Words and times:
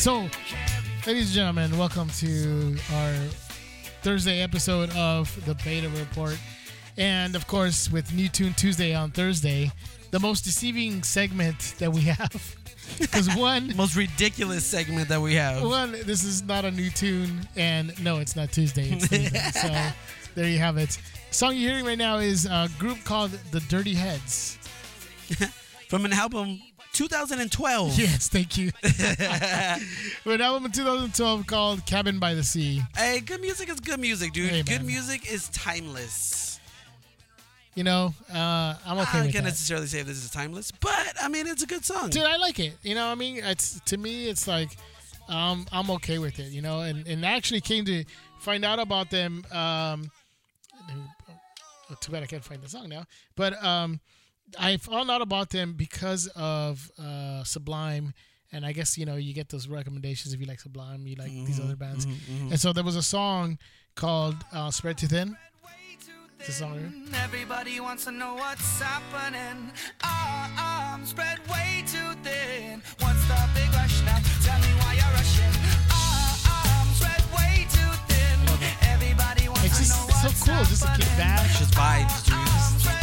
So, 0.00 0.20
ladies 1.06 1.26
and 1.26 1.34
gentlemen, 1.34 1.76
welcome 1.76 2.08
to 2.08 2.74
our 2.94 3.12
Thursday 4.00 4.40
episode 4.40 4.88
of 4.96 5.44
the 5.44 5.54
Beta 5.56 5.90
Report, 5.90 6.38
and 6.96 7.36
of 7.36 7.46
course, 7.46 7.92
with 7.92 8.14
New 8.14 8.30
Tune 8.30 8.54
Tuesday 8.54 8.94
on 8.94 9.10
Thursday, 9.10 9.70
the 10.10 10.18
most 10.18 10.42
deceiving 10.42 11.02
segment 11.02 11.74
that 11.80 11.92
we 11.92 12.00
have. 12.00 12.56
Because 12.98 13.28
one, 13.36 13.72
Most 13.76 13.94
ridiculous 13.94 14.64
segment 14.64 15.10
that 15.10 15.20
we 15.20 15.34
have. 15.34 15.62
one, 15.62 15.92
this 15.92 16.24
is 16.24 16.42
not 16.42 16.64
a 16.64 16.70
new 16.70 16.88
tune, 16.88 17.46
and 17.54 17.92
no, 18.02 18.20
it's 18.20 18.34
not 18.34 18.50
Tuesday. 18.50 18.92
It's 18.92 19.06
Thursday. 19.08 19.38
so 19.50 19.92
there 20.34 20.48
you 20.48 20.58
have 20.58 20.78
it. 20.78 20.98
Song 21.30 21.54
you're 21.56 21.72
hearing 21.72 21.84
right 21.84 21.98
now 21.98 22.16
is 22.16 22.46
a 22.46 22.70
group 22.78 23.04
called 23.04 23.32
the 23.50 23.60
Dirty 23.68 23.94
Heads. 23.94 24.56
From 25.88 26.04
an 26.04 26.12
album 26.12 26.60
2012. 26.92 27.98
Yes, 27.98 28.28
thank 28.28 28.56
you. 28.56 28.70
An 30.32 30.40
album 30.40 30.66
in 30.66 30.72
2012 30.72 31.46
called 31.46 31.86
Cabin 31.86 32.18
by 32.18 32.34
the 32.34 32.42
Sea. 32.42 32.82
Hey, 32.96 33.20
good 33.20 33.40
music 33.40 33.68
is 33.68 33.80
good 33.80 34.00
music, 34.00 34.32
dude. 34.32 34.50
Hey, 34.50 34.62
good 34.62 34.84
music 34.84 35.30
is 35.30 35.48
timeless. 35.50 36.60
You 37.74 37.84
know, 37.84 38.12
uh, 38.32 38.74
I'm 38.84 38.98
okay 38.98 39.20
I 39.20 39.30
can't 39.30 39.44
necessarily 39.44 39.86
say 39.86 40.02
this 40.02 40.22
is 40.22 40.30
timeless, 40.30 40.72
but 40.72 41.14
I 41.22 41.28
mean 41.28 41.46
it's 41.46 41.62
a 41.62 41.66
good 41.66 41.84
song. 41.84 42.10
Dude, 42.10 42.24
I 42.24 42.36
like 42.36 42.58
it. 42.58 42.76
You 42.82 42.96
know, 42.96 43.06
I 43.06 43.14
mean, 43.14 43.38
it's 43.42 43.80
to 43.86 43.96
me, 43.96 44.28
it's 44.28 44.48
like 44.48 44.76
um, 45.28 45.66
I'm 45.72 45.88
okay 45.92 46.18
with 46.18 46.40
it. 46.40 46.50
You 46.50 46.62
know, 46.62 46.80
and 46.80 47.06
and 47.06 47.24
I 47.24 47.32
actually 47.36 47.60
came 47.60 47.84
to 47.84 48.04
find 48.40 48.64
out 48.64 48.80
about 48.80 49.10
them. 49.10 49.44
Um, 49.52 50.10
oh, 51.90 51.94
too 52.00 52.10
bad 52.10 52.24
I 52.24 52.26
can't 52.26 52.44
find 52.44 52.60
the 52.60 52.68
song 52.68 52.88
now. 52.88 53.04
But 53.36 53.62
um, 53.64 54.00
I 54.58 54.76
found 54.78 55.10
out 55.10 55.22
about 55.22 55.50
them 55.50 55.74
because 55.74 56.26
of 56.36 56.90
uh, 56.98 57.44
Sublime. 57.44 58.12
And 58.52 58.66
I 58.66 58.72
guess 58.72 58.98
you 58.98 59.06
know 59.06 59.14
you 59.14 59.32
get 59.32 59.48
those 59.48 59.68
recommendations 59.68 60.34
if 60.34 60.40
you 60.40 60.46
like 60.46 60.58
Sublime, 60.60 61.06
you 61.06 61.14
like 61.14 61.30
these 61.30 61.60
other 61.60 61.76
bands. 61.76 62.04
Mm-hmm, 62.04 62.14
mm-hmm, 62.16 62.34
mm-hmm. 62.44 62.50
And 62.52 62.60
so 62.60 62.72
there 62.72 62.82
was 62.82 62.96
a 62.96 63.02
song 63.02 63.58
called 63.94 64.34
uh, 64.52 64.70
"Spread 64.72 64.98
Too 64.98 65.06
Thin." 65.06 65.36
It's 66.40 66.48
a 66.48 66.52
song. 66.52 66.80
right? 67.12 67.22
Everybody 67.22 67.78
wants 67.80 68.04
to 68.06 68.10
know 68.10 68.34
what's 68.34 68.80
happening. 68.80 69.70
Our 70.02 70.48
arms 70.58 71.10
spread 71.10 71.38
way 71.48 71.84
too 71.86 72.14
thin. 72.24 72.82
What's 72.98 73.22
the 73.28 73.38
big 73.54 73.68
rush 73.74 74.02
now? 74.08 74.18
Tell 74.42 74.58
me 74.58 74.72
why 74.80 74.94
you're 74.94 75.14
rushing. 75.14 75.52
Our 75.92 76.32
arms 76.48 76.96
spread 76.96 77.22
way 77.36 77.66
too 77.68 77.92
thin. 78.08 78.68
Everybody 78.88 79.48
wants 79.48 79.64
It's 79.64 79.76
to 79.78 79.84
just 79.84 79.92
know 79.92 80.14
so 80.14 80.26
what's 80.28 80.42
cool 80.42 80.64
just 80.64 80.82
to 80.82 80.88
kick 80.96 81.16
back, 81.18 81.44
It's 81.44 81.58
just 81.60 81.74
vibes, 81.74 82.24
dude. 82.24 82.49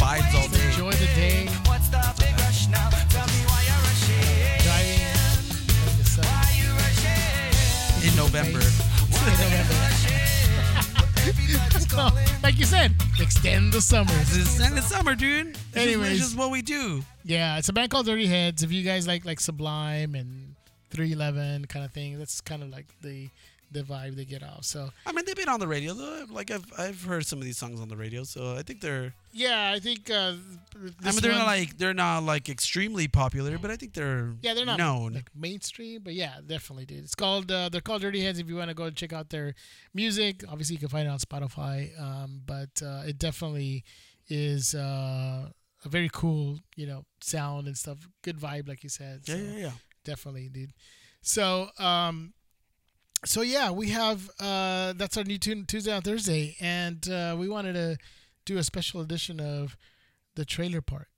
Vibes 0.08 0.34
all 0.34 0.48
day. 0.48 0.66
enjoy 0.68 0.92
the 0.92 1.06
day, 1.14 1.46
What's 1.66 1.88
the 1.90 2.00
big 2.18 2.32
rush 2.40 2.66
now? 2.68 2.88
Tell 3.10 3.26
me 3.26 3.44
why 3.44 3.60
you're 3.68 3.76
rushing. 3.76 4.64
driving. 4.64 5.04
in 5.04 5.98
the 5.98 6.04
sun. 6.08 6.24
Why 6.24 6.48
you 6.56 6.72
rushing? 6.80 8.08
In 8.08 8.16
November. 8.16 8.64
In 8.64 9.36
November. 9.44 9.74
So, 11.90 12.08
like 12.42 12.58
you 12.58 12.64
said, 12.64 12.94
extend 13.20 13.70
the 13.74 13.82
summer. 13.82 14.10
In 14.12 14.74
the 14.74 14.80
summer, 14.80 15.14
dude. 15.14 15.58
Anyways. 15.74 16.12
it's 16.12 16.20
just 16.20 16.38
what 16.38 16.50
we 16.50 16.62
do. 16.62 17.02
Yeah, 17.24 17.58
it's 17.58 17.68
a 17.68 17.74
band 17.74 17.90
called 17.90 18.06
Dirty 18.06 18.26
Heads. 18.26 18.62
If 18.62 18.72
you 18.72 18.84
guys 18.84 19.06
like 19.06 19.26
like 19.26 19.40
Sublime 19.40 20.14
and 20.14 20.54
311 20.88 21.66
kind 21.66 21.84
of 21.84 21.92
thing, 21.92 22.18
that's 22.18 22.40
kind 22.40 22.62
of 22.62 22.70
like 22.70 22.86
the 23.02 23.28
the 23.70 23.82
vibe 23.82 24.16
they 24.16 24.24
get 24.24 24.42
off. 24.42 24.64
So 24.64 24.90
I 25.06 25.12
mean, 25.12 25.24
they've 25.26 25.36
been 25.36 25.48
on 25.48 25.60
the 25.60 25.68
radio 25.68 25.92
though. 25.94 26.24
Like 26.30 26.50
I've 26.50 26.64
I've 26.78 27.02
heard 27.04 27.26
some 27.26 27.38
of 27.38 27.44
these 27.44 27.58
songs 27.58 27.80
on 27.80 27.88
the 27.88 27.96
radio, 27.96 28.24
so 28.24 28.54
I 28.56 28.62
think 28.62 28.80
they're. 28.80 29.12
yeah, 29.32 29.72
I 29.74 29.78
think. 29.78 30.10
Uh, 30.10 30.34
I 31.04 31.10
mean, 31.10 31.20
they're 31.20 31.30
one- 31.32 31.38
not 31.40 31.46
like 31.46 31.76
they're 31.78 31.94
not 31.94 32.22
like 32.22 32.48
extremely 32.48 33.08
popular, 33.08 33.58
but 33.58 33.70
I 33.70 33.76
think 33.76 33.92
they're 33.94 34.32
Yeah, 34.42 34.54
they're 34.54 34.64
not 34.66 34.78
known. 34.78 35.12
like 35.14 35.30
mainstream, 35.36 36.02
but 36.02 36.14
yeah, 36.14 36.36
definitely, 36.46 36.86
dude. 36.86 37.04
It's 37.04 37.14
called 37.14 37.50
uh, 37.52 37.68
they're 37.68 37.80
called 37.80 38.02
Dirty 38.02 38.22
Heads. 38.22 38.38
If 38.38 38.48
you 38.48 38.56
want 38.56 38.68
to 38.68 38.74
go 38.74 38.84
and 38.84 38.96
check 38.96 39.12
out 39.12 39.30
their 39.30 39.54
music, 39.94 40.44
obviously 40.48 40.74
you 40.76 40.80
can 40.80 40.88
find 40.88 41.06
it 41.06 41.10
on 41.10 41.18
Spotify. 41.18 41.98
Um, 42.00 42.40
but 42.46 42.80
uh, 42.82 43.02
it 43.06 43.18
definitely 43.18 43.84
is 44.28 44.74
uh, 44.74 45.48
a 45.84 45.88
very 45.88 46.10
cool, 46.12 46.58
you 46.76 46.86
know, 46.86 47.04
sound 47.20 47.66
and 47.66 47.76
stuff. 47.76 47.98
Good 48.22 48.38
vibe, 48.38 48.68
like 48.68 48.82
you 48.82 48.88
said. 48.90 49.22
yeah, 49.26 49.34
So, 49.34 49.40
yeah, 49.40 49.58
yeah. 49.58 49.70
definitely, 50.04 50.48
dude. 50.48 50.72
So, 51.22 51.68
um, 51.78 52.32
so 53.24 53.42
yeah, 53.42 53.70
we 53.70 53.90
have 53.90 54.30
uh, 54.40 54.92
that's 54.96 55.16
our 55.16 55.24
new 55.24 55.38
tune 55.38 55.64
Tuesday 55.66 55.92
on 55.92 56.02
Thursday, 56.02 56.56
and 56.60 57.08
uh, 57.08 57.36
we 57.38 57.48
wanted 57.48 57.74
to 57.74 57.96
do 58.44 58.58
a 58.58 58.64
special 58.64 59.00
edition 59.00 59.40
of 59.40 59.76
the 60.34 60.44
Trailer 60.44 60.80
Park. 60.80 61.17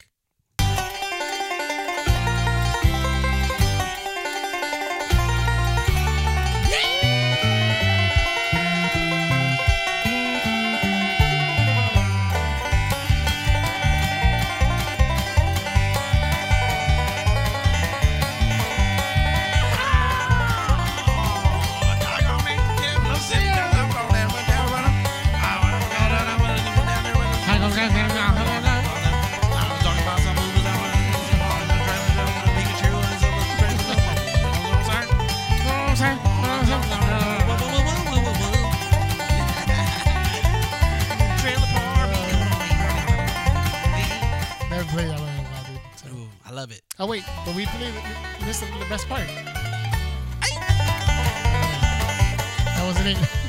Oh 47.02 47.06
wait, 47.06 47.24
but 47.46 47.56
we 47.56 47.64
missed 48.44 48.60
the, 48.60 48.66
the 48.78 48.84
best 48.90 49.08
part. 49.08 49.26
That 52.76 52.84
wasn't 52.84 53.16
it. 53.16 53.39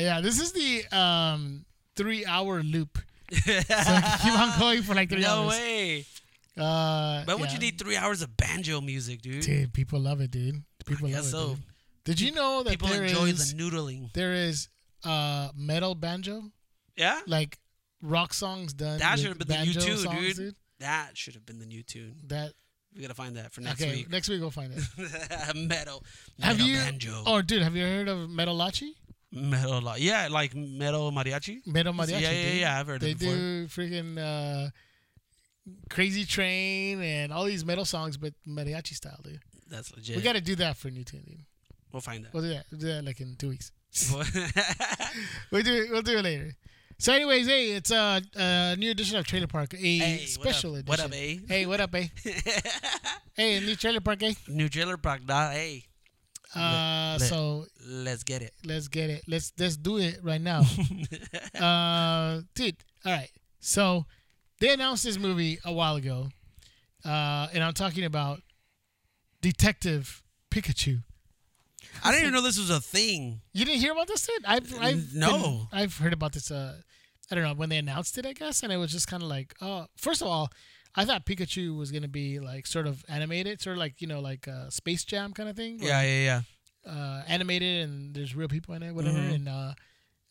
Yeah, 0.00 0.20
this 0.20 0.40
is 0.40 0.52
the 0.52 0.84
um, 0.96 1.64
three-hour 1.96 2.62
loop. 2.62 2.98
so 3.32 3.52
I 3.54 4.18
keep 4.22 4.32
on 4.38 4.58
going 4.58 4.82
for 4.82 4.94
like 4.94 5.08
three 5.10 5.20
No 5.20 5.42
hours. 5.44 5.50
way. 5.50 6.04
Uh, 6.56 7.24
But 7.26 7.38
would 7.38 7.48
yeah. 7.50 7.54
you 7.54 7.60
need 7.60 7.78
three 7.78 7.96
hours 7.96 8.22
of 8.22 8.36
banjo 8.36 8.80
music, 8.80 9.22
dude? 9.22 9.42
Dude, 9.42 9.72
people 9.72 10.00
love 10.00 10.20
it, 10.20 10.30
dude. 10.30 10.62
People 10.86 11.08
love 11.08 11.16
guess 11.16 11.26
it. 11.26 11.30
so. 11.30 11.48
Dude. 11.50 11.62
Did 12.04 12.20
you 12.20 12.32
know 12.32 12.62
that 12.62 12.70
People 12.70 12.88
there 12.88 13.04
enjoy 13.04 13.26
is- 13.26 13.54
the 13.54 13.62
noodling. 13.62 14.12
there 14.14 14.32
is 14.32 14.68
uh 15.04 15.50
metal 15.54 15.94
banjo, 15.94 16.42
Yeah? 16.96 17.20
like 17.26 17.58
rock 18.02 18.32
songs 18.34 18.72
done. 18.72 18.98
That 18.98 19.18
should 19.18 19.28
have 19.28 19.38
been 19.38 19.46
the 19.48 19.64
new 19.64 19.74
tune, 19.74 19.96
songs, 19.98 20.36
dude. 20.36 20.54
That 20.80 21.16
should 21.18 21.34
have 21.34 21.44
been 21.44 21.58
the 21.58 21.66
new 21.66 21.82
tune. 21.82 22.16
That 22.28 22.54
We 22.96 23.02
gotta 23.02 23.14
find 23.14 23.36
that 23.36 23.52
for 23.52 23.60
next 23.60 23.82
okay, 23.82 23.94
week. 23.96 24.10
next 24.10 24.28
week 24.30 24.40
we'll 24.40 24.50
find 24.50 24.72
it. 24.72 25.54
metal. 25.68 26.02
have 26.40 26.58
you? 26.60 26.76
Banjo. 26.76 27.22
Oh, 27.26 27.42
dude, 27.42 27.62
have 27.62 27.76
you 27.76 27.84
heard 27.84 28.08
of 28.08 28.28
Metalachi? 28.30 28.92
Metal. 29.32 29.82
Yeah, 29.98 30.28
like 30.30 30.54
metal 30.54 31.10
mariachi. 31.12 31.66
Metal 31.66 31.92
Mariachi. 31.92 32.20
Yeah, 32.20 32.30
yeah, 32.30 32.50
dude. 32.50 32.60
yeah. 32.60 32.80
I've 32.80 32.86
heard 32.86 33.00
They 33.00 33.10
it 33.12 33.18
before. 33.18 33.34
do 33.34 33.66
freaking 33.66 34.18
uh, 34.18 34.70
Crazy 35.90 36.24
Train 36.24 37.02
and 37.02 37.32
all 37.32 37.44
these 37.44 37.64
metal 37.64 37.84
songs, 37.84 38.16
but 38.16 38.32
mariachi 38.46 38.94
style, 38.94 39.20
dude. 39.22 39.40
That's 39.70 39.94
legit. 39.94 40.16
We 40.16 40.22
got 40.22 40.34
to 40.34 40.40
do 40.40 40.56
that 40.56 40.76
for 40.76 40.88
New 40.90 41.04
Tune, 41.04 41.22
dude. 41.26 41.44
we'll 41.92 42.00
find 42.00 42.24
that. 42.24 42.32
We'll 42.32 42.42
do 42.42 42.48
that. 42.50 42.64
We'll 42.70 42.80
do 42.80 42.86
that 42.86 43.04
like 43.04 43.20
in 43.20 43.36
two 43.36 43.50
weeks. 43.50 43.70
We'll 45.50 45.62
do 45.62 45.74
it. 45.74 45.90
We'll 45.90 46.02
do 46.02 46.18
it 46.18 46.22
later. 46.24 46.54
So, 47.00 47.12
anyways, 47.12 47.46
hey, 47.46 47.70
it's 47.72 47.90
a, 47.92 48.20
a 48.34 48.74
new 48.76 48.90
edition 48.90 49.16
of 49.18 49.26
Trailer 49.26 49.46
Park, 49.46 49.72
a 49.74 49.76
Hey, 49.76 50.24
special 50.26 50.72
what 50.72 50.80
edition. 50.80 50.88
What 50.88 51.00
up, 51.00 51.12
eh? 51.14 51.36
Hey, 51.46 51.66
what 51.66 51.80
up, 51.80 51.94
eh? 51.94 52.08
hey, 53.34 53.60
new 53.60 53.76
Trailer 53.76 54.00
Park, 54.00 54.22
eh? 54.24 54.32
New 54.48 54.68
trailer 54.68 54.96
park. 54.96 55.20
Nah, 55.26 55.50
hey, 55.50 55.84
Uh, 56.54 57.16
let- 57.20 57.28
so 57.28 57.66
let's 57.86 58.22
get 58.24 58.42
it. 58.42 58.52
let's 58.64 58.88
get 58.88 59.10
it. 59.10 59.22
Let's 59.28 59.52
let's 59.58 59.76
do 59.76 59.98
it 59.98 60.18
right 60.22 60.40
now. 60.40 60.62
uh, 61.60 62.40
dude. 62.54 62.76
All 63.04 63.12
right. 63.12 63.30
So 63.60 64.06
they 64.60 64.70
announced 64.72 65.04
this 65.04 65.18
movie 65.18 65.58
a 65.64 65.72
while 65.72 65.96
ago, 65.96 66.28
uh, 67.04 67.48
and 67.52 67.62
I'm 67.62 67.74
talking 67.74 68.04
about 68.04 68.40
Detective 69.40 70.22
Pikachu. 70.50 71.02
I 72.02 72.10
didn't 72.10 72.22
even 72.22 72.34
know 72.34 72.42
this 72.42 72.58
was 72.58 72.70
a 72.70 72.80
thing. 72.80 73.40
You 73.52 73.64
didn't 73.64 73.80
hear 73.80 73.92
about 73.92 74.06
this, 74.08 74.26
dude? 74.26 74.44
I've, 74.44 74.72
I've 74.80 75.14
No. 75.14 75.38
been- 75.42 75.66
I've 75.72 75.96
heard 75.98 76.12
about 76.12 76.32
this. 76.32 76.50
Uh, 76.50 76.80
I 77.30 77.34
don't 77.34 77.44
know 77.44 77.54
when 77.54 77.68
they 77.68 77.76
announced 77.76 78.16
it, 78.18 78.24
I 78.26 78.32
guess, 78.32 78.62
and 78.62 78.72
it 78.72 78.76
was 78.78 78.90
just 78.92 79.06
kind 79.06 79.22
of 79.22 79.28
like, 79.28 79.54
oh, 79.60 79.86
first 79.96 80.22
of 80.22 80.28
all, 80.28 80.50
I 80.98 81.04
thought 81.04 81.24
Pikachu 81.24 81.76
was 81.76 81.92
gonna 81.92 82.08
be 82.08 82.40
like 82.40 82.66
sort 82.66 82.86
of 82.86 83.04
animated, 83.08 83.60
sort 83.60 83.76
of 83.76 83.78
like 83.78 84.00
you 84.02 84.06
know, 84.08 84.20
like 84.20 84.48
uh, 84.48 84.68
Space 84.70 85.04
Jam 85.04 85.32
kind 85.32 85.48
of 85.48 85.56
thing. 85.56 85.78
Yeah, 85.80 86.02
yeah, 86.02 86.42
yeah. 86.86 86.92
uh, 86.92 87.22
animated 87.28 87.84
and 87.88 88.14
there's 88.14 88.34
real 88.34 88.48
people 88.48 88.74
in 88.74 88.82
it, 88.82 88.92
whatever. 88.94 89.18
Mhm. 89.18 89.34
And 89.34 89.48
uh, 89.48 89.72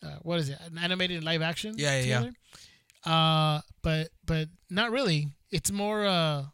uh, 0.03 0.17
what 0.23 0.39
is 0.39 0.49
it? 0.49 0.57
An 0.69 0.77
animated 0.77 1.23
live 1.23 1.41
action? 1.41 1.75
Yeah, 1.77 1.99
yeah, 1.99 2.05
yeah. 2.05 2.19
together? 2.19 2.33
Uh, 3.05 3.61
but 3.81 4.09
but 4.25 4.49
not 4.69 4.91
really. 4.91 5.27
It's 5.51 5.71
more 5.71 6.05
uh 6.05 6.45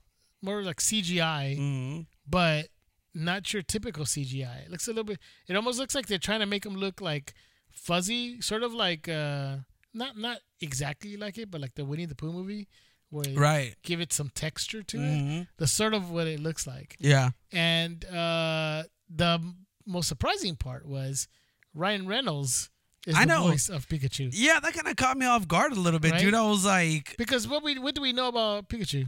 more 0.41 0.61
like 0.61 0.79
CGI, 0.79 1.57
hmm 1.57 2.01
but 2.27 2.67
not 3.15 3.51
your 3.53 3.61
typical 3.63 4.05
CGI. 4.05 4.65
It 4.65 4.71
looks 4.71 4.87
a 4.87 4.91
little 4.91 5.03
bit. 5.03 5.19
It 5.47 5.55
almost 5.55 5.77
looks 5.79 5.93
like 5.95 6.07
they're 6.07 6.17
trying 6.29 6.39
to 6.39 6.45
make 6.45 6.63
them 6.63 6.75
look 6.75 7.01
like 7.01 7.33
fuzzy, 7.71 8.41
sort 8.41 8.63
of 8.63 8.73
like 8.73 9.07
uh 9.09 9.57
not 9.93 10.17
not 10.17 10.37
exactly 10.61 11.17
like 11.17 11.37
it, 11.37 11.49
but 11.51 11.61
like 11.61 11.75
the 11.75 11.85
Winnie 11.85 12.05
the 12.05 12.15
Pooh 12.15 12.31
movie, 12.31 12.67
where 13.13 13.23
they 13.25 13.33
Right. 13.35 13.75
give 13.83 14.01
it 14.01 14.11
some 14.11 14.29
texture 14.29 14.83
to 14.83 14.97
it. 14.97 15.19
hmm 15.19 15.41
The 15.57 15.67
sort 15.67 15.93
of 15.93 16.09
what 16.11 16.27
it 16.27 16.39
looks 16.39 16.65
like. 16.67 16.95
Yeah. 16.99 17.29
And 17.51 18.03
uh, 18.05 18.83
the 19.09 19.39
most 19.85 20.07
surprising 20.07 20.55
part 20.55 20.85
was 20.87 21.27
Ryan 21.73 22.07
Reynolds 22.07 22.69
is 23.05 23.15
I 23.15 23.25
the 23.25 23.33
know. 23.33 23.47
voice 23.47 23.69
of 23.69 23.87
Pikachu. 23.87 24.29
Yeah, 24.33 24.59
that 24.59 24.73
kind 24.73 24.87
of 24.87 24.95
caught 24.95 25.17
me 25.17 25.25
off 25.25 25.47
guard 25.47 25.71
a 25.73 25.79
little 25.79 25.99
bit, 25.99 26.13
Right? 26.13 26.21
dude. 26.21 26.33
I 26.33 26.41
was 26.47 26.65
like, 26.65 27.15
Because 27.17 27.47
what 27.47 27.63
we 27.63 27.77
what 27.79 27.95
do 27.95 28.01
we 28.01 28.13
know 28.13 28.27
about 28.29 28.69
Pikachu? 28.69 29.07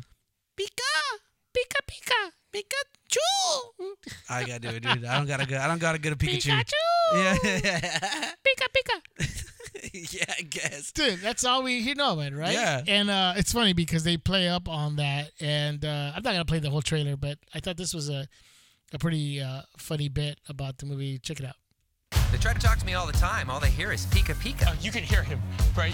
Pika, 0.59 0.91
Pika 1.55 1.79
Pika 1.89 2.31
Pikachu. 2.55 4.09
I 4.29 4.43
gotta 4.45 4.59
do 4.59 4.69
it, 4.69 4.83
dude. 4.83 5.05
I 5.05 5.17
don't 5.17 5.27
gotta 5.27 5.45
go. 5.45 5.57
I 5.57 5.67
don't 5.67 5.79
gotta 5.79 5.97
get 5.97 6.13
a 6.13 6.15
Pikachu. 6.15 6.51
Pikachu. 6.51 6.73
Yeah. 7.13 7.35
Pika 8.47 8.67
Pika. 8.75 10.13
yeah, 10.13 10.33
I 10.37 10.41
guess. 10.41 10.91
Dude, 10.91 11.19
that's 11.19 11.43
all 11.43 11.63
we 11.63 11.81
hear 11.81 11.95
know 11.95 12.13
about, 12.13 12.33
right? 12.33 12.53
Yeah. 12.53 12.81
And 12.87 13.09
uh, 13.09 13.33
it's 13.35 13.51
funny 13.51 13.73
because 13.73 14.03
they 14.03 14.17
play 14.17 14.47
up 14.47 14.67
on 14.69 14.95
that, 14.97 15.31
and 15.39 15.83
uh, 15.83 16.11
I'm 16.15 16.23
not 16.23 16.31
gonna 16.31 16.45
play 16.45 16.59
the 16.59 16.69
whole 16.69 16.81
trailer, 16.81 17.17
but 17.17 17.37
I 17.53 17.59
thought 17.59 17.77
this 17.77 17.93
was 17.93 18.09
a 18.09 18.27
a 18.93 18.99
pretty 18.99 19.41
uh, 19.41 19.61
funny 19.77 20.09
bit 20.09 20.39
about 20.47 20.77
the 20.77 20.85
movie. 20.85 21.17
Check 21.19 21.39
it 21.39 21.45
out. 21.45 21.55
They 22.31 22.37
try 22.37 22.53
to 22.53 22.59
talk 22.59 22.77
to 22.79 22.85
me 22.85 22.93
all 22.93 23.05
the 23.07 23.13
time. 23.13 23.49
All 23.49 23.59
they 23.59 23.69
hear 23.69 23.91
is 23.91 24.05
Pika 24.07 24.35
Pika. 24.35 24.83
You 24.83 24.91
can 24.91 25.03
hear 25.03 25.23
him, 25.23 25.41
right? 25.77 25.93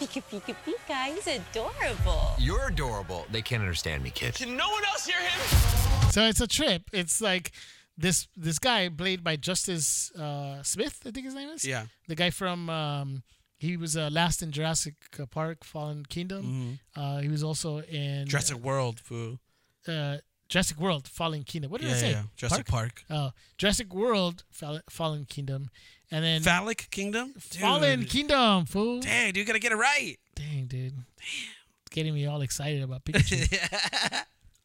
Pika 0.00 0.22
Pika! 0.30 0.42
Pika 0.42 0.56
Pika 0.64 0.74
Pika. 0.88 1.14
He's 1.14 1.26
adorable. 1.26 2.32
You're 2.38 2.68
adorable. 2.68 3.26
They 3.30 3.42
can't 3.42 3.62
understand 3.62 4.02
me, 4.02 4.10
kid. 4.10 4.34
Can 4.34 4.56
no 4.56 4.68
one 4.70 4.84
else 4.84 5.06
hear 5.06 5.20
him? 5.20 6.10
So 6.10 6.24
it's 6.24 6.40
a 6.40 6.46
trip. 6.46 6.82
It's 6.92 7.20
like 7.20 7.52
this 7.96 8.28
this 8.36 8.58
guy 8.58 8.88
played 8.88 9.22
by 9.22 9.36
Justice 9.36 10.10
uh, 10.12 10.62
Smith, 10.62 11.00
I 11.06 11.10
think 11.10 11.26
his 11.26 11.34
name 11.34 11.50
is. 11.50 11.64
Yeah. 11.64 11.86
The 12.08 12.14
guy 12.14 12.30
from 12.30 12.68
um, 12.70 13.22
he 13.58 13.76
was 13.76 13.96
uh, 13.96 14.08
last 14.10 14.42
in 14.42 14.50
Jurassic 14.52 14.94
Park: 15.30 15.64
Fallen 15.64 16.04
Kingdom. 16.06 16.44
Mm-hmm. 16.44 17.00
Uh, 17.00 17.18
he 17.20 17.28
was 17.28 17.44
also 17.44 17.80
in 17.80 18.26
Jurassic 18.26 18.56
World, 18.58 19.00
fool. 19.00 19.38
uh, 19.86 20.16
Jurassic 20.50 20.78
World: 20.78 21.08
Fallen 21.08 21.44
Kingdom. 21.44 21.70
What 21.70 21.80
did 21.80 21.88
Yeah, 21.88 21.96
I 21.96 21.98
say? 21.98 22.10
yeah. 22.10 22.22
Jurassic 22.36 22.66
Park. 22.66 23.04
Oh, 23.08 23.30
Jurassic 23.56 23.94
World: 23.94 24.44
Fall- 24.50 24.80
Fallen 24.90 25.24
Kingdom, 25.24 25.70
and 26.10 26.22
then 26.24 26.42
Phallic 26.42 26.88
Kingdom. 26.90 27.32
Fallen 27.38 28.00
Dude. 28.00 28.10
Kingdom. 28.10 28.66
Fool. 28.66 29.00
Dang, 29.00 29.28
dude, 29.28 29.36
you 29.38 29.44
gotta 29.44 29.58
get 29.60 29.72
it 29.72 29.76
right. 29.76 30.16
Dang, 30.34 30.66
dude. 30.66 30.92
It's 31.18 31.90
getting 31.90 32.12
me 32.14 32.26
all 32.26 32.42
excited 32.42 32.82
about 32.82 33.04
Pikachu. 33.04 33.46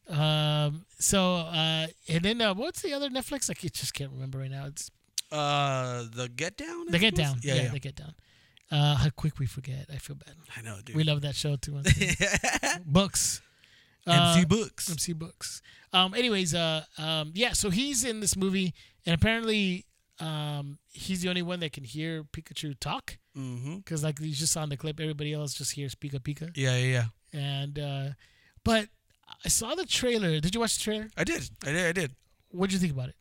um. 0.10 0.84
So, 0.98 1.36
uh, 1.36 1.86
and 2.08 2.22
then 2.24 2.40
uh, 2.42 2.54
what's 2.54 2.82
the 2.82 2.92
other 2.92 3.08
Netflix? 3.08 3.48
I 3.50 3.54
just 3.54 3.94
can't 3.94 4.10
remember 4.12 4.38
right 4.38 4.50
now. 4.50 4.66
It's 4.66 4.90
Uh, 5.30 6.04
the 6.12 6.28
Get 6.28 6.56
Down. 6.56 6.86
The 6.90 6.98
Get? 6.98 7.14
Down. 7.14 7.38
Yeah, 7.42 7.54
Yeah, 7.54 7.62
yeah. 7.64 7.70
The 7.70 7.80
Get 7.80 7.96
Down. 7.96 8.14
Uh, 8.70 8.96
how 8.96 9.10
quick 9.10 9.38
we 9.38 9.46
forget. 9.46 9.86
I 9.92 9.96
feel 9.98 10.16
bad. 10.16 10.34
I 10.56 10.60
know, 10.62 10.78
dude. 10.84 10.96
We 10.96 11.04
love 11.04 11.20
that 11.20 11.36
show 11.36 11.54
too 11.56 11.72
much. 11.76 11.86
Books. 12.84 13.40
MC 14.06 14.42
Uh, 14.42 14.44
Books. 14.46 14.90
MC 14.90 15.12
Books. 15.12 15.62
Um. 15.92 16.14
Anyways, 16.14 16.54
uh, 16.54 16.84
um, 16.98 17.32
yeah. 17.34 17.52
So 17.52 17.70
he's 17.70 18.04
in 18.04 18.20
this 18.20 18.36
movie, 18.36 18.74
and 19.04 19.14
apparently, 19.14 19.86
um, 20.20 20.78
he's 20.90 21.22
the 21.22 21.28
only 21.28 21.42
one 21.42 21.60
that 21.60 21.72
can 21.72 21.84
hear 21.84 22.24
Pikachu 22.24 22.78
talk. 22.78 23.18
Mm-hmm. 23.36 23.76
Because 23.78 24.02
like 24.04 24.20
you 24.20 24.32
just 24.32 24.52
saw 24.52 24.62
in 24.62 24.68
the 24.70 24.76
clip, 24.76 25.00
everybody 25.00 25.32
else 25.32 25.54
just 25.54 25.72
hears 25.72 25.94
Pika 25.94 26.20
Pika. 26.20 26.50
Yeah, 26.56 26.76
yeah, 26.76 27.04
yeah. 27.32 27.38
And 27.40 27.78
uh, 27.78 28.08
but 28.64 28.88
I 29.44 29.48
saw 29.48 29.74
the 29.74 29.84
trailer. 29.86 30.40
Did 30.40 30.54
you 30.54 30.60
watch 30.60 30.76
the 30.78 30.84
trailer? 30.84 31.08
I 31.16 31.24
did. 31.24 31.48
I 31.64 31.72
did. 31.72 31.86
I 31.86 31.92
did. 31.92 32.12
What'd 32.50 32.72
you 32.72 32.78
think 32.78 32.92
about 32.92 33.08
it? 33.10 33.16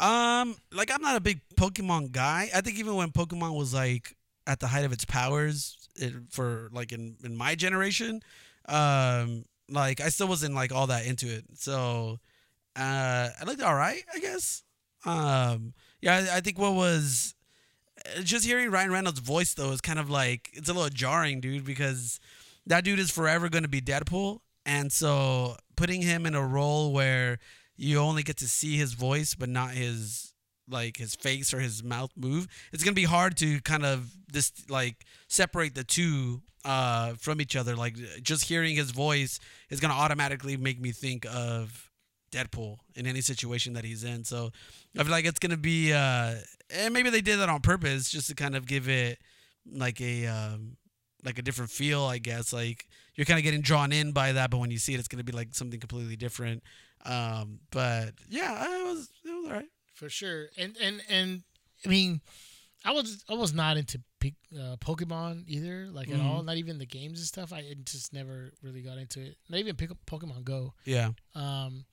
Um, 0.00 0.54
like 0.72 0.90
I'm 0.92 1.02
not 1.02 1.16
a 1.16 1.20
big 1.20 1.40
Pokemon 1.56 2.12
guy. 2.12 2.48
I 2.54 2.60
think 2.60 2.78
even 2.78 2.94
when 2.94 3.10
Pokemon 3.10 3.56
was 3.56 3.74
like 3.74 4.16
at 4.46 4.60
the 4.60 4.68
height 4.68 4.84
of 4.84 4.92
its 4.92 5.04
powers, 5.04 5.76
it, 5.96 6.12
for 6.30 6.70
like 6.72 6.92
in 6.92 7.16
in 7.24 7.36
my 7.36 7.54
generation, 7.54 8.22
um, 8.68 9.44
like 9.68 10.00
I 10.00 10.08
still 10.08 10.28
wasn't 10.28 10.54
like 10.54 10.72
all 10.72 10.86
that 10.88 11.06
into 11.06 11.26
it. 11.26 11.44
So, 11.54 12.18
uh, 12.76 13.28
I 13.40 13.44
looked 13.44 13.62
all 13.62 13.74
right, 13.74 14.02
I 14.14 14.18
guess. 14.20 14.62
Um, 15.04 15.74
yeah, 16.00 16.16
I, 16.32 16.36
I 16.36 16.40
think 16.40 16.58
what 16.58 16.74
was 16.74 17.34
uh, 18.06 18.22
just 18.22 18.44
hearing 18.44 18.70
Ryan 18.70 18.92
Reynolds' 18.92 19.20
voice 19.20 19.54
though 19.54 19.70
is 19.72 19.80
kind 19.80 19.98
of 19.98 20.10
like 20.10 20.50
it's 20.52 20.68
a 20.68 20.72
little 20.72 20.90
jarring, 20.90 21.40
dude, 21.40 21.64
because 21.64 22.20
that 22.66 22.84
dude 22.84 22.98
is 22.98 23.10
forever 23.10 23.48
going 23.48 23.62
to 23.62 23.68
be 23.68 23.80
Deadpool, 23.80 24.40
and 24.66 24.92
so 24.92 25.56
putting 25.76 26.02
him 26.02 26.26
in 26.26 26.34
a 26.34 26.46
role 26.46 26.92
where 26.92 27.38
you 27.76 27.98
only 27.98 28.22
get 28.22 28.36
to 28.36 28.48
see 28.48 28.76
his 28.76 28.92
voice 28.92 29.36
but 29.36 29.48
not 29.48 29.70
his 29.70 30.34
like 30.70 30.96
his 30.96 31.14
face 31.14 31.54
or 31.54 31.60
his 31.60 31.82
mouth 31.82 32.10
move 32.16 32.46
it's 32.72 32.84
gonna 32.84 32.94
be 32.94 33.04
hard 33.04 33.36
to 33.36 33.60
kind 33.62 33.84
of 33.84 34.10
this 34.32 34.52
like 34.68 35.04
separate 35.28 35.74
the 35.74 35.84
two 35.84 36.42
uh 36.64 37.14
from 37.14 37.40
each 37.40 37.56
other. 37.56 37.76
Like 37.76 37.96
just 38.22 38.44
hearing 38.44 38.76
his 38.76 38.90
voice 38.90 39.40
is 39.70 39.80
gonna 39.80 39.94
automatically 39.94 40.56
make 40.56 40.80
me 40.80 40.92
think 40.92 41.26
of 41.26 41.90
deadpool 42.30 42.76
in 42.94 43.06
any 43.06 43.20
situation 43.20 43.72
that 43.72 43.84
he's 43.84 44.04
in. 44.04 44.24
So 44.24 44.50
i 44.98 45.02
feel 45.02 45.12
like 45.12 45.24
it's 45.24 45.38
gonna 45.38 45.56
be 45.56 45.92
uh 45.92 46.34
and 46.70 46.92
maybe 46.92 47.10
they 47.10 47.20
did 47.20 47.38
that 47.38 47.48
on 47.48 47.60
purpose 47.60 48.10
just 48.10 48.28
to 48.28 48.34
kind 48.34 48.54
of 48.54 48.66
give 48.66 48.88
it 48.88 49.18
like 49.70 50.00
a 50.00 50.26
um 50.26 50.76
like 51.24 51.38
a 51.38 51.42
different 51.42 51.70
feel 51.70 52.02
i 52.02 52.18
guess. 52.18 52.52
Like 52.52 52.86
you're 53.14 53.24
kind 53.24 53.38
of 53.38 53.44
getting 53.44 53.62
drawn 53.62 53.92
in 53.92 54.12
by 54.12 54.32
that 54.32 54.50
but 54.50 54.58
when 54.58 54.70
you 54.70 54.78
see 54.78 54.94
it 54.94 54.98
it's 54.98 55.08
gonna 55.08 55.24
be 55.24 55.32
like 55.32 55.54
something 55.54 55.80
completely 55.80 56.16
different. 56.16 56.62
Um, 57.06 57.60
but 57.70 58.10
yeah, 58.28 58.80
it 58.80 58.84
was 58.84 59.08
it 59.24 59.30
was 59.30 59.46
alright. 59.46 59.68
For 59.98 60.08
sure. 60.08 60.46
And 60.56 60.76
and 60.80 61.02
and 61.08 61.42
I 61.84 61.88
mean, 61.88 62.20
I 62.84 62.92
was 62.92 63.24
I 63.28 63.34
was 63.34 63.52
not 63.52 63.76
into 63.76 64.00
uh, 64.56 64.76
Pokemon 64.76 65.44
either, 65.48 65.88
like 65.92 66.08
at 66.10 66.20
all. 66.20 66.42
Not 66.42 66.56
even 66.56 66.78
the 66.78 66.86
games 66.86 67.18
and 67.18 67.26
stuff. 67.26 67.52
I 67.52 67.74
just 67.84 68.12
never 68.12 68.52
really 68.62 68.82
got 68.82 68.98
into 68.98 69.20
it. 69.20 69.36
Not 69.48 69.58
even 69.58 69.74
pick 69.76 69.90
up 69.90 69.98
Pokemon 70.06 70.44
Go. 70.44 70.74
Yeah, 70.84 71.10
Um, 71.34 71.84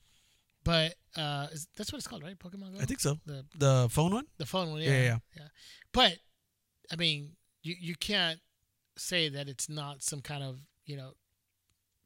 but 0.64 0.94
uh, 1.16 1.48
is, 1.52 1.68
that's 1.76 1.92
what 1.92 1.98
it's 1.98 2.06
called, 2.08 2.22
right? 2.22 2.38
Pokemon 2.38 2.74
Go. 2.74 2.80
I 2.80 2.84
think 2.84 3.00
so. 3.00 3.18
the 3.26 3.44
The 3.58 3.88
phone 3.90 4.12
one. 4.12 4.26
the 4.38 4.46
phone 4.46 4.70
one. 4.70 4.80
Yeah, 4.82 4.90
Yeah, 4.90 5.02
yeah. 5.02 5.18
yeah. 5.36 5.48
But 5.92 6.18
I 6.92 6.96
mean, 6.96 7.32
you 7.62 7.74
you 7.80 7.94
can't 7.96 8.38
say 8.96 9.28
that 9.28 9.48
it's 9.48 9.68
not 9.68 10.02
some 10.02 10.20
kind 10.20 10.42
of 10.44 10.60
you 10.84 10.96
know 10.96 11.12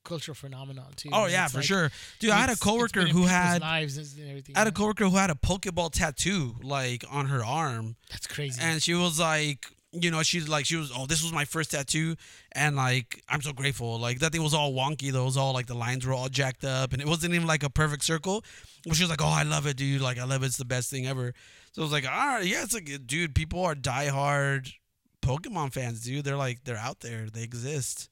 cultural 0.05 0.35
phenomenon 0.35 0.87
too. 0.97 1.11
Oh 1.13 1.27
yeah, 1.27 1.47
for 1.49 1.59
like- 1.59 1.67
sure, 1.67 1.91
dude. 2.19 2.31
I 2.31 2.39
had 2.39 2.51
a 2.51 2.57
coworker 2.57 3.03
who 3.07 3.27
had 3.27 3.61
lives 3.61 3.97
and 3.97 4.29
everything. 4.29 4.57
I 4.57 4.61
had 4.61 4.69
a 4.69 4.73
coworker 4.73 5.05
who 5.05 5.17
had 5.17 5.31
a 5.31 5.35
Pokeball 5.35 5.93
tattoo 5.93 6.57
like 6.63 7.05
on 7.11 7.27
her 7.27 7.45
arm, 7.45 7.97
That's 8.11 8.27
crazy. 8.27 8.61
and 8.63 8.83
she 8.83 8.95
was 8.95 9.19
like, 9.21 9.67
you 9.93 10.11
know, 10.11 10.23
she's 10.23 10.49
like, 10.49 10.67
she 10.67 10.77
was, 10.77 10.93
oh, 10.97 11.07
this 11.07 11.23
was 11.23 11.33
my 11.33 11.45
first 11.45 11.73
tattoo, 11.73 12.15
and 12.53 12.77
like, 12.77 13.23
I'm 13.29 13.43
so 13.43 13.53
grateful. 13.53 13.99
Like 13.99 14.21
that 14.21 14.33
thing 14.33 14.43
was 14.43 14.55
all 14.55 14.73
wonky, 14.73 15.11
though. 15.13 15.23
It 15.23 15.27
was 15.27 15.37
all 15.37 15.53
like 15.53 15.67
the 15.67 15.75
lines 15.75 16.07
were 16.07 16.13
all 16.13 16.29
jacked 16.29 16.65
up, 16.65 16.93
and 16.93 17.01
it 17.03 17.09
wasn't 17.09 17.35
even 17.35 17.47
like 17.47 17.63
a 17.63 17.71
perfect 17.71 18.05
circle. 18.05 18.45
But 18.87 18.97
she 18.97 19.03
was 19.03 19.11
like, 19.11 19.23
oh, 19.23 19.27
I 19.27 19.43
love 19.43 19.67
it, 19.67 19.77
dude. 19.77 20.01
Like 20.01 20.19
I 20.19 20.25
love 20.25 20.43
it. 20.43 20.47
It's 20.47 20.57
the 20.57 20.65
best 20.65 20.91
thing 20.91 21.07
ever. 21.07 21.35
So 21.73 21.83
I 21.83 21.85
was 21.85 21.93
like, 21.93 22.05
all 22.05 22.11
right, 22.29 22.45
yeah, 22.45 22.63
it's 22.63 22.75
like, 22.75 22.91
dude, 23.07 23.35
people 23.35 23.63
are 23.65 23.75
diehard 23.77 24.73
Pokemon 25.23 25.73
fans, 25.73 26.01
dude. 26.03 26.25
They're 26.25 26.37
like, 26.37 26.65
they're 26.65 26.77
out 26.77 27.01
there. 27.01 27.29
They 27.33 27.43
exist. 27.43 28.10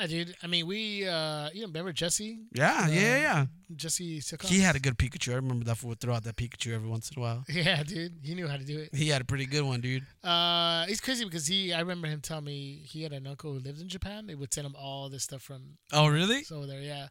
Yeah, 0.00 0.06
dude. 0.06 0.34
I 0.42 0.46
mean, 0.46 0.66
we, 0.66 1.06
uh, 1.06 1.50
you 1.52 1.60
know, 1.62 1.66
remember 1.66 1.92
Jesse? 1.92 2.38
Yeah, 2.54 2.88
yeah, 2.88 3.00
yeah, 3.00 3.16
yeah. 3.18 3.46
Jesse? 3.76 4.20
He 4.46 4.60
had 4.60 4.74
a 4.74 4.80
good 4.80 4.96
Pikachu. 4.96 5.32
I 5.32 5.36
remember 5.36 5.64
that 5.66 5.82
would 5.82 6.00
throw 6.00 6.14
out 6.14 6.24
that 6.24 6.36
Pikachu 6.36 6.72
every 6.74 6.88
once 6.88 7.10
in 7.10 7.18
a 7.18 7.20
while. 7.20 7.44
Yeah, 7.48 7.82
dude. 7.82 8.14
He 8.22 8.34
knew 8.34 8.48
how 8.48 8.56
to 8.56 8.64
do 8.64 8.78
it. 8.78 8.94
He 8.94 9.08
had 9.08 9.20
a 9.20 9.24
pretty 9.24 9.44
good 9.46 9.62
one, 9.62 9.80
dude. 9.82 10.04
Uh, 10.24 10.86
it's 10.88 11.00
crazy 11.00 11.24
because 11.24 11.46
he. 11.46 11.72
I 11.74 11.80
remember 11.80 12.06
him 12.08 12.20
telling 12.20 12.44
me 12.44 12.82
he 12.86 13.02
had 13.02 13.12
an 13.12 13.26
uncle 13.26 13.52
who 13.52 13.58
lived 13.58 13.80
in 13.80 13.88
Japan. 13.88 14.26
They 14.26 14.34
would 14.34 14.52
send 14.54 14.66
him 14.66 14.76
all 14.78 15.08
this 15.10 15.24
stuff 15.24 15.42
from 15.42 15.76
Oh, 15.92 16.06
really? 16.08 16.44
over 16.50 16.66
there. 16.66 16.80
Yeah. 16.80 17.08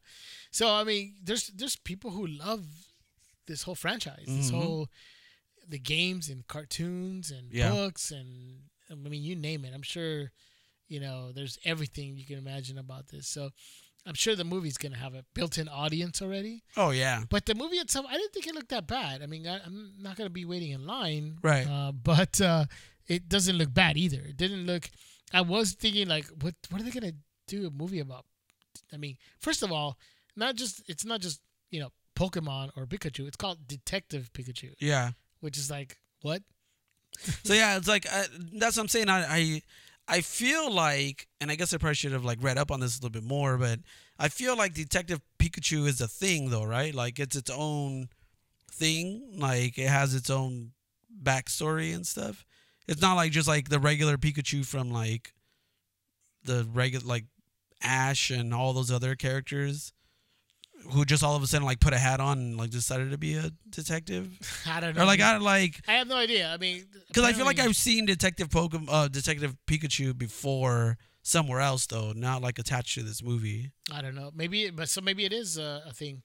So 0.50 0.70
I 0.74 0.84
mean, 0.84 1.16
there's 1.24 1.48
there's 1.48 1.76
people 1.76 2.12
who 2.12 2.26
love 2.26 2.66
this 3.48 3.64
whole 3.64 3.76
franchise, 3.76 4.26
this 4.28 4.50
Mhm. 4.52 4.62
whole 4.62 4.90
the 5.68 5.80
games 5.80 6.30
and 6.30 6.48
cartoons 6.48 7.30
and 7.32 7.52
Yeah. 7.52 7.70
books 7.72 8.12
and 8.12 8.62
I 8.90 8.96
mean, 8.96 9.24
you 9.24 9.36
name 9.36 9.64
it. 9.66 9.74
I'm 9.74 9.84
sure, 9.84 10.32
you 10.92 11.00
know, 11.00 11.32
there's 11.32 11.58
everything 11.66 12.08
you 12.18 12.26
can 12.26 12.38
imagine 12.38 12.78
about 12.78 13.08
this. 13.08 13.28
So. 13.28 13.50
I'm 14.04 14.16
sure 14.16 14.36
the 14.36 14.44
movie's 14.44 14.80
gonna 14.80 14.98
have 14.98 15.14
a 15.14 15.24
built-in 15.36 15.68
audience 15.70 16.24
already, 16.24 16.64
Oh, 16.76 16.90
yeah. 16.90 17.22
but 17.30 17.46
the 17.46 17.54
movie 17.54 17.76
itself, 17.78 18.08
I 18.10 18.16
didn't 18.18 18.34
think 18.34 18.48
it 18.48 18.56
looked 18.56 18.70
that 18.70 18.88
bad. 18.88 19.22
I 19.22 19.28
mean, 19.28 19.46
I, 19.48 19.60
I'm 19.64 19.92
not 20.02 20.16
gonna 20.18 20.32
be 20.32 20.44
waiting 20.44 20.72
in 20.72 20.88
line, 20.88 21.38
Right. 21.44 21.68
Uh, 21.68 21.92
but 21.92 22.42
uh, 22.42 22.66
it 23.08 23.30
doesn't 23.30 23.60
look 23.60 23.72
bad 23.72 23.98
either. 23.98 24.18
It 24.32 24.38
didn't 24.38 24.66
look. 24.66 24.90
I 25.32 25.42
was 25.42 25.74
thinking 25.74 26.08
like, 26.08 26.26
what 26.42 26.56
what 26.72 26.82
are 26.82 26.84
they 26.84 26.90
gonna 27.00 27.14
do 27.46 27.68
a 27.68 27.70
movie 27.70 28.00
about? 28.00 28.26
I 28.92 28.98
mean, 28.98 29.18
first 29.40 29.62
of 29.62 29.72
all, 29.72 30.00
not 30.36 30.56
just 30.56 30.82
it's 30.90 31.06
not 31.06 31.22
just 31.22 31.40
you 31.70 31.80
know 31.80 31.92
Pokemon 32.16 32.72
or 32.76 32.88
Pikachu. 32.88 33.28
It's 33.28 33.38
called 33.38 33.68
Detective 33.68 34.32
Pikachu, 34.34 34.74
Yeah. 34.80 35.12
which 35.42 35.60
is 35.60 35.70
like 35.70 36.00
what? 36.24 36.42
So 37.44 37.54
yeah, 37.54 37.78
it's 37.78 37.88
like 37.88 38.08
uh, 38.12 38.24
that's 38.54 38.78
what 38.78 38.82
I'm 38.82 38.88
saying. 38.88 39.10
I, 39.10 39.20
I 39.38 39.62
I 40.08 40.22
feel 40.22 40.72
like, 40.72 41.27
and 41.39 41.50
I 41.51 41.55
guess 41.55 41.74
I 41.74 41.77
probably 41.77 41.96
should 41.96 42.12
have 42.12 42.25
like 42.25 42.39
read 42.41 42.58
up 42.58 42.72
on 42.72 42.79
this 42.79 42.98
a 42.98 43.00
little 43.00 43.10
bit 43.10 43.24
more, 43.24 43.58
but 43.58 43.79
I 44.20 44.27
feel 44.29 44.58
like 44.58 44.74
Detective 44.74 45.22
Pikachu 45.39 45.88
is 45.88 46.01
a 46.01 46.08
thing, 46.08 46.50
though, 46.50 46.65
right? 46.65 46.93
Like 46.93 47.20
it's 47.20 47.36
its 47.36 47.50
own 47.50 48.10
thing. 48.72 49.36
Like 49.38 49.77
it 49.77 49.88
has 49.88 50.13
its 50.13 50.29
own 50.29 50.72
backstory 51.24 51.96
and 51.96 52.05
stuff. 52.05 52.46
It's 52.88 53.01
not 53.01 53.15
like 53.15 53.31
just 53.31 53.48
like 53.48 53.70
the 53.70 53.79
regular 53.79 54.17
Pikachu 54.17 54.65
from 54.65 54.91
like 54.91 55.34
the 56.43 56.67
regular 56.74 57.05
like 57.05 57.25
Ash 57.84 58.29
and 58.29 58.53
all 58.53 58.74
those 58.74 58.91
other 58.91 59.15
characters 59.15 59.93
who 60.92 61.06
just 61.06 61.24
all 61.24 61.36
of 61.36 61.44
a 61.44 61.48
sudden 61.48 61.66
like 61.66 61.80
put 61.80 61.94
a 61.94 61.98
hat 61.98 62.20
on 62.20 62.38
and 62.38 62.58
like 62.58 62.70
decided 62.70 63.12
to 63.12 63.18
be 63.18 63.36
a 63.36 63.52
detective 63.70 64.30
I 64.68 64.80
don't 64.80 64.96
know. 64.96 65.04
or 65.04 65.06
like 65.06 65.20
I 65.22 65.38
like 65.38 65.82
I 65.88 65.94
have 65.94 66.08
no 66.08 66.16
idea. 66.16 66.52
I 66.52 66.58
mean, 66.58 66.86
because 67.08 67.24
I 67.24 67.34
feel 67.34 67.46
like 67.46 67.60
I've 67.60 67.76
seen 67.76 68.06
Detective 68.06 68.50
Pokemon, 68.50 68.88
uh, 68.90 69.08
Detective 69.08 69.56
Pikachu 69.68 70.18
before 70.18 70.98
somewhere 71.24 71.60
else 71.62 71.86
though, 71.86 72.14
not 72.16 72.42
like 72.42 72.60
attached 72.60 72.96
to 72.96 73.04
this 73.04 73.24
movie. 73.24 73.72
I 73.94 74.02
don't 74.02 74.16
know. 74.16 74.32
Maybe, 74.34 74.70
but 74.70 74.90
so 74.90 75.02
maybe 75.02 75.26
it 75.26 75.34
is 75.34 75.58
uh, 75.60 75.82
a 75.88 75.94
thing 75.94 76.24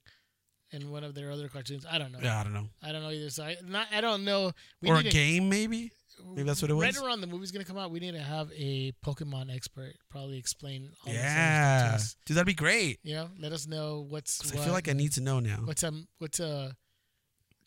in 0.72 0.90
one 0.90 1.04
of 1.04 1.14
their 1.14 1.30
other 1.30 1.48
cartoons. 1.48 1.86
I 1.88 1.98
don't 1.98 2.12
know. 2.12 2.18
Yeah, 2.22 2.40
I 2.40 2.42
don't 2.42 2.54
know. 2.54 2.68
I 2.82 2.92
don't 2.92 3.02
know 3.02 3.10
either. 3.10 3.30
So 3.30 3.44
I 3.44 3.56
not. 3.64 3.86
I 3.92 4.00
don't 4.00 4.24
know. 4.24 4.52
We 4.82 4.90
or 4.90 4.96
a 4.96 5.02
game 5.02 5.48
maybe. 5.48 5.92
Maybe 6.34 6.42
that's 6.46 6.62
what 6.62 6.70
it 6.70 6.74
was. 6.74 6.84
Right 6.84 7.04
around 7.06 7.20
the 7.20 7.26
movie's 7.26 7.52
gonna 7.52 7.64
come 7.64 7.78
out, 7.78 7.90
we 7.90 8.00
need 8.00 8.12
to 8.12 8.20
have 8.20 8.50
a 8.56 8.92
Pokemon 9.04 9.54
expert 9.54 9.94
probably 10.10 10.38
explain 10.38 10.90
all 11.06 11.12
this 11.12 11.20
stuff 11.20 11.32
to 11.32 11.38
Yeah, 11.38 11.98
dude, 12.24 12.36
that'd 12.36 12.46
be 12.46 12.54
great. 12.54 12.98
You 13.02 13.14
know, 13.16 13.28
let 13.38 13.52
us 13.52 13.66
know 13.66 14.06
what's. 14.08 14.44
what. 14.44 14.60
I 14.60 14.64
feel 14.64 14.72
like 14.72 14.88
I 14.88 14.92
need 14.92 15.12
to 15.12 15.20
know 15.20 15.40
now. 15.40 15.58
what's 15.64 15.84
um 15.84 16.08
what's 16.18 16.40
a 16.40 16.76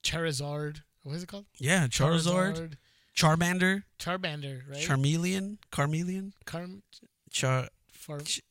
Charizard. 0.03 0.81
What 1.03 1.15
is 1.15 1.23
it 1.23 1.27
called? 1.27 1.45
Yeah, 1.57 1.87
Charizard, 1.87 2.73
Charmander, 3.15 3.83
Charmander, 3.99 4.61
right? 4.69 4.77
Charmeleon, 4.79 5.57
Carmeleon, 5.71 6.33
Carm, 6.45 6.83
Char. 7.31 7.67
Farm, 7.93 8.23
Ch- 8.23 8.41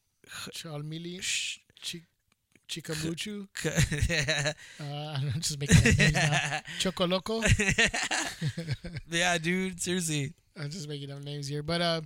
Charmeleon, 0.53 1.23
Sh- 1.23 1.59
Chi, 2.69 2.81
Chikamuchu. 2.81 3.47
yeah, 4.11 4.53
Uh, 4.81 5.19
I'm 5.35 5.41
just 5.41 5.59
making 5.59 5.77
up 5.79 5.85
names 5.99 6.13
now. 6.13 6.61
Chocoloco. 6.81 7.43
Yeah, 9.11 9.39
dude. 9.39 9.81
Seriously. 9.81 10.33
I'm 10.61 10.71
just 10.71 10.89
making 10.89 11.11
up 11.11 11.23
names 11.23 11.49
here, 11.49 11.63
but 11.63 11.81
uh, 11.81 12.01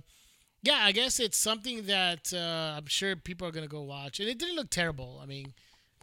yeah, 0.61 0.79
I 0.81 0.91
guess 0.91 1.19
it's 1.19 1.37
something 1.37 1.85
that 1.87 2.31
uh, 2.33 2.75
I'm 2.77 2.85
sure 2.87 3.15
people 3.15 3.47
are 3.47 3.51
gonna 3.51 3.67
go 3.67 3.81
watch, 3.81 4.19
and 4.19 4.29
it 4.29 4.37
didn't 4.37 4.55
look 4.55 4.69
terrible. 4.69 5.19
I 5.21 5.25
mean, 5.25 5.53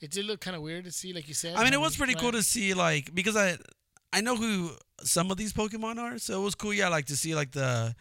it 0.03 0.11
did 0.11 0.25
look 0.27 0.41
kind 0.41 0.57
of 0.57 0.63
weird 0.63 0.85
to 0.85 0.93
see, 0.93 1.13
like 1.13 1.29
you 1.29 1.35
said. 1.35 1.57
I 1.57 1.65
mean, 1.65 1.73
it 1.73 1.81
was 1.81 1.97
pretty 1.97 2.15
cool 2.15 2.33
to 2.33 2.43
see, 2.43 2.75
like, 2.75 3.15
because 3.15 3.37
I, 3.37 3.57
I 4.13 4.21
know 4.21 4.37
who 4.37 4.71
some 5.03 5.31
of 5.31 5.37
these 5.37 5.53
Pokemon 5.53 5.99
are, 5.99 6.19
so 6.19 6.41
it 6.41 6.45
was 6.45 6.55
cool. 6.55 6.75
Yeah, 6.75 6.89
like 6.89 7.07
to 7.07 7.17
see 7.17 7.35
like 7.35 7.53
the, 7.53 7.95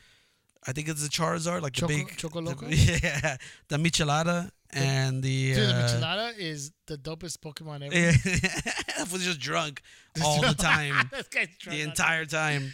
I 0.67 0.71
think 0.73 0.89
it's 0.89 1.03
the 1.03 1.09
Charizard, 1.09 1.61
like 1.61 1.73
the 1.73 1.81
Choco- 1.81 1.87
big, 1.95 2.07
Chocoloco? 2.17 2.67
the- 2.69 2.99
yeah, 3.03 3.37
the 3.69 3.77
Michelada 3.77 4.49
and 4.71 5.23
the, 5.23 5.53
Dude, 5.53 5.69
the 5.69 5.75
uh, 5.75 5.87
Michelada 5.87 6.37
is 6.37 6.71
the 6.87 6.97
dopest 6.97 7.39
Pokemon 7.39 7.83
ever. 7.85 7.95
yeah, 7.95 9.03
was 9.11 9.23
just 9.23 9.39
drunk 9.39 9.81
all 10.23 10.41
the 10.41 10.53
time, 10.53 11.09
this 11.11 11.27
guy's 11.27 11.47
drunk 11.59 11.77
the 11.77 11.81
entire 11.83 12.25
time. 12.25 12.73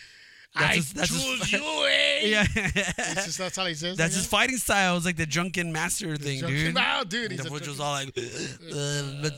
I 0.57 0.75
his- 0.75 0.91
his- 0.93 1.09
choose 1.09 1.51
you, 1.51 1.59
eh? 1.59 2.19
yeah, 2.27 2.45
It's 2.55 3.25
just 3.25 3.37
that's 3.37 3.57
all 3.57 3.65
he 3.65 3.73
says. 3.73 3.97
that's 3.97 4.15
I 4.15 4.17
his 4.19 4.25
fighting 4.27 4.55
style. 4.57 4.95
It's 4.95 5.05
like 5.05 5.17
the 5.17 5.25
drunken 5.25 5.71
master 5.73 6.15
thing, 6.15 6.39
Drunk- 6.39 6.53
dude. 6.55 6.75
Wow, 6.75 7.03
dude, 7.03 7.31
he's 7.31 7.41
the 7.41 7.49
fool 7.49 7.59
was 7.59 7.79
all 7.79 7.91
like, 7.91 8.07
uh, 8.17 9.21
but 9.21 9.33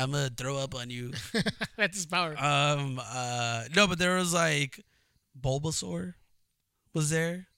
I'm 0.00 0.12
gonna 0.12 0.30
throw 0.36 0.56
up 0.58 0.74
on 0.76 0.88
you. 0.88 1.12
that's 1.76 1.96
his 1.96 2.06
power. 2.06 2.36
Um. 2.38 3.00
Uh. 3.04 3.64
No, 3.74 3.86
but 3.88 3.98
there 3.98 4.14
was 4.16 4.32
like 4.32 4.84
Bulbasaur 5.40 6.14
was 6.94 7.10
there. 7.10 7.48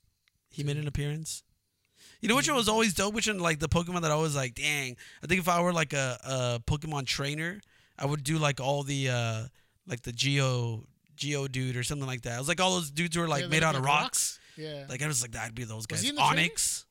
He 0.49 0.63
made 0.65 0.77
an 0.79 0.87
appearance. 0.89 1.43
You 2.25 2.29
know 2.31 2.37
which 2.37 2.49
one 2.49 2.57
was 2.57 2.71
always 2.71 2.95
dope? 2.95 3.13
Which 3.13 3.29
one 3.29 3.39
like 3.39 3.59
the 3.59 3.69
Pokemon 3.69 4.01
that 4.01 4.11
I 4.11 4.15
was 4.17 4.35
like, 4.35 4.55
dang. 4.55 4.97
I 5.23 5.27
think 5.27 5.41
if 5.41 5.49
I 5.49 5.61
were 5.61 5.75
like 5.75 5.93
a, 5.93 6.19
a 6.25 6.61
Pokemon 6.67 7.05
trainer, 7.07 7.61
I 7.99 8.07
would 8.07 8.25
do 8.25 8.39
like 8.39 8.61
all 8.61 8.83
the 8.83 9.11
uh 9.11 9.43
like 9.87 10.01
the 10.03 10.13
Geo 10.13 10.85
Geodude 11.19 11.77
or 11.77 11.83
something 11.83 12.07
like 12.07 12.23
that. 12.23 12.37
It 12.37 12.39
was 12.39 12.49
like 12.49 12.61
all 12.63 12.75
those 12.77 12.91
dudes 12.91 13.15
who 13.15 13.21
were 13.21 13.29
like 13.29 13.43
Yeah, 13.43 13.49
made 13.49 13.63
out 13.63 13.75
of 13.75 13.83
like 13.83 13.89
rocks. 13.91 14.39
Yeah. 14.57 14.87
Like 14.89 15.03
I 15.03 15.07
was 15.07 15.21
like, 15.21 15.33
that'd 15.33 15.55
be 15.55 15.65
those 15.65 15.85
guys. 15.87 16.03
the 16.03 16.13
trailer? 16.13 16.23
Onix. 16.35 16.85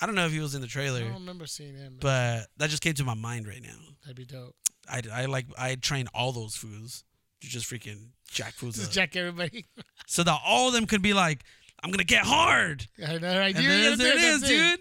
I 0.00 0.06
don't 0.06 0.16
know 0.16 0.26
if 0.26 0.32
he 0.32 0.40
was 0.40 0.56
in 0.56 0.60
the 0.60 0.66
trailer. 0.66 0.98
I 0.98 1.04
don't 1.04 1.12
remember 1.14 1.46
seeing 1.46 1.76
him. 1.76 1.98
but 2.00 2.48
that 2.56 2.68
just 2.70 2.82
came 2.82 2.94
to 2.94 3.04
my 3.04 3.14
mind 3.14 3.46
right 3.46 3.62
now. 3.62 3.78
that'd 4.02 4.16
be 4.16 4.24
dope. 4.24 4.56
I 4.88 5.00
I 5.12 5.24
like 5.26 5.46
I 5.56 5.76
train 5.76 6.08
all 6.12 6.32
those 6.32 6.56
fools 6.56 7.04
to 7.40 7.46
just 7.48 7.70
freaking 7.70 8.08
jack 8.28 8.54
fools 8.54 8.74
Just 8.76 8.88
up. 8.88 8.92
jack 8.94 9.14
everybody. 9.16 9.64
so 10.08 10.24
that 10.24 10.40
all 10.44 10.66
of 10.68 10.74
them 10.74 10.86
could 10.86 11.02
be 11.02 11.14
like, 11.14 11.44
I'm 11.82 11.90
gonna 11.90 12.04
get 12.04 12.24
hard. 12.24 12.86
I 13.04 13.18
know, 13.18 13.38
right? 13.38 13.54
And 13.56 13.64
there, 13.64 13.96
there 13.96 14.16
it 14.16 14.22
is, 14.22 14.42
dude. 14.42 14.80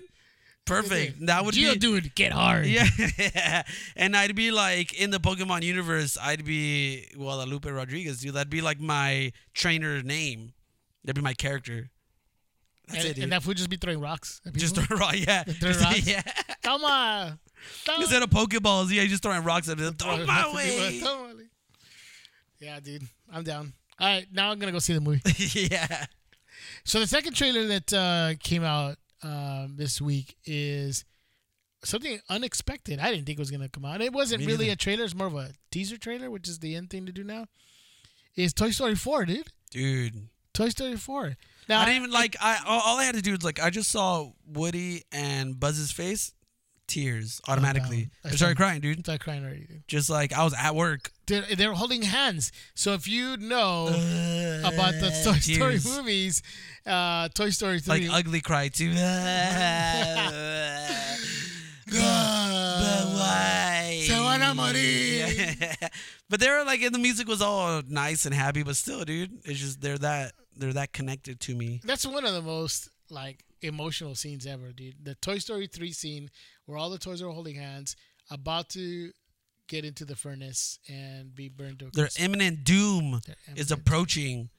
Perfect. 0.66 1.26
That 1.26 1.44
would 1.44 1.56
Geo 1.56 1.74
be 1.74 1.80
dude, 1.80 2.16
get 2.16 2.32
hard. 2.32 2.66
yeah. 2.66 3.64
and 3.96 4.16
I'd 4.16 4.36
be 4.36 4.52
like 4.52 4.94
in 4.94 5.10
the 5.10 5.20
Pokemon 5.20 5.64
universe. 5.64 6.18
I'd 6.22 6.46
be 6.46 7.08
Guadalupe 7.16 7.70
Rodriguez, 7.70 8.22
dude. 8.22 8.36
That'd 8.36 8.50
be 8.50 8.62
like 8.62 8.80
my 8.80 9.32
trainer 9.54 10.02
name. 10.02 10.54
That'd 11.04 11.16
be 11.16 11.22
my 11.22 11.34
character. 11.34 11.90
That's 12.88 13.02
and, 13.02 13.12
it, 13.12 13.14
dude. 13.16 13.24
and 13.24 13.32
that 13.34 13.44
food 13.44 13.58
just 13.58 13.70
be 13.70 13.78
throwing 13.78 14.00
rocks. 14.00 14.40
at 14.46 14.54
just 14.54 14.76
throw 14.76 15.10
yeah, 15.12 15.44
Throw 15.44 15.72
Just- 15.72 15.84
rocks? 15.84 16.08
yeah. 16.08 16.22
Come 16.64 16.84
on. 16.84 17.40
Come 17.86 18.02
Instead 18.02 18.24
of 18.24 18.30
Pokeballs, 18.30 18.90
yeah, 18.90 19.02
you're 19.02 19.08
just 19.08 19.24
throwing 19.24 19.44
rocks 19.44 19.70
at 19.70 19.78
them. 19.78 19.94
Throw 19.94 20.26
my 20.26 20.54
way. 20.54 21.02
Yeah, 22.60 22.80
dude. 22.80 23.04
I'm 23.32 23.44
down. 23.44 23.74
All 24.00 24.08
right, 24.08 24.28
now 24.32 24.52
I'm 24.52 24.60
gonna 24.60 24.72
go 24.72 24.80
see 24.80 24.94
the 24.94 25.02
movie. 25.02 25.22
yeah. 25.70 26.06
So 26.84 27.00
the 27.00 27.08
second 27.08 27.34
trailer 27.36 27.66
that 27.68 27.94
uh, 27.94 28.34
came 28.42 28.64
out 28.64 28.98
um, 29.24 29.76
this 29.78 30.02
week 30.02 30.36
is 30.46 31.06
something 31.84 32.20
unexpected. 32.30 33.00
I 33.00 33.12
didn't 33.12 33.26
think 33.26 33.38
it 33.38 33.42
was 33.42 33.52
gonna 33.52 33.70
come 33.70 33.86
out. 33.86 34.02
It 34.02 34.14
wasn't 34.14 34.42
Me 34.42 34.48
really 34.48 34.66
neither. 34.66 34.74
a 34.74 34.78
trailer. 34.78 35.04
It's 35.04 35.16
more 35.16 35.28
of 35.28 35.36
a 35.36 35.52
teaser 35.72 35.98
trailer, 35.98 36.30
which 36.30 36.48
is 36.48 36.60
the 36.60 36.76
end 36.76 36.90
thing 36.90 37.06
to 37.06 37.12
do 37.12 37.24
now. 37.24 37.46
Is 38.36 38.54
Toy 38.54 38.72
Story 38.72 38.96
4, 38.96 39.26
dude? 39.26 39.48
Dude. 39.72 40.28
Toy 40.54 40.70
Story 40.70 40.96
4. 40.98 41.36
Now 41.70 41.82
I 41.82 41.86
didn't 41.86 41.98
even 41.98 42.12
like. 42.12 42.36
I 42.42 42.60
all, 42.66 42.82
all 42.82 42.98
I 42.98 43.04
had 43.04 43.16
to 43.16 43.22
do 43.22 43.32
was 43.32 43.44
like 43.44 43.62
I 43.62 43.70
just 43.70 43.92
saw 43.92 44.32
Woody 44.46 45.04
and 45.12 45.60
Buzz's 45.60 45.92
face, 45.92 46.34
tears 46.92 47.40
automatically. 47.48 48.10
I 48.26 48.30
I 48.30 48.32
started 48.32 48.58
crying, 48.58 48.82
dude. 48.82 49.08
I 49.08 49.18
crying 49.18 49.44
already, 49.44 49.66
dude. 49.66 49.88
Just 49.88 50.10
like 50.10 50.34
I 50.34 50.44
was 50.44 50.54
at 50.54 50.76
work. 50.76 51.12
They're, 51.28 51.46
they're 51.56 51.74
holding 51.74 52.02
hands. 52.02 52.52
So 52.76 52.94
if 52.94 53.08
you 53.08 53.38
know 53.38 53.88
about 53.88 54.94
the 55.00 55.12
Toy 55.24 55.40
Story 55.40 55.80
Tears. 55.80 55.86
movies, 55.86 56.44
uh, 56.86 57.30
Toy 57.30 57.52
Story 57.52 57.80
3. 57.80 58.10
like 58.10 58.14
ugly 58.14 58.42
cry 58.42 58.68
too. 58.68 58.92
but 61.92 63.06
why? 63.16 64.04
Se 64.06 64.14
van 64.14 64.42
a 64.42 64.54
morir. 64.54 65.74
but 66.30 66.40
they 66.42 66.50
were 66.50 66.64
like, 66.66 66.82
and 66.82 66.94
the 66.94 67.00
music 67.00 67.28
was 67.28 67.42
all 67.42 67.82
nice 67.88 68.26
and 68.26 68.36
happy, 68.36 68.64
but 68.64 68.76
still, 68.76 69.06
dude, 69.06 69.32
it's 69.46 69.60
just 69.60 69.82
they're 69.82 69.98
that 69.98 70.34
they're 70.58 70.74
that 70.74 70.92
connected 70.92 71.40
to 71.42 71.56
me. 71.56 71.80
That's 71.86 72.06
one 72.06 72.26
of 72.26 72.34
the 72.34 72.42
most 72.42 72.90
like 73.10 73.46
emotional 73.62 74.16
scenes 74.16 74.46
ever, 74.46 74.72
dude. 74.72 74.96
The 75.04 75.16
Toy 75.16 75.38
Story 75.38 75.68
3 75.68 75.92
scene 75.92 76.30
where 76.72 76.80
all 76.80 76.90
the 76.90 76.98
toys 76.98 77.22
are 77.22 77.30
holding 77.30 77.56
hands, 77.56 77.96
about 78.30 78.70
to 78.70 79.12
get 79.68 79.86
into 79.86 80.06
the 80.06 80.16
furnace 80.16 80.80
and 80.90 81.36
be 81.36 81.50
burned 81.50 81.80
to 81.80 81.88
a 81.88 81.92
Their 81.92 82.10
imminent 82.20 82.64
doom 82.64 83.20
Their 83.26 83.36
is 83.56 83.70
imminent- 83.70 83.72
approaching, 83.72 84.50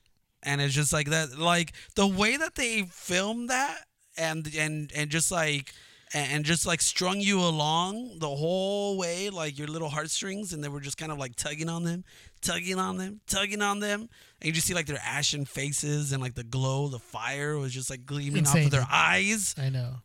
and 0.42 0.61
it's 0.61 0.75
just 0.75 0.92
like 0.92 1.09
that. 1.09 1.38
Like 1.38 1.73
the 1.97 2.07
way 2.07 2.37
that 2.37 2.54
they 2.54 2.83
filmed 2.83 3.49
that, 3.50 3.87
and 4.16 4.49
and 4.57 4.92
and 4.95 5.11
just 5.11 5.33
like. 5.33 5.73
And 6.14 6.31
and 6.31 6.45
just 6.45 6.66
like 6.66 6.83
strung 6.83 7.21
you 7.23 7.40
along 7.40 8.19
the 8.19 8.28
whole 8.28 8.99
way, 8.99 9.31
like 9.31 9.59
your 9.59 9.66
little 9.66 9.88
heartstrings, 9.88 10.52
and 10.52 10.62
they 10.62 10.69
were 10.69 10.83
just 10.83 10.99
kind 10.99 11.11
of 11.11 11.16
like 11.16 11.37
tugging 11.37 11.71
on 11.71 11.85
them, 11.85 12.04
tugging 12.42 12.78
on 12.78 12.99
them, 12.99 13.23
tugging 13.26 13.62
on 13.62 13.81
them, 13.81 14.00
and 14.38 14.47
you 14.47 14.52
just 14.52 14.66
see 14.66 14.75
like 14.75 14.85
their 14.85 15.00
ashen 15.02 15.47
faces 15.47 16.12
and 16.12 16.21
like 16.23 16.35
the 16.35 16.45
glow, 16.45 16.88
the 16.88 16.99
fire 16.99 17.57
was 17.57 17.73
just 17.73 17.88
like 17.88 18.04
gleaming 18.04 18.47
off 18.47 18.54
of 18.57 18.71
their 18.71 18.87
eyes. 18.92 19.54
I 19.57 19.71
know. 19.71 20.02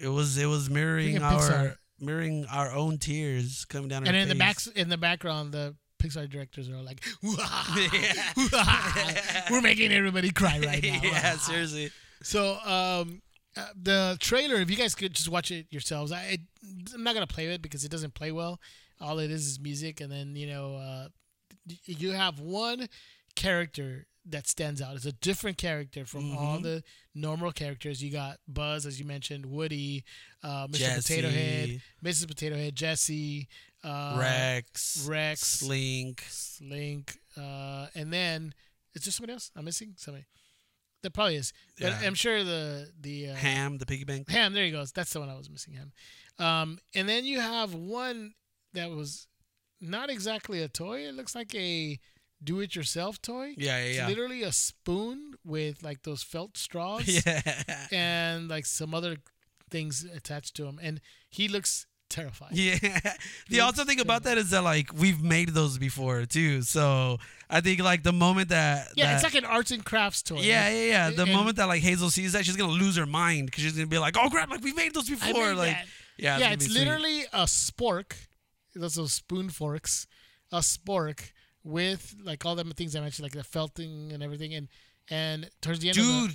It 0.00 0.08
was 0.08 0.36
it 0.38 0.46
was 0.46 0.70
mirroring 0.70 1.22
our 1.22 1.40
Pixar. 1.40 1.76
mirroring 2.00 2.46
our 2.50 2.72
own 2.72 2.98
tears 2.98 3.64
coming 3.64 3.88
down. 3.88 4.06
And 4.06 4.16
in 4.16 4.28
the 4.28 4.34
face. 4.34 4.66
back, 4.68 4.76
in 4.76 4.88
the 4.88 4.96
background, 4.98 5.52
the 5.52 5.74
Pixar 6.02 6.28
directors 6.30 6.68
are 6.68 6.76
like, 6.80 7.04
Yeah. 7.22 8.32
"We're 9.50 9.60
making 9.60 9.92
everybody 9.92 10.30
cry 10.30 10.60
right 10.64 10.82
now." 10.82 11.00
yeah, 11.02 11.36
seriously. 11.36 11.90
So 12.22 12.58
um, 12.64 13.22
uh, 13.56 13.66
the 13.80 14.16
trailer, 14.20 14.56
if 14.56 14.70
you 14.70 14.76
guys 14.76 14.94
could 14.94 15.14
just 15.14 15.28
watch 15.28 15.50
it 15.50 15.66
yourselves, 15.70 16.12
I, 16.12 16.22
it, 16.22 16.40
I'm 16.94 17.02
not 17.02 17.14
gonna 17.14 17.26
play 17.26 17.46
it 17.46 17.62
because 17.62 17.84
it 17.84 17.90
doesn't 17.90 18.14
play 18.14 18.32
well. 18.32 18.60
All 19.00 19.18
it 19.18 19.30
is 19.30 19.46
is 19.46 19.60
music, 19.60 20.00
and 20.00 20.10
then 20.10 20.36
you 20.36 20.46
know 20.46 20.76
uh, 20.76 21.08
you 21.84 22.12
have 22.12 22.40
one 22.40 22.88
character 23.36 24.06
that 24.30 24.46
stands 24.46 24.80
out. 24.82 24.94
It's 24.96 25.04
a 25.06 25.12
different 25.12 25.58
character 25.58 26.04
from 26.04 26.36
all 26.36 26.58
the 26.58 26.82
normal 27.14 27.52
characters. 27.52 28.02
You 28.02 28.10
got 28.12 28.38
Buzz, 28.46 28.86
as 28.86 28.98
you 28.98 29.06
mentioned, 29.06 29.46
Woody, 29.46 30.04
uh, 30.42 30.66
Mr. 30.68 30.96
Potato 30.96 31.28
Head, 31.30 31.80
Mrs. 32.04 32.28
Potato 32.28 32.56
Head, 32.56 32.74
Jesse, 32.76 33.48
uh, 33.84 34.16
Rex, 34.18 35.06
Rex, 35.08 35.40
Slink. 35.40 36.24
Link, 36.60 37.18
uh, 37.36 37.86
and 37.94 38.12
then 38.12 38.52
is 38.94 39.04
there 39.04 39.12
somebody 39.12 39.32
else 39.34 39.50
I'm 39.56 39.64
missing? 39.64 39.94
Somebody. 39.96 40.26
There 41.02 41.10
probably 41.12 41.36
is, 41.36 41.52
but 41.80 41.88
Yeah. 42.00 42.00
I'm 42.08 42.14
sure 42.14 42.42
the 42.42 42.90
the 43.00 43.30
uh, 43.30 43.34
Ham, 43.34 43.78
the 43.78 43.86
piggy 43.86 44.04
bank. 44.04 44.28
Ham. 44.30 44.52
There 44.52 44.64
he 44.64 44.72
goes. 44.72 44.90
That's 44.90 45.12
the 45.12 45.20
one 45.20 45.28
I 45.28 45.36
was 45.36 45.48
missing. 45.48 45.74
Ham. 45.74 45.92
Um, 46.44 46.78
and 46.94 47.08
then 47.08 47.24
you 47.24 47.40
have 47.40 47.72
one 47.74 48.34
that 48.74 48.90
was 48.90 49.28
not 49.80 50.10
exactly 50.10 50.60
a 50.60 50.68
toy. 50.68 51.06
It 51.06 51.14
looks 51.14 51.36
like 51.36 51.54
a 51.54 51.98
do-it-yourself 52.42 53.20
toy. 53.22 53.54
Yeah, 53.56 53.78
It's 53.78 53.96
yeah, 53.96 54.02
yeah. 54.02 54.08
literally 54.08 54.42
a 54.42 54.52
spoon 54.52 55.34
with 55.44 55.82
like 55.82 56.02
those 56.02 56.22
felt 56.22 56.56
straws 56.56 57.06
Yeah. 57.26 57.42
and 57.92 58.48
like 58.48 58.66
some 58.66 58.94
other 58.94 59.16
things 59.70 60.04
attached 60.14 60.54
to 60.56 60.66
him, 60.66 60.78
and 60.82 61.00
he 61.28 61.48
looks 61.48 61.86
terrified. 62.08 62.52
Yeah. 62.52 62.78
The 63.50 63.60
awesome 63.60 63.86
thing 63.86 64.00
about 64.00 64.22
that 64.24 64.38
is 64.38 64.50
that 64.50 64.62
like 64.62 64.90
we've 64.94 65.22
made 65.22 65.50
those 65.50 65.78
before 65.78 66.24
too. 66.26 66.62
So 66.62 67.18
I 67.50 67.60
think 67.60 67.80
like 67.82 68.02
the 68.02 68.12
moment 68.12 68.48
that 68.50 68.88
Yeah, 68.96 69.06
that- 69.06 69.14
it's 69.16 69.24
like 69.24 69.34
an 69.42 69.44
arts 69.48 69.70
and 69.70 69.84
crafts 69.84 70.22
toy. 70.22 70.40
yeah, 70.40 70.68
yeah, 70.70 70.84
yeah. 70.86 71.10
The 71.10 71.26
moment 71.26 71.56
that 71.56 71.66
like 71.68 71.82
Hazel 71.82 72.10
sees 72.10 72.32
that, 72.32 72.44
she's 72.46 72.56
gonna 72.56 72.72
lose 72.72 72.96
her 72.96 73.06
mind 73.06 73.46
because 73.46 73.64
she's 73.64 73.72
gonna 73.74 73.86
be 73.88 73.98
like, 73.98 74.16
"Oh 74.18 74.30
crap! 74.30 74.48
Like 74.50 74.62
we 74.62 74.72
made 74.72 74.94
those 74.94 75.08
before." 75.10 75.48
made 75.50 75.54
like, 75.56 75.70
that. 75.76 75.86
yeah, 76.18 76.38
yeah, 76.38 76.50
it's 76.52 76.66
sweet. 76.66 76.78
literally 76.78 77.22
a 77.32 77.44
spork. 77.44 78.12
Those 78.74 78.94
those 78.94 79.12
spoon 79.12 79.48
forks, 79.50 80.06
a 80.52 80.58
spork 80.60 81.32
with 81.64 82.14
like 82.22 82.44
all 82.46 82.54
them 82.54 82.70
things 82.72 82.94
I 82.96 83.00
mentioned, 83.00 83.24
like 83.24 83.32
the 83.32 83.44
felting 83.44 84.12
and 84.12 84.22
everything, 84.22 84.54
and 84.54 84.68
and 85.10 85.48
towards 85.60 85.80
the 85.80 85.88
end, 85.90 85.98
of 85.98 86.04
dude. 86.04 86.30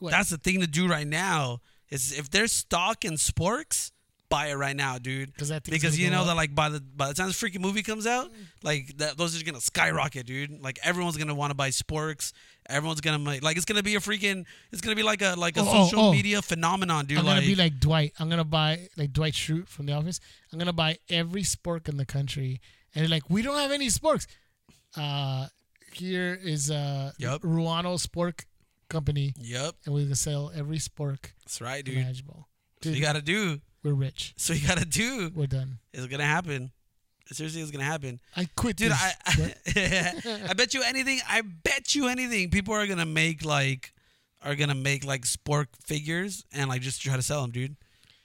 the. 0.00 0.10
That's 0.10 0.30
the 0.30 0.38
thing 0.38 0.60
to 0.60 0.66
do 0.66 0.88
right 0.88 1.06
now. 1.06 1.60
Is 1.88 2.12
if 2.18 2.30
there's 2.30 2.52
stock 2.52 3.04
in 3.04 3.14
sporks, 3.14 3.92
buy 4.30 4.46
it 4.48 4.54
right 4.54 4.74
now, 4.74 4.96
dude. 4.98 5.36
'Cause 5.36 5.48
that 5.48 5.62
thing's 5.62 5.76
because 5.76 5.98
you 5.98 6.08
know 6.10 6.22
up. 6.22 6.28
that 6.28 6.36
like 6.36 6.54
by 6.54 6.70
the 6.70 6.80
by 6.80 7.08
the 7.08 7.14
time 7.14 7.26
this 7.26 7.40
freaking 7.40 7.60
movie 7.60 7.82
comes 7.82 8.06
out, 8.06 8.30
like 8.62 8.96
that 8.96 9.18
those 9.18 9.38
are 9.40 9.44
gonna 9.44 9.60
skyrocket, 9.60 10.26
dude. 10.26 10.60
Like 10.62 10.78
everyone's 10.82 11.18
gonna 11.18 11.34
want 11.34 11.50
to 11.50 11.54
buy 11.54 11.68
sporks. 11.68 12.32
Everyone's 12.68 13.02
gonna 13.02 13.18
make 13.18 13.42
like 13.42 13.56
it's 13.58 13.66
gonna 13.66 13.82
be 13.82 13.94
a 13.94 14.00
freaking 14.00 14.46
it's 14.72 14.80
gonna 14.80 14.96
be 14.96 15.02
like 15.02 15.20
a 15.20 15.34
like 15.36 15.56
a 15.58 15.60
Oh, 15.60 15.66
oh, 15.68 15.84
social 15.84 16.00
oh. 16.06 16.12
media 16.12 16.40
phenomenon, 16.40 17.04
dude. 17.06 17.18
I'm 17.18 17.24
gonna 17.26 17.42
be 17.42 17.54
like 17.54 17.78
Dwight. 17.78 18.14
I'm 18.18 18.30
gonna 18.30 18.42
buy 18.44 18.88
like 18.96 19.12
Dwight 19.12 19.34
Schrute 19.34 19.68
from 19.68 19.84
The 19.86 19.92
Office. 19.92 20.18
I'm 20.50 20.58
gonna 20.58 20.72
buy 20.72 20.96
every 21.10 21.42
spork 21.42 21.88
in 21.90 21.98
the 21.98 22.06
country, 22.06 22.60
and 22.94 23.08
like, 23.10 23.28
we 23.28 23.42
don't 23.42 23.58
have 23.58 23.70
any 23.70 23.88
sporks. 23.88 24.26
Uh, 24.96 25.46
here 25.92 26.38
is 26.42 26.70
uh 26.70 27.12
Yup. 27.18 27.42
Ruano 27.42 28.00
Spork 28.00 28.44
Company, 28.88 29.34
Yep, 29.40 29.74
and 29.86 29.94
we're 29.94 30.02
gonna 30.04 30.16
sell 30.16 30.50
every 30.54 30.78
spork 30.78 31.32
that's 31.44 31.60
right, 31.60 31.84
dude. 31.84 32.04
So 32.16 32.46
Dude, 32.80 32.96
you 32.96 33.00
gotta 33.02 33.22
do. 33.22 33.60
we're 33.82 33.92
rich. 33.94 34.34
So 34.36 34.52
you 34.52 34.66
gotta 34.66 34.84
do. 34.84 35.30
We're 35.34 35.46
done. 35.46 35.78
It's 35.92 36.06
gonna 36.06 36.24
happen. 36.26 36.72
Seriously, 37.30 37.62
it's 37.62 37.70
gonna 37.70 37.84
happen. 37.84 38.20
I 38.36 38.46
quit, 38.56 38.76
Dude, 38.76 38.92
I, 38.92 39.12
but- 39.38 39.56
I 40.50 40.52
bet 40.54 40.74
you 40.74 40.82
anything. 40.82 41.20
I 41.28 41.40
bet 41.42 41.94
you 41.94 42.08
anything. 42.08 42.50
People 42.50 42.74
are 42.74 42.86
gonna 42.86 43.06
make 43.06 43.44
like, 43.44 43.94
are 44.44 44.54
gonna 44.54 44.74
make 44.74 45.04
like 45.04 45.22
spork 45.22 45.66
figures 45.82 46.44
and 46.52 46.68
like 46.68 46.82
just 46.82 47.00
try 47.00 47.16
to 47.16 47.22
sell 47.22 47.40
them, 47.42 47.50
dude. 47.52 47.76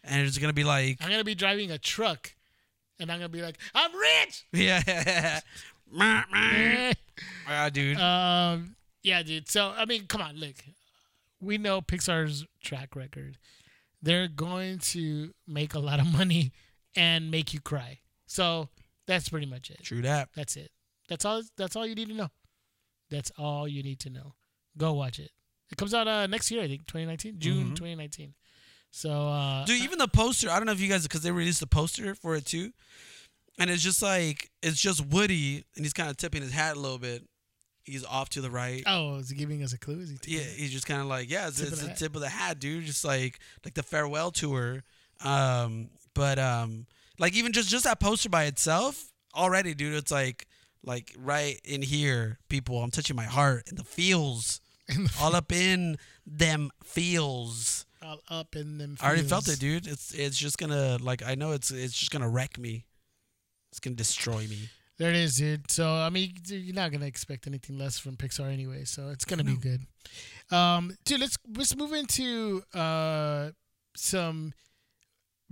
And 0.04 0.26
it's 0.28 0.38
gonna 0.38 0.52
be 0.54 0.64
like, 0.66 0.98
I'm 1.02 1.10
gonna 1.10 1.24
be 1.24 1.36
driving 1.36 1.72
a 1.72 1.78
truck, 1.78 2.34
and 3.00 3.10
I'm 3.12 3.20
gonna 3.20 3.30
be 3.30 3.42
like, 3.42 3.58
I'm 3.76 3.92
rich. 3.96 4.46
yeah, 4.54 5.40
Meh, 5.92 6.24
meh. 6.32 6.94
ah, 7.48 7.70
dude. 7.70 7.98
um, 7.98 8.76
yeah, 9.04 9.24
dude. 9.24 9.50
So 9.50 9.74
I 9.76 9.86
mean, 9.86 10.06
come 10.08 10.22
on, 10.22 10.36
look. 10.38 10.56
We 11.40 11.58
know 11.58 11.82
Pixar's 11.82 12.46
track 12.64 12.96
record. 12.96 13.38
They're 14.02 14.28
going 14.28 14.80
to 14.80 15.34
make 15.48 15.74
a 15.74 15.80
lot 15.80 16.00
of 16.00 16.12
money 16.14 16.52
and 16.96 17.30
make 17.32 17.54
you 17.54 17.60
cry. 17.60 18.00
So 18.26 18.70
that's 19.06 19.30
pretty 19.30 19.46
much 19.46 19.70
it. 19.72 19.84
True 19.84 20.02
that. 20.02 20.30
That's 20.36 20.56
it. 20.56 20.72
That's 21.10 21.26
all. 21.26 21.42
That's 21.58 21.76
all 21.76 21.86
you 21.86 21.96
need 21.96 22.10
to 22.10 22.16
know. 22.16 22.30
That's 23.10 23.32
all 23.38 23.68
you 23.68 23.84
need 23.84 24.00
to 24.02 24.10
know. 24.10 24.34
Go 24.78 24.94
watch 24.94 25.20
it. 25.20 25.32
It 25.72 25.78
comes 25.78 25.94
out 25.94 26.08
uh, 26.08 26.28
next 26.28 26.50
year, 26.52 26.62
I 26.64 26.68
think, 26.68 26.86
2019, 26.88 27.40
June 27.40 27.58
Mm-hmm. 27.66 27.74
2019. 27.76 28.34
So, 28.90 29.10
uh, 29.28 29.66
Dude, 29.66 29.82
even 29.82 29.98
the 30.00 30.08
poster. 30.08 30.50
I 30.50 30.58
don't 30.58 30.66
know 30.66 30.72
if 30.72 30.80
you 30.80 30.88
guys 30.88 31.04
because 31.04 31.22
they 31.22 31.32
released 31.32 31.60
the 31.60 31.68
poster 31.68 32.16
for 32.16 32.36
it 32.36 32.46
too, 32.46 32.72
and 33.58 33.70
it's 33.70 33.84
just 33.84 34.02
like 34.02 34.50
it's 34.62 34.80
just 34.80 35.06
Woody 35.08 35.64
and 35.76 35.86
he's 35.86 35.94
kind 35.94 36.10
of 36.10 36.18
tipping 36.18 36.42
his 36.42 36.52
hat 36.52 36.76
a 36.76 36.80
little 36.80 36.98
bit. 37.00 37.24
He's 37.84 38.04
off 38.04 38.28
to 38.32 38.42
the 38.42 38.52
right. 38.52 38.84
oh, 38.86 39.16
is 39.16 39.30
he 39.30 39.36
giving 39.38 39.64
us 39.64 39.72
a 39.72 39.78
clue? 39.78 40.00
Is 40.00 40.10
he? 40.10 40.18
Yeah, 40.38 40.42
he's 40.44 40.72
just 40.72 40.86
kind 40.86 41.00
of 41.00 41.08
like, 41.08 41.30
yeah, 41.32 41.48
it's, 41.48 41.58
Tip 41.60 41.70
it's 41.70 41.82
the 41.82 41.88
the 41.88 41.94
tip 41.94 42.16
of 42.16 42.22
the 42.22 42.28
hat, 42.30 42.60
dude. 42.60 42.84
Just 42.84 43.06
like 43.06 43.40
like 43.64 43.76
the 43.76 43.84
farewell 43.84 44.32
tour. 44.32 44.84
Um, 45.24 45.90
but 46.14 46.38
um, 46.38 46.86
like 47.18 47.34
even 47.34 47.54
just 47.54 47.70
just 47.70 47.86
that 47.86 48.00
poster 48.02 48.30
by 48.30 48.44
itself 48.44 49.12
already, 49.34 49.74
dude. 49.74 49.94
It's 49.96 50.12
like 50.12 50.48
like 50.84 51.14
right 51.18 51.60
in 51.64 51.82
here, 51.82 52.40
people. 52.50 52.84
I'm 52.84 52.92
touching 52.92 53.16
my 53.16 53.24
heart 53.24 53.64
and 53.70 53.78
the 53.78 53.84
feels, 53.86 54.60
the- 54.90 55.10
all 55.22 55.34
up 55.36 55.52
in 55.54 55.98
them 56.26 56.72
feels. 56.84 57.86
all 58.02 58.20
up 58.30 58.56
in 58.56 58.78
them. 58.80 58.98
I 59.02 59.08
already 59.08 59.24
felt 59.24 59.48
it, 59.48 59.60
dude. 59.60 59.88
It's 59.88 60.14
it's 60.14 60.38
just 60.38 60.58
gonna 60.58 60.98
like 61.00 61.24
I 61.26 61.36
know 61.36 61.54
it's 61.54 61.72
it's 61.72 61.98
just 61.98 62.12
gonna 62.12 62.30
wreck 62.30 62.58
me. 62.58 62.86
It's 63.78 63.84
gonna 63.84 63.96
destroy 63.96 64.48
me. 64.48 64.70
There 64.98 65.12
it 65.12 65.16
is, 65.16 65.38
dude. 65.38 65.70
So 65.70 65.88
I 65.88 66.10
mean, 66.10 66.34
you're 66.48 66.74
not 66.74 66.92
gonna 66.92 67.06
expect 67.06 67.46
anything 67.46 67.78
less 67.78 68.00
from 68.00 68.18
Pixar 68.18 68.52
anyway. 68.52 68.86
So 68.86 69.10
it's 69.10 69.24
gonna 69.24 69.44
be 69.44 69.56
good. 69.56 69.82
Um, 70.50 70.98
dude, 71.06 71.20
let's 71.20 71.38
let's 71.56 71.76
move 71.76 71.94
into 71.94 72.64
uh 72.74 73.52
some 73.96 74.56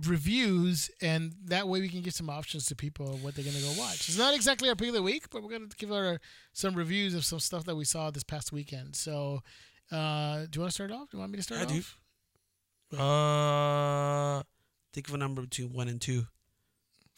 reviews, 0.04 0.90
and 1.00 1.34
that 1.44 1.68
way 1.68 1.80
we 1.80 1.88
can 1.88 2.02
give 2.02 2.14
some 2.14 2.28
options 2.28 2.66
to 2.66 2.74
people 2.74 3.14
of 3.14 3.22
what 3.22 3.36
they're 3.36 3.44
gonna 3.44 3.60
go 3.60 3.72
watch. 3.78 4.08
It's 4.08 4.18
not 4.18 4.34
exactly 4.34 4.68
our 4.68 4.74
pick 4.74 4.88
of 4.88 4.94
the 4.94 5.02
week, 5.02 5.30
but 5.30 5.44
we're 5.44 5.52
gonna 5.52 5.68
give 5.78 5.92
our 5.92 6.20
some 6.52 6.74
reviews 6.74 7.14
of 7.14 7.24
some 7.24 7.38
stuff 7.38 7.64
that 7.66 7.76
we 7.76 7.84
saw 7.84 8.10
this 8.10 8.24
past 8.24 8.50
weekend. 8.50 8.96
So, 8.96 9.44
uh, 9.92 10.46
do 10.50 10.56
you 10.56 10.60
want 10.62 10.70
to 10.70 10.74
start 10.74 10.90
off? 10.90 11.10
Do 11.10 11.18
you 11.18 11.20
want 11.20 11.30
me 11.30 11.36
to 11.36 11.44
start 11.44 11.60
off? 11.62 11.70
I 11.70 12.96
do. 12.96 13.00
Uh, 13.00 14.42
think 14.92 15.06
of 15.06 15.14
a 15.14 15.18
number 15.18 15.42
between 15.42 15.72
one 15.72 15.86
and 15.86 16.00
two. 16.00 16.26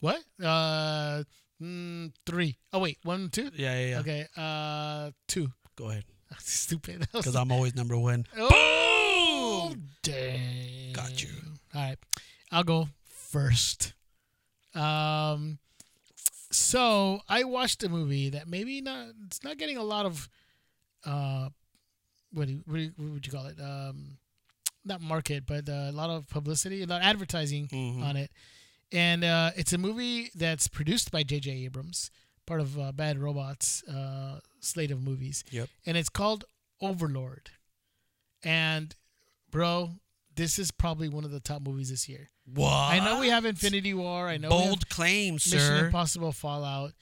What? 0.01 0.23
Uh, 0.43 1.25
mm, 1.61 2.13
three. 2.25 2.57
Oh 2.73 2.79
wait, 2.81 2.99
one, 3.03 3.31
two. 3.31 3.51
Yeah, 3.55 3.79
yeah, 3.79 3.87
yeah. 3.91 3.99
Okay. 4.01 4.27
Uh, 4.37 5.11
two. 5.27 5.49
Go 5.77 5.91
ahead, 5.91 6.05
Stupid. 6.41 7.07
Because 7.13 7.37
I'm 7.37 7.51
always 7.53 7.75
number 7.75 7.97
one. 7.97 8.27
Oh, 8.37 9.75
dang. 10.03 10.93
Got 10.93 11.23
you. 11.23 11.31
All 11.75 11.81
right. 11.83 11.97
I'll 12.51 12.65
go 12.65 12.89
first. 13.09 13.93
Um, 14.75 15.59
so 16.51 17.21
I 17.29 17.45
watched 17.45 17.83
a 17.85 17.89
movie 17.89 18.31
that 18.31 18.49
maybe 18.49 18.81
not, 18.81 19.09
it's 19.27 19.43
not 19.45 19.59
getting 19.59 19.77
a 19.77 19.83
lot 19.83 20.07
of, 20.07 20.29
uh, 21.05 21.49
what, 22.33 22.47
do 22.47 22.55
you, 22.55 22.63
what, 22.67 22.75
do 22.77 22.81
you- 22.83 22.93
what 22.97 23.11
would 23.13 23.27
you 23.27 23.33
call 23.33 23.47
it? 23.47 23.59
Um, 23.61 24.19
not 24.85 25.01
market, 25.01 25.45
but 25.47 25.69
uh, 25.69 25.89
a 25.91 25.93
lot 25.93 26.11
of 26.11 26.29
publicity, 26.29 26.83
a 26.83 26.87
lot 26.87 27.01
of 27.03 27.07
advertising 27.07 27.69
Mhm. 27.69 28.03
on 28.03 28.17
it. 28.17 28.31
And 28.92 29.22
uh, 29.24 29.51
it's 29.57 29.72
a 29.72 29.79
movie 29.79 30.31
that's 30.35 30.66
produced 30.68 31.11
by 31.11 31.22
J.J. 31.22 31.51
Abrams, 31.64 32.11
part 32.46 32.61
of 32.61 32.79
uh, 32.79 32.92
Bad 32.92 33.18
Robots 33.18 33.83
uh, 33.85 34.40
slate 34.61 34.90
of 34.90 35.03
movies 35.03 35.44
Yep. 35.51 35.68
and 35.87 35.96
it's 35.96 36.09
called 36.09 36.44
Overlord. 36.81 37.51
And 38.42 38.94
bro, 39.51 39.90
this 40.35 40.59
is 40.59 40.70
probably 40.70 41.09
one 41.09 41.24
of 41.24 41.31
the 41.31 41.40
top 41.40 41.62
movies 41.62 41.90
this 41.90 42.09
year. 42.09 42.31
What? 42.46 42.72
I 42.72 42.98
know 43.05 43.20
we 43.20 43.29
have 43.29 43.44
Infinity 43.44 43.92
War. 43.94 44.29
I 44.29 44.38
know 44.38 44.48
bold 44.48 44.88
claim, 44.88 45.35
Mission 45.35 45.59
sir. 45.59 45.87
Impossible 45.87 46.33
Fallout, 46.33 46.92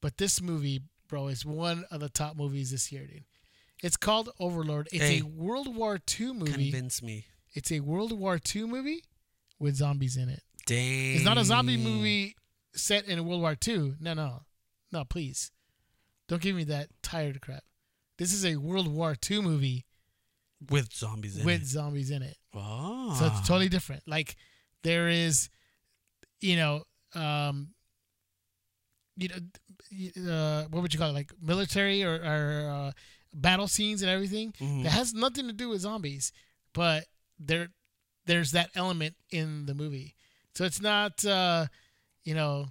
but 0.00 0.16
this 0.18 0.40
movie, 0.42 0.80
bro, 1.08 1.28
is 1.28 1.44
one 1.46 1.84
of 1.90 2.00
the 2.00 2.08
top 2.08 2.36
movies 2.36 2.70
this 2.72 2.90
year, 2.90 3.06
dude. 3.06 3.24
It's 3.82 3.96
called 3.96 4.30
Overlord. 4.40 4.88
It's 4.90 5.04
Hey. 5.04 5.20
a 5.20 5.24
World 5.26 5.74
War 5.76 6.00
II 6.18 6.32
movie. 6.32 6.70
Convince 6.70 7.02
me. 7.02 7.26
It's 7.54 7.70
a 7.70 7.80
World 7.80 8.12
War 8.18 8.40
II 8.54 8.64
movie 8.66 9.04
with 9.60 9.76
zombies 9.76 10.16
in 10.16 10.28
it. 10.28 10.42
Dang. 10.66 11.14
It's 11.16 11.24
not 11.24 11.38
a 11.38 11.44
zombie 11.44 11.76
movie 11.76 12.34
set 12.74 13.06
in 13.06 13.24
World 13.26 13.40
War 13.40 13.56
II. 13.66 13.94
No, 14.00 14.14
no, 14.14 14.42
no. 14.92 15.04
Please, 15.04 15.50
don't 16.28 16.42
give 16.42 16.56
me 16.56 16.64
that 16.64 16.88
tired 17.02 17.40
crap. 17.40 17.62
This 18.18 18.32
is 18.32 18.44
a 18.44 18.56
World 18.56 18.88
War 18.88 19.14
II 19.30 19.42
movie 19.42 19.86
with 20.70 20.92
zombies 20.92 21.36
in 21.36 21.44
with 21.46 21.62
it. 21.62 21.66
zombies 21.66 22.10
in 22.10 22.22
it. 22.22 22.36
Oh. 22.54 23.14
So 23.18 23.26
it's 23.26 23.46
totally 23.46 23.68
different. 23.68 24.02
Like 24.06 24.36
there 24.82 25.08
is, 25.08 25.48
you 26.40 26.56
know, 26.56 26.82
um, 27.14 27.68
you 29.16 29.28
know, 29.28 30.32
uh, 30.32 30.64
what 30.70 30.82
would 30.82 30.92
you 30.92 30.98
call 30.98 31.10
it? 31.10 31.14
Like 31.14 31.32
military 31.40 32.02
or, 32.02 32.14
or 32.14 32.70
uh, 32.70 32.92
battle 33.32 33.68
scenes 33.68 34.02
and 34.02 34.10
everything 34.10 34.52
Mhm. 34.60 34.82
that 34.84 34.90
has 34.90 35.14
nothing 35.14 35.46
to 35.46 35.52
do 35.52 35.68
with 35.68 35.80
zombies, 35.82 36.32
but 36.72 37.04
there, 37.38 37.68
there's 38.26 38.52
that 38.52 38.70
element 38.74 39.14
in 39.30 39.66
the 39.66 39.74
movie. 39.74 40.14
So 40.56 40.64
it's 40.64 40.80
not, 40.80 41.22
uh, 41.24 41.66
you 42.24 42.34
know, 42.34 42.68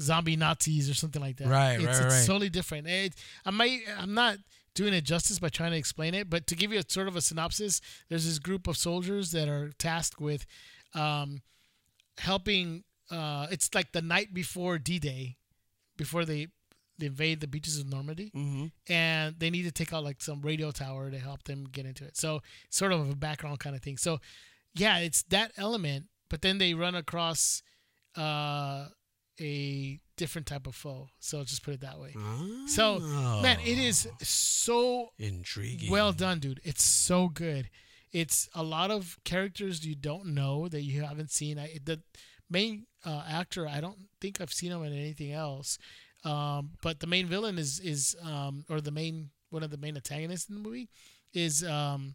zombie 0.00 0.36
Nazis 0.36 0.88
or 0.88 0.94
something 0.94 1.20
like 1.20 1.36
that. 1.38 1.48
Right, 1.48 1.74
it's, 1.80 1.84
right, 1.84 2.06
it's 2.06 2.14
right. 2.14 2.26
totally 2.26 2.48
different. 2.48 2.86
It, 2.86 3.14
I 3.44 3.50
might, 3.50 3.80
I'm 3.98 4.14
not 4.14 4.38
doing 4.74 4.94
it 4.94 5.02
justice 5.04 5.38
by 5.40 5.48
trying 5.48 5.72
to 5.72 5.76
explain 5.78 6.14
it, 6.14 6.30
but 6.30 6.46
to 6.46 6.54
give 6.54 6.72
you 6.72 6.78
a 6.78 6.84
sort 6.86 7.08
of 7.08 7.16
a 7.16 7.20
synopsis, 7.20 7.80
there's 8.08 8.24
this 8.24 8.38
group 8.38 8.68
of 8.68 8.76
soldiers 8.76 9.32
that 9.32 9.48
are 9.48 9.72
tasked 9.78 10.20
with 10.20 10.46
um, 10.94 11.42
helping. 12.18 12.84
Uh, 13.10 13.46
it's 13.50 13.74
like 13.74 13.90
the 13.92 14.02
night 14.02 14.32
before 14.32 14.78
D-Day, 14.78 15.36
before 15.96 16.24
they, 16.24 16.48
they 16.98 17.06
invade 17.06 17.40
the 17.40 17.48
beaches 17.48 17.78
of 17.78 17.88
Normandy, 17.90 18.30
Mhm. 18.34 18.70
and 18.88 19.34
they 19.38 19.50
need 19.50 19.64
to 19.64 19.72
take 19.72 19.92
out 19.92 20.04
like 20.04 20.22
some 20.22 20.40
radio 20.40 20.70
tower 20.70 21.10
to 21.10 21.18
help 21.18 21.42
them 21.44 21.64
get 21.64 21.84
into 21.84 22.04
it. 22.04 22.16
So 22.16 22.42
sort 22.70 22.92
of 22.92 23.10
a 23.10 23.16
background 23.16 23.58
kind 23.58 23.74
of 23.74 23.82
thing. 23.82 23.96
So 23.96 24.20
yeah, 24.74 24.98
it's 24.98 25.22
that 25.24 25.52
element, 25.56 26.06
but 26.28 26.42
then 26.42 26.58
they 26.58 26.74
run 26.74 26.94
across 26.94 27.62
uh, 28.16 28.86
a 29.40 30.00
different 30.16 30.46
type 30.46 30.66
of 30.66 30.74
foe. 30.74 31.08
So 31.18 31.44
just 31.44 31.62
put 31.62 31.74
it 31.74 31.80
that 31.80 31.98
way. 32.00 32.14
So 32.66 32.98
man, 32.98 33.58
it 33.60 33.78
is 33.78 34.08
so 34.22 35.10
intriguing. 35.18 35.90
well 35.90 36.12
done, 36.12 36.38
dude. 36.38 36.60
It's 36.64 36.82
so 36.82 37.28
good. 37.28 37.70
It's 38.12 38.48
a 38.54 38.62
lot 38.62 38.90
of 38.90 39.18
characters 39.24 39.84
you 39.84 39.94
don't 39.94 40.26
know 40.34 40.68
that 40.68 40.82
you 40.82 41.02
haven't 41.02 41.30
seen. 41.30 41.58
I 41.58 41.78
the 41.84 42.00
main 42.48 42.86
uh, 43.04 43.22
actor, 43.28 43.68
I 43.68 43.80
don't 43.80 44.08
think 44.20 44.40
I've 44.40 44.52
seen 44.52 44.72
him 44.72 44.82
in 44.82 44.92
anything 44.92 45.32
else. 45.32 45.78
Um, 46.24 46.70
but 46.82 47.00
the 47.00 47.06
main 47.06 47.26
villain 47.26 47.58
is 47.58 47.78
is 47.80 48.16
um, 48.22 48.64
or 48.68 48.80
the 48.80 48.90
main 48.90 49.30
one 49.50 49.62
of 49.62 49.70
the 49.70 49.76
main 49.76 49.96
antagonists 49.96 50.48
in 50.48 50.56
the 50.56 50.60
movie 50.60 50.88
is 51.32 51.62
um, 51.62 52.14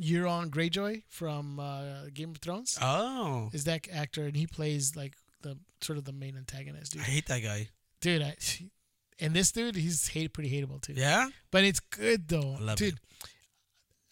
Euron 0.00 0.50
Greyjoy 0.50 1.02
from 1.08 1.58
uh, 1.58 2.06
Game 2.12 2.30
of 2.30 2.38
Thrones. 2.38 2.78
Oh. 2.80 3.50
Is 3.52 3.64
that 3.64 3.88
actor 3.92 4.24
and 4.24 4.36
he 4.36 4.46
plays 4.46 4.96
like 4.96 5.14
the 5.42 5.58
sort 5.80 5.98
of 5.98 6.04
the 6.04 6.12
main 6.12 6.36
antagonist, 6.36 6.92
dude. 6.92 7.02
I 7.02 7.04
hate 7.04 7.26
that 7.26 7.42
guy. 7.42 7.68
Dude, 8.00 8.22
I, 8.22 8.36
and 9.20 9.34
this 9.34 9.52
dude, 9.52 9.76
he's 9.76 10.08
hate 10.08 10.32
pretty 10.32 10.50
hateable 10.50 10.80
too. 10.80 10.94
Yeah? 10.94 11.28
but 11.50 11.64
it's 11.64 11.80
good 11.80 12.28
though, 12.28 12.56
I 12.58 12.62
love 12.62 12.76
dude. 12.78 12.98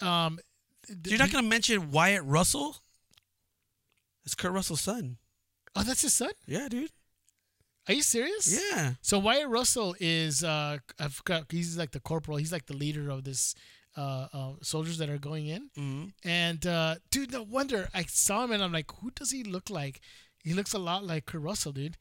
Um, 0.00 0.38
You're 1.06 1.18
not 1.18 1.30
going 1.30 1.44
to 1.44 1.48
mention 1.48 1.90
Wyatt 1.90 2.22
Russell? 2.24 2.76
It's 4.24 4.34
Kurt 4.34 4.52
Russell's 4.52 4.80
son. 4.80 5.18
Oh, 5.76 5.82
that's 5.82 6.02
his 6.02 6.14
son. 6.14 6.30
Yeah, 6.46 6.68
dude. 6.68 6.90
Are 7.88 7.94
you 7.94 8.02
serious? 8.02 8.58
Yeah. 8.72 8.94
So 9.02 9.18
Wyatt 9.18 9.48
Russell 9.48 9.94
is 10.00 10.42
uh, 10.42 10.78
I 10.98 11.08
forgot. 11.08 11.44
He's 11.50 11.76
like 11.76 11.90
the 11.90 12.00
corporal. 12.00 12.38
He's 12.38 12.52
like 12.52 12.66
the 12.66 12.76
leader 12.76 13.10
of 13.10 13.24
this 13.24 13.54
uh, 13.96 14.28
uh 14.32 14.52
soldiers 14.62 14.98
that 14.98 15.08
are 15.08 15.18
going 15.18 15.46
in. 15.46 15.70
Mhm. 15.76 16.12
And 16.24 16.66
uh, 16.66 16.96
dude, 17.10 17.32
no 17.32 17.42
wonder 17.42 17.88
I 17.94 18.04
saw 18.04 18.44
him 18.44 18.52
and 18.52 18.62
I'm 18.62 18.72
like, 18.72 18.90
who 19.00 19.10
does 19.10 19.30
he 19.30 19.44
look 19.44 19.70
like? 19.70 20.00
He 20.42 20.52
looks 20.52 20.72
a 20.72 20.78
lot 20.78 21.04
like 21.04 21.26
Kurt 21.26 21.40
Russell, 21.40 21.72
dude. 21.72 21.96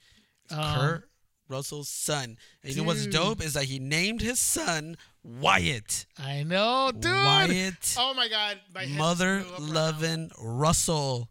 Um, 0.49 0.79
Kurt 0.79 1.10
Russell's 1.47 1.89
son. 1.89 2.38
And 2.63 2.75
you 2.75 2.82
know 2.82 2.88
what's 2.88 3.06
dope 3.08 3.41
is 3.43 3.53
that 3.53 3.65
he 3.65 3.79
named 3.79 4.21
his 4.21 4.39
son 4.39 4.97
Wyatt. 5.23 6.06
I 6.17 6.43
know, 6.43 6.91
dude. 6.91 7.12
Wyatt 7.12 7.95
Oh 7.97 8.13
my 8.13 8.27
god, 8.27 8.60
my 8.73 8.86
Mother 8.88 9.39
up 9.39 9.51
right 9.51 9.60
loving 9.60 10.32
Russell. 10.41 11.29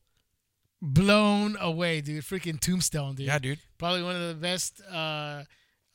blown 0.80 1.56
away, 1.60 2.00
dude. 2.00 2.24
Freaking 2.24 2.58
Tombstone, 2.58 3.14
dude. 3.16 3.26
Yeah, 3.26 3.38
dude. 3.38 3.58
Probably 3.78 4.02
one 4.02 4.16
of 4.16 4.28
the 4.28 4.34
best 4.34 4.80
uh, 4.90 5.44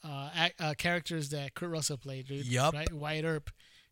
uh, 0.03 0.49
uh, 0.59 0.73
characters 0.77 1.29
that 1.29 1.53
Kurt 1.53 1.69
Russell 1.69 1.97
played, 1.97 2.27
dude. 2.27 2.45
Yup. 2.45 2.73
Right? 2.73 2.91
Wyatt 2.93 3.25
Earp. 3.25 3.49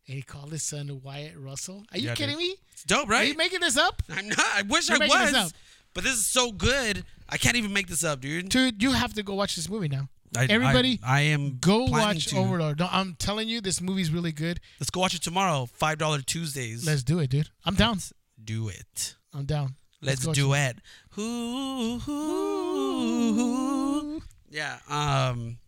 And 0.08 0.16
he 0.16 0.22
called 0.22 0.52
his 0.52 0.62
son 0.62 1.00
Wyatt 1.02 1.34
Russell. 1.36 1.84
Are 1.92 1.98
you 1.98 2.08
Yeah, 2.08 2.14
kidding 2.14 2.36
dude. 2.38 2.46
me? 2.48 2.54
It's 2.72 2.84
dope, 2.84 3.08
right? 3.08 3.24
Are 3.24 3.28
you 3.28 3.34
making 3.36 3.60
this 3.60 3.76
up? 3.76 4.02
I'm 4.10 4.28
not. 4.28 4.38
I 4.38 4.62
wish 4.62 4.88
You're 4.88 4.96
I 5.02 5.06
this 5.06 5.08
was. 5.10 5.34
up. 5.34 5.50
But 5.94 6.04
this 6.04 6.14
is 6.14 6.26
so 6.26 6.52
good. 6.52 7.04
I 7.28 7.38
can't 7.38 7.56
even 7.56 7.72
make 7.72 7.88
this 7.88 8.04
up, 8.04 8.20
dude. 8.20 8.48
Dude, 8.50 8.82
you 8.82 8.92
have 8.92 9.14
to 9.14 9.22
go 9.24 9.34
watch 9.34 9.56
this 9.56 9.68
movie 9.68 9.88
now. 9.88 10.08
I- 10.36 10.46
Everybody, 10.50 11.00
I, 11.04 11.18
I 11.18 11.20
am 11.22 11.56
go 11.58 11.84
watch 11.84 12.26
to. 12.26 12.36
Overlord. 12.36 12.78
No, 12.80 12.88
I'm 12.90 13.14
telling 13.18 13.48
you, 13.48 13.60
this 13.60 13.80
movie's 13.80 14.10
really 14.10 14.32
good. 14.32 14.60
Let's 14.78 14.90
go 14.90 15.00
watch 15.00 15.14
it 15.14 15.22
tomorrow. 15.22 15.66
Five 15.72 15.98
dollar 15.98 16.20
Tuesdays. 16.20 16.86
Let's 16.86 17.02
do 17.02 17.18
it, 17.20 17.30
dude. 17.30 17.48
I'm 17.64 17.74
down. 17.74 17.94
Let's 17.94 18.12
do 18.42 18.68
it. 18.68 19.14
I'm 19.32 19.44
down. 19.46 19.76
Let's, 20.02 20.26
go 20.26 20.34
do 20.34 20.52
it. 20.54 20.76
Ooh, 21.18 22.00
ooh, 22.08 23.40
ooh. 23.40 24.22
Yeah. 24.50 24.78
Um. 24.88 25.58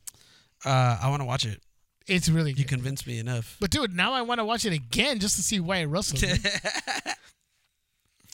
Uh. 0.64 0.98
I 1.02 1.08
want 1.08 1.22
to 1.22 1.26
watch 1.26 1.44
it. 1.46 1.62
It's 2.08 2.28
really 2.28 2.52
good. 2.52 2.60
You 2.60 2.64
convinced 2.64 3.06
me 3.06 3.18
enough. 3.18 3.56
But 3.60 3.70
dude, 3.70 3.94
now 3.94 4.12
I 4.14 4.22
want 4.22 4.38
to 4.40 4.44
watch 4.44 4.64
it 4.64 4.72
again 4.72 5.18
just 5.20 5.36
to 5.36 5.42
see 5.42 5.60
Wyatt 5.60 5.88
Russell. 5.88 6.18
dude. 6.18 6.40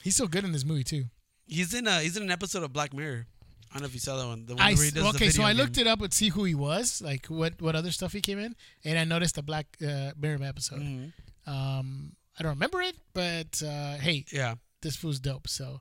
he's 0.02 0.16
so 0.16 0.26
good 0.26 0.44
in 0.44 0.52
this 0.52 0.64
movie 0.64 0.84
too. 0.84 1.04
he's 1.46 1.74
in 1.74 1.86
a. 1.86 2.00
He's 2.00 2.16
in 2.16 2.22
an 2.22 2.30
episode 2.30 2.62
of 2.62 2.72
Black 2.72 2.92
Mirror. 2.94 3.26
I 3.70 3.74
don't 3.78 3.82
know 3.82 3.86
if 3.86 3.94
you 3.94 4.00
saw 4.00 4.16
that 4.16 4.26
one. 4.26 4.46
The 4.46 4.54
one 4.54 4.62
I 4.62 4.74
where 4.74 4.84
he 4.84 4.90
does 4.92 5.02
the 5.02 5.08
okay, 5.10 5.30
so 5.30 5.42
video 5.42 5.46
I 5.46 5.52
looked 5.52 5.78
it 5.78 5.86
up 5.88 6.00
and 6.00 6.12
see 6.14 6.28
who 6.28 6.44
he 6.44 6.54
was, 6.54 7.02
like 7.02 7.26
what 7.26 7.60
what 7.60 7.74
other 7.74 7.90
stuff 7.90 8.12
he 8.12 8.20
came 8.20 8.38
in, 8.38 8.54
and 8.84 8.98
I 8.98 9.04
noticed 9.04 9.34
the 9.34 9.42
Black 9.42 9.66
uh, 9.84 10.12
Mirror 10.16 10.44
episode. 10.44 10.80
Mhm. 10.80 11.12
Um, 11.46 12.12
I 12.38 12.42
don't 12.44 12.52
remember 12.52 12.80
it, 12.80 12.94
but 13.12 13.60
uh, 13.66 13.96
hey, 13.96 14.24
Yeah. 14.32 14.54
this 14.82 14.94
fool's 14.96 15.18
dope. 15.20 15.48
So, 15.48 15.80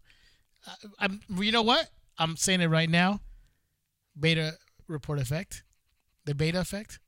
uh, 0.68 0.88
I'm 1.00 1.22
you 1.30 1.52
know 1.52 1.62
what? 1.62 1.88
I'm 2.18 2.36
saying 2.36 2.62
it 2.62 2.68
right 2.68 2.90
now. 2.90 3.20
Beta 4.20 4.54
report 4.88 5.20
effect, 5.20 5.64
the 6.26 6.34
beta 6.36 6.60
effect. 6.60 7.00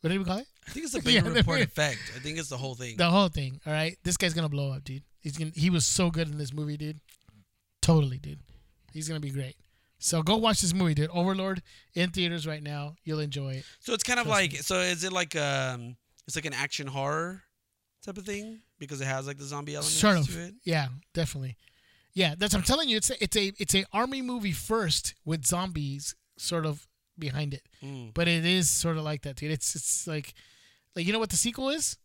What 0.00 0.10
did 0.10 0.18
we 0.18 0.24
call 0.24 0.38
it? 0.38 0.46
I 0.66 0.70
think 0.70 0.84
it's 0.84 0.92
the 0.94 1.00
Yeah, 1.10 1.20
beta 1.20 1.30
the 1.30 1.40
report 1.40 1.60
effect. 1.60 1.98
I 2.16 2.20
think 2.20 2.38
it's 2.38 2.48
the 2.48 2.56
whole 2.56 2.74
thing. 2.74 2.96
The 2.96 3.10
whole 3.10 3.28
thing. 3.28 3.60
All 3.66 3.72
right, 3.72 3.96
this 4.04 4.16
guy's 4.16 4.34
gonna 4.34 4.48
blow 4.48 4.72
up, 4.72 4.84
dude. 4.84 5.02
He's 5.20 5.36
gonna. 5.36 5.52
He 5.54 5.68
was 5.70 5.86
so 5.86 6.10
good 6.10 6.28
in 6.28 6.38
this 6.38 6.52
movie, 6.52 6.76
dude. 6.76 7.00
Totally, 7.82 8.18
dude. 8.18 8.40
He's 8.92 9.08
gonna 9.08 9.20
be 9.20 9.30
great. 9.30 9.56
So 9.98 10.22
go 10.22 10.36
watch 10.36 10.62
this 10.62 10.72
movie, 10.72 10.94
dude. 10.94 11.10
Overlord 11.12 11.62
in 11.94 12.10
theaters 12.10 12.46
right 12.46 12.62
now. 12.62 12.94
You'll 13.04 13.20
enjoy 13.20 13.54
it. 13.54 13.64
So 13.80 13.92
it's 13.92 14.02
kind 14.02 14.18
of 14.18 14.26
Trust 14.26 14.40
like. 14.40 14.52
me. 14.52 14.58
So 14.58 14.76
is 14.80 15.04
it 15.04 15.12
like 15.12 15.36
um? 15.36 15.96
It's 16.26 16.36
like 16.36 16.46
an 16.46 16.54
action 16.54 16.86
horror 16.86 17.42
type 18.04 18.16
of 18.16 18.24
thing 18.24 18.60
because 18.78 19.00
it 19.00 19.06
has 19.06 19.26
like 19.26 19.36
the 19.36 19.44
zombie 19.44 19.74
elements 19.74 19.96
Sort 19.98 20.16
of. 20.16 20.26
to 20.32 20.40
it. 20.44 20.54
Yeah, 20.64 20.88
definitely. 21.12 21.56
Yeah, 22.14 22.34
that's. 22.38 22.54
I'm 22.54 22.62
telling 22.62 22.88
you, 22.88 22.96
it's 22.96 23.10
a, 23.10 23.22
it's 23.22 23.36
a 23.36 23.52
it's 23.58 23.74
a 23.74 23.84
army 23.92 24.22
movie 24.22 24.52
first 24.52 25.14
with 25.24 25.44
zombies 25.44 26.14
sort 26.38 26.64
of 26.64 26.86
behind 27.20 27.54
it, 27.54 27.62
Mm. 27.82 28.12
but 28.14 28.26
it 28.28 28.44
is 28.44 28.68
sort 28.68 28.96
of 28.96 29.04
like 29.04 29.22
that, 29.22 29.36
dude. 29.36 29.50
It's 29.52 29.74
it's 29.76 30.06
like 30.06 30.34
like 30.96 31.06
you 31.06 31.12
know 31.12 31.18
what 31.20 31.30
the 31.30 31.36
sequel 31.36 31.68
is? 31.70 31.96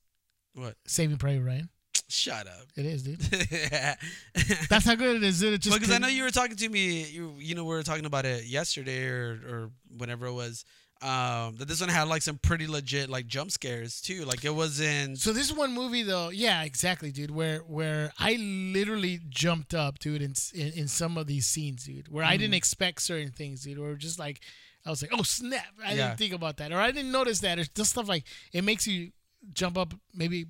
What? 0.53 0.75
Saving 0.85 1.17
Private 1.17 1.43
Ryan. 1.43 1.69
Shut 2.07 2.45
up. 2.47 2.67
It 2.75 2.85
is, 2.85 3.03
dude. 3.03 3.19
That's 4.69 4.85
how 4.85 4.95
good 4.95 5.15
it 5.17 5.23
is. 5.23 5.39
dude. 5.39 5.53
It 5.53 5.61
just 5.61 5.79
because 5.79 5.93
I 5.93 5.97
know 5.97 6.07
you 6.07 6.23
were 6.23 6.29
talking 6.31 6.55
to 6.57 6.69
me. 6.69 7.03
You 7.03 7.35
you 7.39 7.55
know 7.55 7.63
we 7.63 7.69
were 7.75 7.83
talking 7.83 8.05
about 8.05 8.25
it 8.25 8.45
yesterday 8.45 9.05
or 9.05 9.31
or 9.47 9.71
whenever 9.97 10.27
it 10.27 10.33
was. 10.33 10.65
Um, 11.01 11.57
that 11.57 11.67
this 11.67 11.81
one 11.81 11.89
had 11.89 12.07
like 12.07 12.21
some 12.21 12.37
pretty 12.37 12.67
legit 12.67 13.09
like 13.09 13.27
jump 13.27 13.51
scares 13.51 14.01
too. 14.01 14.23
Like 14.25 14.45
it 14.45 14.53
wasn't. 14.55 15.19
So 15.19 15.33
this 15.33 15.51
one 15.51 15.73
movie 15.73 16.03
though, 16.03 16.29
yeah, 16.29 16.63
exactly, 16.63 17.11
dude. 17.11 17.31
Where 17.31 17.59
where 17.59 18.11
I 18.17 18.35
literally 18.39 19.19
jumped 19.29 19.73
up, 19.73 19.99
dude, 19.99 20.21
in 20.21 20.33
in, 20.53 20.73
in 20.73 20.87
some 20.87 21.17
of 21.17 21.27
these 21.27 21.47
scenes, 21.47 21.85
dude. 21.85 22.07
Where 22.07 22.23
I 22.23 22.37
didn't 22.37 22.53
Mm. 22.53 22.57
expect 22.57 23.01
certain 23.01 23.31
things, 23.31 23.63
dude. 23.63 23.77
Or 23.77 23.95
just 23.95 24.19
like 24.19 24.41
I 24.85 24.89
was 24.91 25.01
like, 25.01 25.11
oh 25.13 25.23
snap, 25.23 25.65
I 25.83 25.93
Yeah. 25.93 26.07
didn't 26.07 26.17
think 26.19 26.33
about 26.33 26.57
that, 26.57 26.71
or 26.71 26.77
I 26.79 26.91
didn't 26.91 27.11
notice 27.11 27.39
that, 27.39 27.57
or 27.59 27.63
just 27.63 27.91
stuff 27.91 28.07
like 28.07 28.23
it 28.53 28.63
makes 28.63 28.85
you 28.87 29.11
jump 29.53 29.77
up 29.77 29.93
maybe 30.13 30.45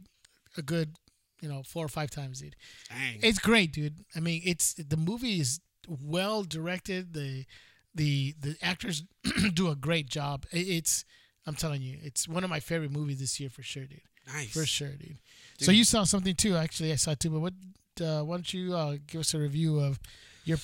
a 0.58 0.62
good, 0.62 0.96
you 1.42 1.50
know, 1.50 1.64
four 1.64 1.86
or 1.86 1.90
five 1.90 2.12
times, 2.12 2.42
dude. 2.42 2.56
Dang. 2.90 3.20
It's 3.22 3.40
great, 3.40 3.72
dude. 3.72 4.04
I 4.16 4.20
mean, 4.20 4.42
it's 4.46 4.74
the 4.74 4.98
movie 4.98 5.40
is 5.40 5.60
well 5.88 6.44
directed. 6.44 7.14
The 7.14 7.46
the 7.94 8.36
the 8.40 8.58
actors 8.62 9.04
do 9.54 9.70
a 9.70 9.76
great 9.76 10.10
job. 10.10 10.46
It- 10.52 10.68
It's 10.68 11.06
I'm 11.48 11.56
telling 11.56 11.82
you, 11.84 12.00
it's 12.02 12.28
one 12.28 12.44
of 12.44 12.50
my 12.50 12.60
favorite 12.60 12.92
movies 12.92 13.20
this 13.20 13.40
year 13.40 13.50
for 13.52 13.62
sure, 13.64 13.86
dude. 13.86 14.02
nice. 14.28 14.52
For 14.52 14.66
sure, 14.66 14.90
dude. 14.98 15.20
So 15.60 15.72
you 15.72 15.84
saw 15.84 16.04
something 16.04 16.36
too. 16.36 16.56
Actually, 16.58 16.92
I 16.92 16.96
saw 16.96 17.14
too. 17.14 17.30
But 17.30 17.40
what 17.40 17.54
uh, 18.02 18.24
why 18.24 18.36
don't 18.38 18.52
you 18.54 18.76
uh, 18.76 18.98
give 19.08 19.22
us 19.22 19.34
a 19.34 19.40
review 19.40 19.80
of 19.80 20.00
your 20.44 20.58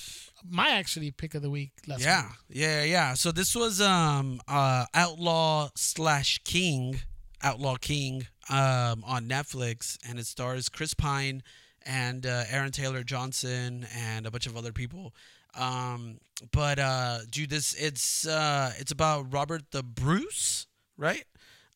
my 0.50 0.70
actually 0.72 1.12
pick 1.12 1.36
of 1.36 1.42
the 1.42 1.50
week 1.50 1.72
last 1.88 2.02
Yeah, 2.02 2.24
week. 2.24 2.58
yeah, 2.60 2.84
yeah. 2.84 3.14
So 3.14 3.32
this 3.32 3.56
was 3.56 3.80
um 3.82 4.42
uh 4.48 4.86
Outlaw 4.94 5.70
slash 5.76 6.40
King, 6.44 7.02
Outlaw 7.44 7.76
King, 7.76 8.28
um 8.50 9.04
on 9.06 9.28
Netflix, 9.28 9.98
and 10.08 10.20
it 10.20 10.26
stars 10.26 10.70
Chris 10.70 10.94
Pine 10.94 11.44
and 11.86 12.26
uh, 12.28 12.44
Aaron 12.52 12.72
Taylor 12.72 13.04
Johnson 13.04 13.88
and 13.96 14.28
a 14.28 14.32
bunch 14.32 14.46
of 14.46 14.56
other 14.56 14.72
people. 14.72 15.14
Um, 15.56 16.20
but 16.52 16.78
uh, 16.80 17.20
dude, 17.30 17.50
this 17.50 17.74
it's 17.74 18.26
uh 18.28 18.72
it's 18.78 18.92
about 18.92 19.34
Robert 19.34 19.64
the 19.72 19.84
Bruce, 19.84 20.68
right? 20.98 21.24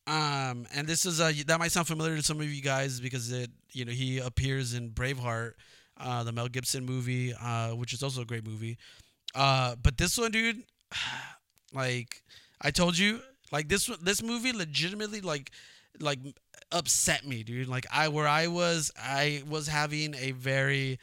Um, 0.06 0.66
and 0.72 0.86
this 0.86 1.04
is 1.04 1.20
uh 1.20 1.32
that 1.46 1.58
might 1.58 1.72
sound 1.72 1.88
familiar 1.88 2.16
to 2.16 2.22
some 2.22 2.40
of 2.40 2.48
you 2.48 2.62
guys 2.62 3.00
because 3.00 3.32
it 3.32 3.50
you 3.72 3.84
know 3.84 3.92
he 3.92 4.18
appears 4.18 4.72
in 4.74 4.90
Braveheart, 4.90 5.54
uh, 5.98 6.24
the 6.24 6.32
Mel 6.32 6.48
Gibson 6.48 6.84
movie, 6.84 7.34
uh, 7.34 7.70
which 7.70 7.92
is 7.92 8.02
also 8.02 8.22
a 8.22 8.24
great 8.24 8.46
movie. 8.46 8.78
Uh, 9.34 9.76
but 9.82 9.98
this 9.98 10.18
one, 10.18 10.30
dude, 10.30 10.62
like 11.74 12.22
I 12.60 12.70
told 12.70 12.98
you, 12.98 13.20
like 13.52 13.68
this 13.68 13.86
this 14.02 14.22
movie 14.22 14.52
legitimately 14.52 15.20
like 15.20 15.50
like 16.00 16.18
upset 16.72 17.26
me, 17.26 17.42
dude. 17.42 17.68
Like 17.68 17.86
I 17.92 18.08
where 18.08 18.28
I 18.28 18.46
was 18.48 18.90
I 19.00 19.42
was 19.48 19.68
having 19.68 20.14
a 20.14 20.32
very 20.32 20.98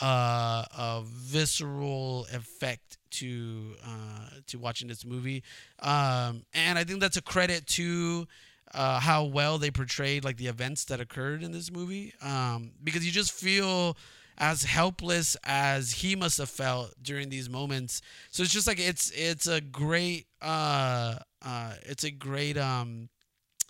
uh 0.00 0.64
a 0.78 1.02
visceral 1.04 2.26
effect 2.32 2.98
to 3.10 3.74
uh 3.84 4.30
to 4.46 4.58
watching 4.58 4.88
this 4.88 5.04
movie. 5.04 5.42
Um 5.80 6.44
and 6.54 6.78
I 6.78 6.84
think 6.84 7.00
that's 7.00 7.16
a 7.16 7.22
credit 7.22 7.66
to 7.68 8.26
uh, 8.72 9.00
how 9.00 9.24
well 9.24 9.58
they 9.58 9.70
portrayed 9.70 10.24
like 10.24 10.36
the 10.36 10.46
events 10.46 10.84
that 10.84 11.00
occurred 11.00 11.42
in 11.42 11.50
this 11.52 11.72
movie 11.72 12.14
um, 12.22 12.70
because 12.84 13.04
you 13.04 13.10
just 13.10 13.32
feel 13.32 13.96
as 14.40 14.64
helpless 14.64 15.36
as 15.44 15.92
he 15.92 16.16
must 16.16 16.38
have 16.38 16.48
felt 16.48 16.92
during 17.02 17.28
these 17.28 17.48
moments 17.48 18.00
so 18.30 18.42
it's 18.42 18.52
just 18.52 18.66
like 18.66 18.80
it's 18.80 19.10
it's 19.14 19.46
a 19.46 19.60
great 19.60 20.26
uh, 20.42 21.16
uh, 21.44 21.74
it's 21.82 22.04
a 22.04 22.10
great 22.10 22.56
um, 22.56 23.08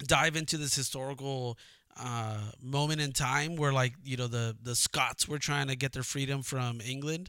dive 0.07 0.37
into 0.37 0.57
this 0.57 0.75
historical 0.75 1.59
uh, 1.99 2.39
moment 2.63 3.01
in 3.01 3.13
time 3.13 3.57
where 3.57 3.73
like 3.73 3.95
you 4.05 4.17
know 4.17 4.29
the 4.29 4.57
the 4.63 4.75
Scots 4.77 5.29
were 5.29 5.39
trying 5.39 5.67
to 5.67 5.77
get 5.77 5.93
their 5.93 6.05
freedom 6.05 6.43
from 6.43 6.81
England 6.81 7.29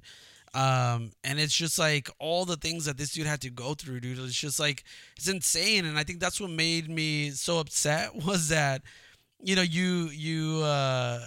um, 0.54 1.12
and 1.24 1.40
it's 1.40 1.54
just 1.54 1.80
like 1.80 2.10
all 2.20 2.46
the 2.46 2.58
things 2.58 2.86
that 2.86 2.98
this 2.98 3.12
dude 3.14 3.26
had 3.26 3.42
to 3.42 3.50
go 3.50 3.74
through, 3.74 4.02
dude. 4.02 4.20
It's 4.20 4.36
just 4.36 4.60
like 4.60 4.84
it's 5.16 5.30
insane, 5.30 5.86
and 5.86 5.98
I 5.98 6.04
think 6.04 6.20
that's 6.20 6.42
what 6.42 6.50
made 6.50 6.90
me 6.90 7.30
so 7.32 7.60
upset 7.60 8.14
was 8.26 8.50
that 8.50 8.82
you 9.42 9.56
know 9.56 9.62
you 9.62 10.10
you 10.10 10.62
uh 10.64 11.22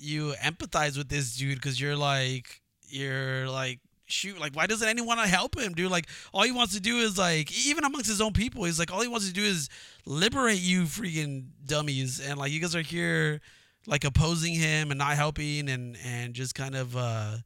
you 0.00 0.34
empathize 0.42 0.96
with 0.96 1.08
this 1.08 1.36
dude 1.36 1.56
because 1.56 1.80
you're 1.80 1.96
like 1.96 2.60
you're 2.88 3.48
like 3.48 3.80
shoot 4.06 4.40
like 4.40 4.56
why 4.56 4.66
doesn't 4.66 4.88
anyone 4.88 5.18
help 5.18 5.58
him 5.58 5.74
dude 5.74 5.90
like 5.90 6.06
all 6.32 6.42
he 6.42 6.50
wants 6.50 6.72
to 6.74 6.80
do 6.80 6.96
is 6.96 7.18
like 7.18 7.52
even 7.66 7.84
amongst 7.84 8.08
his 8.08 8.22
own 8.22 8.32
people 8.32 8.64
he's 8.64 8.78
like 8.78 8.90
all 8.90 9.02
he 9.02 9.08
wants 9.08 9.26
to 9.26 9.34
do 9.34 9.42
is 9.42 9.68
liberate 10.06 10.60
you 10.60 10.84
freaking 10.84 11.44
dummies 11.66 12.18
and 12.18 12.38
like 12.38 12.50
you 12.50 12.58
guys 12.58 12.74
are 12.74 12.80
here 12.80 13.40
like 13.86 14.04
opposing 14.04 14.54
him 14.54 14.90
and 14.90 14.98
not 14.98 15.14
helping 15.14 15.68
and 15.68 15.98
and 16.02 16.32
just 16.32 16.54
kind 16.54 16.74
of 16.74 16.96
uh 16.96 17.36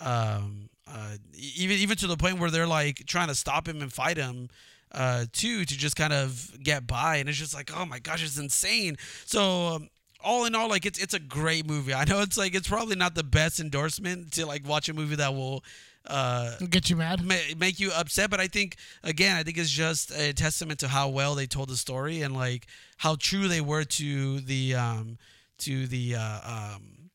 um, 0.00 0.70
uh, 0.86 1.16
even 1.34 1.76
even 1.76 1.96
to 1.98 2.06
the 2.06 2.16
point 2.16 2.38
where 2.38 2.50
they're 2.50 2.66
like 2.66 3.04
trying 3.06 3.28
to 3.28 3.34
stop 3.34 3.68
him 3.68 3.82
and 3.82 3.92
fight 3.92 4.16
him 4.16 4.48
uh, 4.92 5.26
too 5.32 5.64
to 5.64 5.78
just 5.78 5.96
kind 5.96 6.12
of 6.12 6.56
get 6.62 6.86
by, 6.86 7.16
and 7.16 7.28
it's 7.28 7.38
just 7.38 7.54
like, 7.54 7.70
oh 7.76 7.84
my 7.84 7.98
gosh, 7.98 8.24
it's 8.24 8.38
insane. 8.38 8.96
So. 9.26 9.66
Um, 9.66 9.88
all 10.22 10.44
in 10.44 10.54
all, 10.54 10.68
like 10.68 10.86
it's 10.86 10.98
it's 10.98 11.14
a 11.14 11.18
great 11.18 11.66
movie. 11.66 11.94
I 11.94 12.04
know 12.04 12.20
it's 12.20 12.36
like 12.38 12.54
it's 12.54 12.68
probably 12.68 12.96
not 12.96 13.14
the 13.14 13.24
best 13.24 13.60
endorsement 13.60 14.32
to 14.32 14.46
like 14.46 14.66
watch 14.66 14.88
a 14.88 14.94
movie 14.94 15.16
that 15.16 15.34
will 15.34 15.64
uh, 16.06 16.56
Get 16.70 16.88
you 16.88 16.96
mad? 16.96 17.24
ma- 17.24 17.34
make 17.58 17.78
you 17.78 17.92
upset, 17.92 18.30
but 18.30 18.40
I 18.40 18.46
think 18.46 18.76
again, 19.02 19.36
I 19.36 19.42
think 19.42 19.58
it's 19.58 19.70
just 19.70 20.10
a 20.12 20.32
testament 20.32 20.80
to 20.80 20.88
how 20.88 21.08
well 21.08 21.34
they 21.34 21.46
told 21.46 21.68
the 21.68 21.76
story 21.76 22.22
and 22.22 22.34
like 22.34 22.66
how 22.98 23.16
true 23.16 23.48
they 23.48 23.60
were 23.60 23.84
to 23.84 24.40
the 24.40 24.74
um 24.74 25.18
to 25.58 25.86
the 25.86 26.14
uh, 26.16 26.40
um 26.74 27.10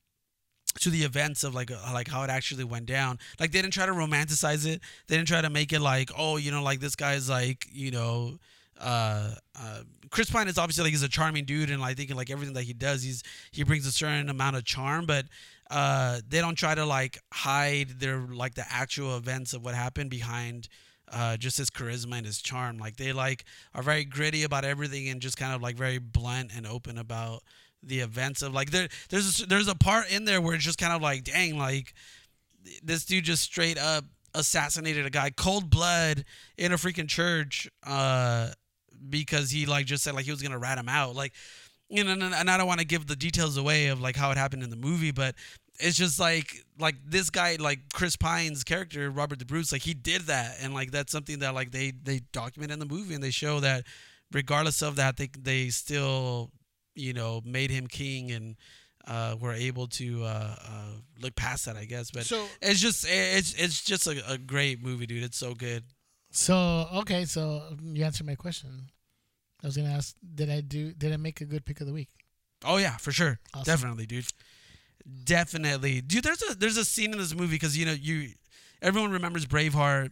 to 0.80 0.90
the 0.90 1.04
events 1.04 1.44
of 1.44 1.56
like 1.56 1.72
uh, 1.72 1.78
like 1.94 2.08
how 2.08 2.22
it 2.24 2.30
actually 2.30 2.64
went 2.64 2.86
down. 2.86 3.18
Like 3.40 3.52
they 3.52 3.62
didn't 3.62 3.74
try 3.74 3.86
to 3.86 3.92
romanticize 3.94 4.68
it. 4.68 4.82
They 5.08 5.16
didn't 5.16 5.30
try 5.30 5.42
to 5.42 5.50
make 5.50 5.74
it 5.74 5.80
like 5.80 6.12
oh 6.18 6.38
you 6.38 6.52
know 6.52 6.62
like 6.62 6.80
this 6.80 6.96
guy's 6.96 7.30
like 7.30 7.68
you 7.72 7.92
know 7.92 8.38
uh, 8.80 9.32
uh, 9.60 9.82
Chris 10.12 10.30
Pine 10.30 10.48
is 10.48 10.58
obviously 10.58 10.84
like 10.84 10.92
he's 10.92 11.04
a 11.04 11.10
charming 11.10 11.46
dude 11.46 11.70
and 11.70 11.82
like 11.82 11.98
thinking 11.98 12.16
like 12.16 12.30
everything 12.30 12.54
that 12.56 12.64
he 12.64 12.74
does 12.74 13.04
he's 13.04 13.24
he 13.52 13.64
brings 13.64 13.86
a 13.86 13.92
certain 13.92 14.30
amount 14.30 14.56
of 14.56 14.66
charm 14.66 15.06
but 15.06 15.26
uh, 15.72 16.20
they 16.28 16.42
don't 16.42 16.56
try 16.56 16.76
to 16.76 16.86
like 16.86 17.20
hide 17.34 17.90
their 18.00 18.20
like 18.20 18.56
the 18.56 18.66
actual 18.70 19.18
events 19.18 19.54
of 19.54 19.64
what 19.64 19.74
happened 19.74 20.10
behind 20.10 20.68
uh, 21.12 21.38
just 21.38 21.58
his 21.58 21.70
charisma 21.70 22.18
and 22.18 22.26
his 22.26 22.42
charm. 22.42 22.78
Like 22.78 22.98
they 22.98 23.14
like 23.14 23.46
are 23.74 23.84
very 23.84 24.06
gritty 24.06 24.44
about 24.44 24.66
everything 24.66 25.10
and 25.10 25.22
just 25.22 25.38
kind 25.38 25.54
of 25.54 25.62
like 25.62 25.76
very 25.76 25.98
blunt 25.98 26.52
and 26.56 26.68
open 26.68 26.98
about 26.98 27.44
the 27.84 28.00
events 28.00 28.42
of 28.42 28.54
like 28.54 28.72
there 28.72 28.88
there's 29.10 29.42
a, 29.42 29.46
there's 29.46 29.68
a 29.68 29.76
part 29.76 30.12
in 30.12 30.26
there 30.26 30.42
where 30.42 30.56
it's 30.56 30.64
just 30.64 30.80
kind 30.80 30.94
of 30.94 31.02
like 31.02 31.24
dang 31.24 31.58
like 31.58 31.94
this 32.84 33.06
dude 33.06 33.24
just 33.24 33.44
straight 33.44 33.78
up 33.78 34.06
assassinated 34.34 35.06
a 35.06 35.10
guy 35.12 35.30
cold 35.30 35.70
blood 35.70 36.26
in 36.58 36.72
a 36.74 36.78
freaking 36.78 37.08
church 37.08 37.70
uh 37.86 38.50
because 39.10 39.52
he 39.52 39.66
like 39.66 39.86
just 39.86 40.04
said 40.04 40.14
like 40.16 40.26
he 40.26 40.32
was 40.32 40.42
gonna 40.42 40.58
rat 40.58 40.78
him 40.78 40.90
out 40.90 41.16
like 41.16 41.34
you 41.90 42.04
know 42.04 42.12
and, 42.12 42.24
and 42.24 42.50
i 42.50 42.58
don't 42.58 42.68
want 42.68 42.80
to 42.80 42.86
give 42.86 43.06
the 43.08 43.16
details 43.16 43.58
away 43.58 43.88
of 43.88 44.02
like 44.02 44.16
how 44.16 44.32
it 44.32 44.38
happened 44.38 44.64
in 44.64 44.70
the 44.70 44.76
movie 44.76 45.12
but 45.12 45.36
it's 45.80 45.98
just 45.98 46.20
like 46.20 46.64
like 46.80 46.96
this 47.06 47.30
guy 47.30 47.58
like 47.60 47.80
chris 47.94 48.16
pine's 48.16 48.64
character 48.64 49.10
robert 49.12 49.40
the 49.40 49.46
bruce 49.46 49.72
like 49.72 49.82
he 49.84 49.94
did 49.94 50.22
that 50.24 50.56
and 50.62 50.74
like 50.74 50.92
that's 50.92 51.12
something 51.12 51.40
that 51.40 51.54
like 51.54 51.72
they 51.72 51.92
they 52.04 52.22
document 52.32 52.72
in 52.72 52.80
the 52.80 52.86
movie 52.86 53.14
and 53.14 53.24
they 53.24 53.32
show 53.32 53.60
that 53.60 53.84
regardless 54.32 54.82
of 54.82 54.96
that 54.96 55.18
they 55.18 55.30
they 55.40 55.70
still 55.70 56.50
you 56.96 57.14
know 57.14 57.42
made 57.46 57.70
him 57.70 57.88
king 57.88 58.32
and 58.32 58.56
uh, 59.08 59.36
were 59.40 59.54
able 59.54 59.86
to 59.86 60.24
uh, 60.24 60.56
uh, 60.68 60.86
look 61.22 61.36
past 61.36 61.66
that, 61.66 61.78
I 61.78 61.86
guess. 61.86 62.10
But 62.10 62.24
So- 62.26 62.48
it's 62.60 62.80
just 62.80 63.06
it's 63.08 63.54
it's 63.54 63.84
just 63.84 64.08
a, 64.08 64.32
a 64.32 64.40
great 64.40 64.82
movie, 64.82 65.06
dude. 65.06 65.24
It's 65.24 65.38
so 65.38 65.54
good. 65.54 65.84
So 66.32 66.88
okay, 66.92 67.26
so 67.26 67.62
you 67.84 68.04
answered 68.04 68.26
my 68.26 68.34
question. 68.34 68.90
I 69.66 69.68
was 69.68 69.76
gonna 69.76 69.90
ask, 69.90 70.16
did 70.36 70.52
I 70.52 70.62
do? 70.62 70.94
Did 70.94 71.12
I 71.12 71.18
make 71.18 71.42
a 71.42 71.46
good 71.46 71.66
pick 71.66 71.82
of 71.82 71.88
the 71.88 71.94
week? 71.94 72.10
Oh 72.64 72.78
yeah, 72.78 72.98
for 72.98 73.12
sure, 73.12 73.40
Awesome. 73.56 73.64
definitely, 73.66 74.06
dude. 74.06 74.28
Definitely, 75.24 76.02
dude. 76.02 76.24
There's 76.24 76.44
a 76.44 76.54
there's 76.54 76.78
a 76.78 76.86
scene 76.86 77.12
in 77.14 77.18
this 77.18 77.34
movie 77.34 77.56
because 77.56 77.76
you 77.76 77.86
know 77.88 77.92
you 77.94 78.30
everyone 78.82 79.12
remembers 79.12 79.48
Braveheart. 79.48 80.12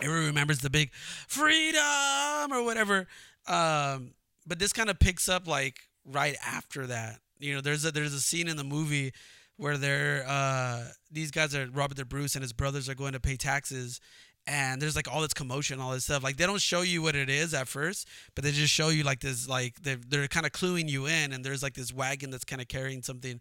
Everyone 0.00 0.24
remembers 0.26 0.60
the 0.60 0.70
big 0.70 0.90
freedom 0.94 2.50
or 2.52 2.62
whatever. 2.64 3.06
Um, 3.46 4.14
but 4.46 4.58
this 4.58 4.72
kind 4.72 4.88
of 4.88 4.98
picks 4.98 5.28
up 5.28 5.46
like 5.46 5.80
right 6.06 6.34
after 6.46 6.86
that. 6.86 7.18
You 7.38 7.54
know, 7.54 7.60
there's 7.60 7.84
a 7.84 7.92
there's 7.92 8.14
a 8.14 8.20
scene 8.20 8.48
in 8.48 8.56
the 8.56 8.64
movie 8.64 9.12
where 9.58 9.76
they're 9.76 10.24
uh 10.26 10.84
these 11.10 11.30
guys 11.30 11.54
are 11.54 11.68
Robert 11.72 11.96
the 11.98 12.06
Bruce 12.06 12.34
and 12.34 12.42
his 12.42 12.52
brothers 12.54 12.88
are 12.88 12.94
going 12.94 13.12
to 13.12 13.20
pay 13.20 13.36
taxes 13.36 14.00
and 14.46 14.82
there's 14.82 14.96
like 14.96 15.12
all 15.12 15.20
this 15.20 15.34
commotion, 15.34 15.80
all 15.80 15.92
this 15.92 16.04
stuff. 16.04 16.22
Like 16.22 16.36
they 16.36 16.46
don't 16.46 16.60
show 16.60 16.82
you 16.82 17.02
what 17.02 17.14
it 17.14 17.30
is 17.30 17.54
at 17.54 17.68
first, 17.68 18.08
but 18.34 18.44
they 18.44 18.50
just 18.50 18.72
show 18.72 18.88
you 18.88 19.04
like 19.04 19.20
this 19.20 19.48
like 19.48 19.80
they're 19.82 19.98
they're 20.08 20.28
kind 20.28 20.46
of 20.46 20.52
cluing 20.52 20.88
you 20.88 21.06
in 21.06 21.32
and 21.32 21.44
there's 21.44 21.62
like 21.62 21.74
this 21.74 21.92
wagon 21.92 22.30
that's 22.30 22.44
kind 22.44 22.60
of 22.60 22.68
carrying 22.68 23.02
something 23.02 23.40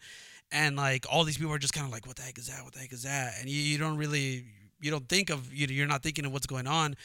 and 0.52 0.76
like 0.76 1.06
all 1.10 1.24
these 1.24 1.38
people 1.38 1.54
are 1.54 1.60
just 1.60 1.74
kind 1.74 1.88
of 1.88 1.92
like 1.92 2.06
what 2.06 2.18
the 2.18 2.22
heck 2.22 2.38
is 2.38 2.48
that? 2.48 2.64
What 2.64 2.74
the 2.74 2.80
heck 2.80 2.94
is 2.94 3.04
that? 3.04 3.34
And 3.40 3.50
you, 3.50 3.60
you 3.60 3.78
don't 3.78 3.98
really 3.98 4.46
you 4.80 4.92
don't 4.92 5.08
think 5.08 5.30
of 5.30 5.52
you 5.54 5.68
know, 5.68 5.74
you're 5.74 5.88
not 5.88 6.04
thinking 6.04 6.26
of 6.26 6.34
what's 6.34 6.48
going 6.48 6.68
on. 6.68 6.96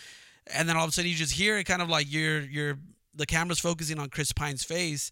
And 0.55 0.69
then 0.69 0.77
all 0.77 0.85
of 0.85 0.91
a 0.91 0.93
sudden 0.93 1.11
you 1.11 1.17
just 1.17 1.33
hear 1.33 1.57
it 1.57 1.65
kind 1.65 1.81
of 1.83 1.89
like 1.89 2.07
you're 2.11 2.41
you're 2.41 2.79
the 3.15 3.27
camera's 3.27 3.59
focusing 3.59 3.99
on 3.99 4.11
Chris 4.11 4.33
Pine's 4.33 4.63
face 4.63 5.11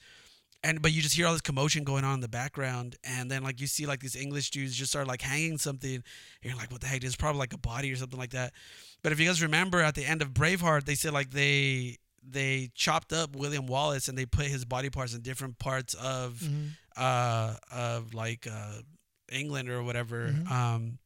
and 0.64 0.82
but 0.82 0.92
you 0.92 1.02
just 1.02 1.14
hear 1.14 1.26
all 1.26 1.32
this 1.32 1.40
commotion 1.42 1.84
going 1.84 2.02
on 2.04 2.14
in 2.14 2.20
the 2.20 2.28
background 2.28 2.96
and 3.04 3.30
then 3.30 3.44
like 3.44 3.60
you 3.60 3.66
see 3.68 3.86
like 3.86 4.00
these 4.00 4.16
english 4.16 4.50
dudes 4.50 4.74
just 4.74 4.90
start 4.90 5.06
like 5.06 5.22
hanging 5.22 5.58
something 5.58 5.94
and 5.94 6.02
you're 6.42 6.56
like 6.56 6.72
what 6.72 6.80
the 6.80 6.86
heck? 6.88 7.04
It's 7.04 7.14
probably 7.14 7.38
like 7.38 7.52
a 7.52 7.58
body 7.58 7.92
or 7.92 7.96
something 7.96 8.18
like 8.18 8.30
that. 8.30 8.52
But 9.02 9.12
if 9.12 9.20
you 9.20 9.26
guys 9.26 9.42
remember 9.42 9.80
at 9.80 9.94
the 9.94 10.04
end 10.04 10.22
of 10.22 10.30
braveheart 10.30 10.84
they 10.84 10.94
said 10.96 11.12
like 11.12 11.30
they 11.30 11.98
they 12.26 12.70
chopped 12.74 13.12
up 13.12 13.36
william 13.36 13.66
wallace 13.66 14.08
and 14.08 14.16
they 14.16 14.24
put 14.24 14.46
his 14.46 14.64
body 14.64 14.88
parts 14.88 15.14
in 15.14 15.20
different 15.20 15.58
parts 15.58 15.92
of 15.94 16.42
uh 16.96 17.54
of 17.70 18.14
like 18.14 18.46
uh 18.50 18.78
england 19.30 19.68
or 19.68 19.82
whatever. 19.82 20.34
Um 20.50 20.98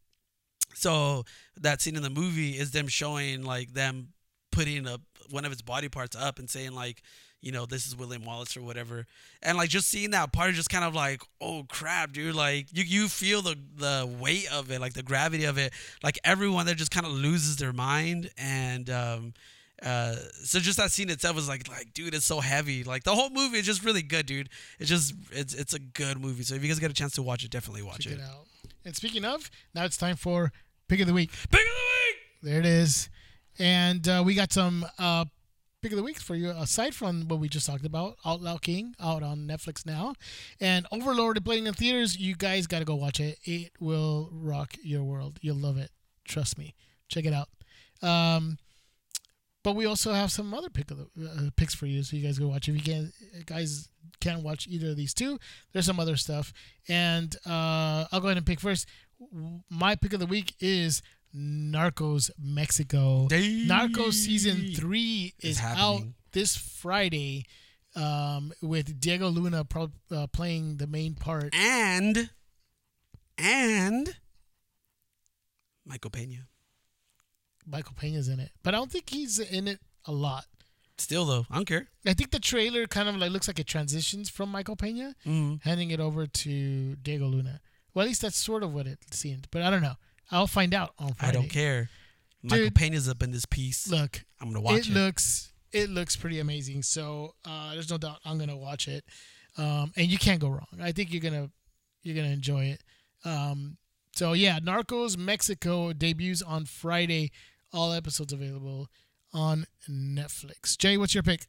so 0.75 1.25
that 1.61 1.81
scene 1.81 1.97
in 1.97 2.03
the 2.03 2.11
movie 2.11 2.53
is 2.57 2.71
them 2.71 2.87
showing 2.87 3.43
like 3.43 3.73
them 3.75 4.09
putting 4.53 4.87
up 4.87 5.01
one 5.31 5.45
of 5.45 5.51
his 5.51 5.63
body 5.63 5.89
parts 5.89 6.15
up 6.15 6.39
and 6.39 6.49
saying 6.49 6.73
like 6.73 7.03
you 7.41 7.53
know 7.53 7.67
this 7.67 7.87
is 7.87 7.97
william 7.97 8.25
wallace 8.25 8.57
or 8.57 8.63
whatever 8.63 9.07
and 9.43 9.57
like 9.57 9.69
just 9.71 9.89
seeing 9.89 10.11
that 10.11 10.33
part 10.33 10.51
is 10.51 10.57
just 10.57 10.71
kind 10.71 10.85
of 10.85 10.95
like 10.95 11.23
oh 11.41 11.65
crap 11.69 12.13
dude 12.13 12.35
like 12.35 12.67
you 12.73 12.83
you 12.85 13.09
feel 13.09 13.43
the 13.43 13.57
the 13.77 14.17
weight 14.21 14.47
of 14.53 14.71
it 14.71 14.81
like 14.81 14.95
the 14.95 15.03
gravity 15.03 15.45
of 15.45 15.57
it 15.59 15.73
like 16.03 16.19
everyone 16.25 16.67
there 16.67 16.75
just 16.75 16.91
kind 16.91 17.07
of 17.07 17.13
loses 17.13 17.57
their 17.57 17.73
mind 17.73 18.31
and 18.37 18.91
um 18.91 19.33
Uh, 19.81 20.17
so 20.43 20.59
just 20.59 20.77
that 20.77 20.91
scene 20.91 21.09
itself 21.09 21.37
was 21.37 21.47
like, 21.49 21.69
like, 21.69 21.93
dude, 21.95 22.13
it's 22.13 22.27
so 22.27 22.41
heavy. 22.41 22.83
Like 22.83 23.05
the 23.05 23.15
whole 23.15 23.31
movie 23.31 23.59
is 23.61 23.65
just 23.65 23.85
really 23.85 24.03
good, 24.03 24.27
dude. 24.27 24.49
It's 24.81 24.89
just, 24.91 25.15
it's, 25.31 25.55
it's 25.55 25.73
a 25.73 25.79
good 25.79 26.19
movie. 26.21 26.43
So 26.43 26.57
if 26.57 26.63
you 26.65 26.69
guys 26.69 26.81
get 26.81 26.91
a 26.91 26.95
chance 26.95 27.13
to 27.15 27.23
watch 27.23 27.45
it, 27.45 27.53
definitely 27.53 27.83
watch 27.83 28.01
Check 28.01 28.15
it. 28.15 28.19
it 28.19 28.23
out. 28.23 28.47
And 28.85 28.97
speaking 28.97 29.25
of, 29.25 29.49
now 29.77 29.85
it's 29.85 29.97
time 29.97 30.17
for 30.17 30.51
pick 30.89 30.99
of 30.99 31.07
the 31.07 31.13
week. 31.13 31.31
Pick 31.31 31.61
of 31.61 31.77
the 31.81 31.87
week. 32.03 32.17
There 32.43 32.59
it 32.59 32.67
is. 32.67 33.09
And 33.61 34.09
uh, 34.09 34.23
we 34.27 34.35
got 34.35 34.53
some 34.53 34.85
uh, 34.99 35.27
pick 35.83 35.93
of 35.93 35.97
the 35.97 36.03
week 36.03 36.19
for 36.19 36.35
you. 36.35 36.51
Aside 36.51 36.95
from 36.95 37.29
what 37.29 37.39
we 37.39 37.49
just 37.49 37.67
talked 37.67 37.85
about, 37.85 38.17
Outlaw 38.25 38.59
King 38.59 38.95
out 39.01 39.23
on 39.23 39.47
Netflix 39.47 39.87
now, 39.87 40.15
and 40.61 40.87
Overlord 40.91 41.45
playing 41.45 41.67
in 41.67 41.75
theaters. 41.75 42.17
You 42.17 42.35
guys 42.35 42.67
got 42.67 42.81
to 42.81 42.85
go 42.85 42.95
watch 42.95 43.21
it. 43.21 43.39
It 43.45 43.73
will 43.81 44.31
rock 44.33 44.75
your 44.83 45.05
world. 45.05 45.39
You'll 45.41 45.57
love 45.57 45.79
it. 45.79 45.91
Trust 46.25 46.59
me. 46.59 46.75
Check 47.09 47.25
it 47.25 47.33
out. 47.33 47.49
Um, 48.03 48.59
but 49.65 49.75
we 49.75 49.87
also 49.87 50.13
have 50.13 50.31
some 50.31 50.55
other 50.55 50.71
pick 50.71 50.91
of 50.91 50.99
the 51.17 51.29
uh, 51.29 51.51
picks 51.57 51.75
for 51.75 51.87
you, 51.87 52.03
so 52.03 52.17
you 52.17 52.23
guys 52.23 52.39
go 52.39 52.49
watch. 52.49 52.69
If 52.69 52.75
you 52.75 52.83
can, 52.83 53.13
guys 53.47 53.89
can't 54.21 54.43
watch 54.43 54.67
either 54.69 54.91
of 54.91 54.97
these 54.97 55.15
two, 55.15 55.39
there's 55.73 55.87
some 55.87 56.01
other 56.01 56.17
stuff. 56.17 56.53
And 56.89 57.35
uh, 57.47 58.07
I'll 58.11 58.21
go 58.21 58.29
ahead 58.29 58.37
and 58.37 58.47
pick 58.47 58.61
first. 58.61 58.87
My 59.69 59.95
pick 59.97 60.13
of 60.13 60.21
the 60.21 60.27
week 60.27 60.55
is 60.61 61.03
Narcos 61.35 62.31
Mexico. 62.39 63.29
Hey. 63.31 63.65
Narcos 63.67 64.15
season 64.15 64.73
three 64.75 65.35
is 65.41 65.61
out 65.61 66.03
this 66.33 66.57
Friday, 66.57 67.45
um, 67.95 68.53
with 68.63 69.01
Diego 69.01 69.29
Luna 69.29 69.65
pro- 69.65 69.93
uh, 70.11 70.27
playing 70.29 70.77
the 70.77 70.87
main 70.87 71.15
part. 71.15 71.55
And, 71.55 72.31
and 73.37 74.17
Michael 75.85 76.11
Pena. 76.11 76.47
Michael 77.67 77.95
Pena's 77.95 78.29
in 78.29 78.41
it, 78.41 78.51
but 78.63 78.75
I 78.75 78.79
don't 78.79 78.91
think 78.91 79.11
he's 79.11 79.39
in 79.39 79.69
it 79.69 79.81
a 80.07 80.13
lot. 80.13 80.47
Still 80.97 81.27
though, 81.27 81.47
I 81.51 81.57
don't 81.57 81.67
care. 81.67 81.87
I 82.07 82.15
think 82.15 82.31
the 82.31 82.41
trailer 82.41 82.87
kind 82.87 83.09
of 83.09 83.17
like 83.17 83.31
looks 83.31 83.47
like 83.47 83.59
it 83.59 83.67
transitions 83.67 84.29
from 84.31 84.49
Michael 84.51 84.75
Pena, 84.75 85.15
handing 85.25 85.91
it 85.91 86.01
over 86.01 86.27
to 86.27 86.97
Diego 86.97 87.27
Luna. 87.27 87.61
Well, 87.95 88.05
at 88.05 88.09
least 88.09 88.23
that's 88.23 88.37
sort 88.37 88.63
of 88.63 88.73
what 88.73 88.87
it 88.87 88.99
seemed, 89.13 89.49
but 89.51 89.63
I 89.63 89.71
don't 89.71 89.83
know. 89.83 89.95
I'll 90.31 90.47
find 90.47 90.75
out 90.75 90.93
on 90.99 91.15
Friday. 91.15 91.39
I 91.39 91.41
don't 91.41 91.51
care. 91.51 91.91
Michael 92.43 92.67
Dude. 92.67 92.75
Pena's 92.75 93.09
up 93.09 93.23
in 93.23 93.31
this 93.31 93.45
piece. 93.47 93.89
Look, 93.89 94.25
I'm 94.41 94.49
gonna 94.49 94.61
watch 94.61 94.81
it 94.81 94.89
it. 94.89 94.95
looks 94.95 95.53
it 95.73 95.91
looks 95.91 96.17
pretty 96.17 96.41
amazing. 96.41 96.83
So 96.83 97.35
uh, 97.45 97.73
there's 97.73 97.91
no 97.91 97.99
doubt 97.99 98.19
I'm 98.25 98.39
gonna 98.39 98.57
watch 98.57 98.89
it, 98.89 99.05
um, 99.57 99.93
and 99.97 100.07
you 100.07 100.19
can't 100.19 100.41
go 100.41 100.49
wrong. 100.49 100.67
I 100.81 100.93
think 100.93 101.13
you're 101.13 101.23
gonna 101.23 101.51
you're 102.03 102.17
gonna 102.17 102.29
enjoy 102.29 102.65
it. 102.65 102.83
Um, 103.25 103.77
so 104.15 104.33
yeah, 104.33 104.59
Narcos 104.61 105.17
Mexico 105.17 105.93
debuts 105.93 106.43
on 106.43 106.65
Friday. 106.65 107.31
All 107.73 107.93
episodes 107.93 108.33
available 108.33 108.89
on 109.35 109.67
Netflix. 109.91 110.77
Jay, 110.79 110.97
what's 110.97 111.15
your 111.15 111.23
pick? 111.23 111.47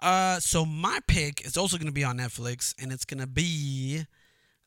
Uh, 0.00 0.40
so 0.40 0.64
my 0.64 0.98
pick 1.06 1.46
is 1.46 1.56
also 1.56 1.78
gonna 1.78 1.92
be 1.92 2.04
on 2.04 2.18
Netflix, 2.18 2.74
and 2.80 2.92
it's 2.92 3.04
gonna 3.04 3.26
be 3.26 4.04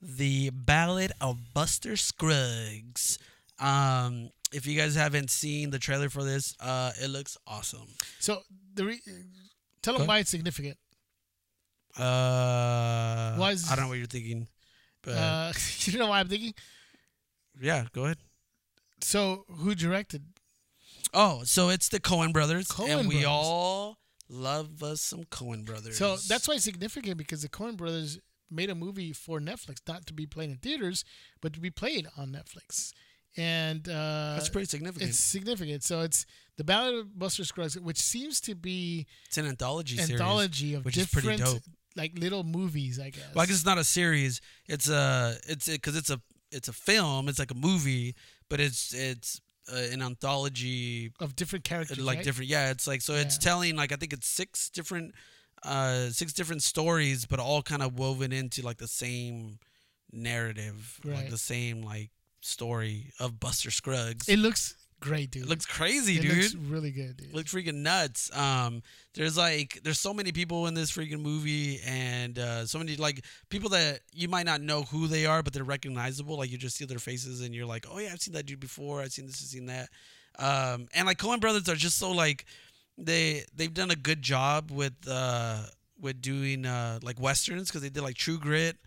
the 0.02 0.50
Ballad 0.52 1.12
of 1.20 1.54
Buster 1.54 1.98
Scruggs. 1.98 3.18
Um, 3.64 4.30
if 4.52 4.68
you 4.68 4.78
guys 4.78 4.96
haven't 4.96 5.30
seen 5.32 5.70
the 5.72 5.80
trailer 5.80 6.10
for 6.10 6.24
this, 6.24 6.56
uh, 6.60 6.92
it 7.02 7.08
looks 7.10 7.38
awesome. 7.48 7.88
So 8.20 8.42
the 8.76 8.86
re- 8.86 9.02
tell 9.82 9.98
them 9.98 10.06
why 10.08 10.20
it's 10.20 10.30
significant. 10.30 10.78
Uh, 11.98 13.36
Why 13.36 13.52
is- 13.52 13.70
I 13.70 13.76
don't 13.76 13.86
know 13.86 13.90
what 13.90 13.98
you're 14.00 14.08
thinking, 14.08 14.48
but 15.04 15.12
Uh, 15.18 15.54
you 15.86 16.00
know 16.00 16.08
why 16.08 16.20
I'm 16.20 16.28
thinking. 16.28 16.54
yeah, 17.62 17.86
go 17.94 18.06
ahead. 18.06 18.18
So 19.02 19.46
who 19.48 19.76
directed? 19.76 20.26
Oh, 21.14 21.44
so 21.44 21.70
it's 21.70 21.90
the 21.90 22.00
Coen 22.00 22.34
brothers, 22.34 22.68
Coen 22.70 22.90
and 23.00 23.08
we 23.08 23.22
brothers. 23.22 23.28
all 23.28 23.98
love 24.28 24.82
us 24.82 25.02
some 25.02 25.26
Coen 25.26 25.64
brothers. 25.66 25.98
So 25.98 26.18
that's 26.18 26.48
why 26.48 26.56
it's 26.56 26.64
significant 26.64 27.18
because 27.18 27.44
the 27.44 27.50
Coen 27.50 27.78
brothers 27.78 28.18
made 28.50 28.70
a 28.72 28.76
movie 28.76 29.14
for 29.14 29.40
Netflix, 29.40 29.78
not 29.88 30.06
to 30.08 30.14
be 30.14 30.26
played 30.26 30.50
in 30.50 30.58
theaters, 30.58 31.06
but 31.42 31.54
to 31.54 31.60
be 31.60 31.70
played 31.70 32.08
on 32.18 32.32
Netflix. 32.32 32.94
And 33.36 33.88
uh, 33.90 34.36
that's 34.36 34.50
pretty 34.50 34.68
significant. 34.68 35.10
It's 35.10 35.20
significant. 35.20 35.84
So 35.84 36.02
it's 36.02 36.26
the 36.58 36.64
Ballad 36.64 36.96
of 36.96 37.18
Buster 37.18 37.44
Scruggs, 37.44 37.80
which 37.80 38.00
seems 38.00 38.40
to 38.42 38.56
be 38.56 39.08
it's 39.26 39.38
an 39.38 39.48
anthology 39.48 39.98
series, 39.98 40.12
anthology 40.12 40.76
of 40.76 40.86
which 40.86 40.98
is 40.98 41.08
pretty 41.08 41.30
different, 41.30 41.64
dope. 41.64 41.64
like 41.96 42.12
little 42.18 42.44
movies, 42.44 43.00
I 43.00 43.10
guess. 43.10 43.24
Well, 43.34 43.42
I 43.42 43.46
guess 43.48 43.56
it's 43.56 43.66
not 43.66 43.80
a 43.80 43.84
series. 43.84 44.40
It's 44.68 44.88
a 44.90 45.38
it's 45.48 45.68
because 45.68 45.96
it's 45.96 46.12
a 46.12 46.22
it's 46.52 46.68
a 46.68 46.74
film. 46.74 47.28
It's 47.28 47.40
like 47.40 47.52
a 47.52 47.56
movie, 47.56 48.16
but 48.50 48.60
it's 48.60 48.94
it's 48.94 49.42
uh, 49.72 49.78
an 49.92 50.02
anthology, 50.02 51.12
of 51.20 51.36
different 51.36 51.66
characters, 51.66 52.00
like 52.00 52.18
right? 52.18 52.26
different. 52.26 52.50
Yeah, 52.50 52.70
it's 52.70 52.86
like 52.86 53.02
so 53.02 53.14
it's 53.14 53.38
telling 53.38 53.76
like 53.76 53.92
I 53.92 53.96
think 53.96 54.14
it's 54.14 54.28
six 54.28 54.70
different 54.70 55.14
uh 55.66 56.10
six 56.10 56.34
different 56.34 56.62
stories, 56.62 57.26
but 57.26 57.40
all 57.40 57.64
kind 57.64 57.82
of 57.82 57.98
woven 57.98 58.32
into 58.32 58.62
like 58.62 58.78
the 58.78 58.88
same 58.88 59.58
narrative, 60.12 61.00
like 61.04 61.30
the 61.30 61.38
same 61.38 61.82
like 61.82 62.12
story 62.44 63.12
of 63.20 63.40
Buster 63.40 63.72
Scruggs. 63.72 64.28
It 64.28 64.38
looks 64.38 64.76
great, 65.00 65.32
dude. 65.32 65.44
It 65.44 65.50
looks 65.50 65.66
crazy, 65.66 66.18
It 66.18 66.22
dude. 66.22 66.38
looks 66.38 66.56
really 66.56 66.92
good, 66.92 67.18
dude. 67.18 67.34
looks 67.34 67.54
freaking 67.54 67.76
nuts. 67.82 68.36
Um, 68.38 68.82
there's 69.16 69.38
like 69.38 69.80
there's 69.84 70.00
so 70.00 70.14
many 70.14 70.32
people 70.32 70.68
in 70.68 70.74
this 70.74 70.92
freaking 70.92 71.22
movie, 71.22 71.80
and 71.86 72.38
uh, 72.40 72.66
so 72.66 72.78
many 72.80 72.96
like 72.96 73.24
people 73.50 73.70
that 73.70 74.00
you 74.14 74.28
might 74.28 74.46
not 74.46 74.62
know 74.62 74.84
who 74.84 75.08
they 75.08 75.26
are, 75.26 75.42
but 75.44 75.54
they're 75.54 75.64
recognizable. 75.64 76.38
Like 76.38 76.52
you 76.52 76.58
just 76.58 76.78
see 76.78 76.86
their 76.86 77.00
faces, 77.00 77.42
and 77.42 77.54
you're 77.56 77.66
like, 77.66 77.86
oh 77.92 78.00
yeah, 78.00 78.10
I've 78.14 78.22
seen 78.22 78.34
that 78.36 78.46
dude 78.46 78.60
before. 78.60 79.02
I've 79.02 79.12
seen 79.12 79.26
this, 79.26 79.42
I've 79.42 79.48
seen 79.50 79.66
that. 79.68 79.90
Um, 80.40 80.88
and 80.96 81.06
like 81.06 81.18
Coen 81.20 81.40
Brothers 81.40 81.70
are 81.70 81.76
just 81.76 81.98
so 81.98 82.12
like 82.12 82.46
they 82.98 83.44
they've 83.56 83.74
done 83.74 83.92
a 83.92 83.96
good 83.96 84.22
job 84.22 84.72
with 84.72 84.94
uh 85.08 85.64
with 86.00 86.22
doing 86.22 86.66
uh 86.66 87.00
like 87.02 87.20
westerns 87.20 87.70
because 87.70 87.82
they 87.82 87.90
did 87.90 88.04
like 88.04 88.16
True 88.16 88.38
Grit. 88.40 88.78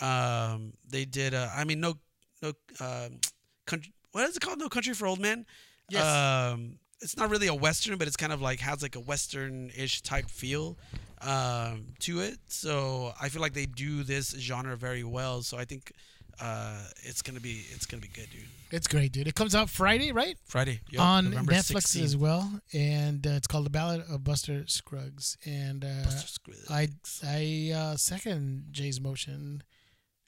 Um, 0.00 0.72
they 0.88 1.04
did. 1.04 1.34
Uh, 1.34 1.48
I 1.54 1.64
mean, 1.64 1.80
no 1.80 1.94
no 2.42 2.52
um, 2.80 3.20
country. 3.66 3.92
What 4.12 4.28
is 4.28 4.36
it 4.36 4.40
called? 4.40 4.58
No 4.58 4.68
Country 4.68 4.94
for 4.94 5.06
Old 5.06 5.20
Men. 5.20 5.46
Yes. 5.88 6.04
Um, 6.04 6.78
it's 7.00 7.16
not 7.16 7.30
really 7.30 7.46
a 7.46 7.54
western, 7.54 7.96
but 7.96 8.06
it's 8.06 8.16
kind 8.16 8.32
of 8.32 8.42
like 8.42 8.60
has 8.60 8.82
like 8.82 8.96
a 8.96 9.00
western-ish 9.00 10.02
type 10.02 10.28
feel 10.30 10.76
um, 11.22 11.86
to 12.00 12.20
it. 12.20 12.38
So 12.48 13.12
I 13.20 13.28
feel 13.28 13.40
like 13.40 13.54
they 13.54 13.66
do 13.66 14.02
this 14.02 14.30
genre 14.38 14.76
very 14.76 15.04
well. 15.04 15.42
So 15.42 15.56
I 15.56 15.64
think 15.64 15.92
uh, 16.40 16.78
it's 17.02 17.22
gonna 17.22 17.40
be 17.40 17.64
it's 17.70 17.86
gonna 17.86 18.00
be 18.00 18.08
good, 18.08 18.28
dude. 18.30 18.42
It's 18.70 18.86
great, 18.86 19.12
dude. 19.12 19.26
It 19.26 19.34
comes 19.34 19.54
out 19.54 19.68
Friday, 19.68 20.12
right? 20.12 20.36
Friday 20.44 20.80
yup, 20.90 21.04
on 21.04 21.24
November 21.30 21.52
Netflix 21.52 21.96
16th. 21.96 22.02
as 22.02 22.16
well, 22.16 22.60
and 22.72 23.26
uh, 23.26 23.30
it's 23.30 23.46
called 23.46 23.66
The 23.66 23.70
Ballad 23.70 24.04
of 24.08 24.22
Buster 24.22 24.64
Scruggs. 24.66 25.36
And 25.44 25.84
uh, 25.84 26.04
Buster 26.04 26.28
Scruggs. 26.28 26.70
I 26.70 26.88
I 27.24 27.72
uh, 27.74 27.96
second 27.96 28.66
Jay's 28.70 29.00
motion 29.00 29.62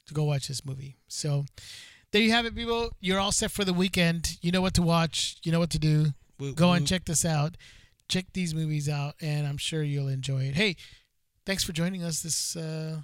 to 0.07 0.13
go 0.13 0.23
watch 0.23 0.47
this 0.47 0.65
movie. 0.65 0.97
So 1.07 1.45
there 2.13 2.21
you 2.21 2.31
have 2.31 2.45
it, 2.45 2.55
people. 2.55 2.91
You're 3.01 3.19
all 3.19 3.33
set 3.33 3.51
for 3.51 3.65
the 3.65 3.73
weekend. 3.73 4.37
You 4.41 4.51
know 4.51 4.61
what 4.61 4.73
to 4.75 4.81
watch. 4.81 5.35
You 5.43 5.51
know 5.51 5.59
what 5.59 5.71
to 5.71 5.79
do. 5.79 6.13
Go 6.55 6.71
and 6.71 6.87
check 6.87 7.03
this 7.05 7.25
out. 7.25 7.57
Check 8.07 8.27
these 8.33 8.53
movies 8.55 8.87
out, 8.87 9.15
and 9.21 9.45
I'm 9.47 9.57
sure 9.57 9.83
you'll 9.83 10.07
enjoy 10.09 10.43
it. 10.43 10.55
Hey, 10.55 10.75
thanks 11.45 11.63
for 11.63 11.73
joining 11.73 12.03
us 12.03 12.21
this 12.21 12.55
uh, 12.55 12.99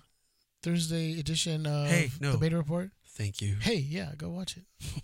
Thursday 0.64 1.20
edition 1.20 1.66
of 1.66 1.88
Hey, 1.88 2.12
no. 2.22 2.34
the 2.34 2.38
Beta 2.38 2.56
Report. 2.58 2.92
Thank 3.08 3.42
you. 3.42 3.56
Hey, 3.60 3.76
yeah, 3.76 4.12
go 4.18 4.30
watch 4.30 4.56
it. 4.58 4.64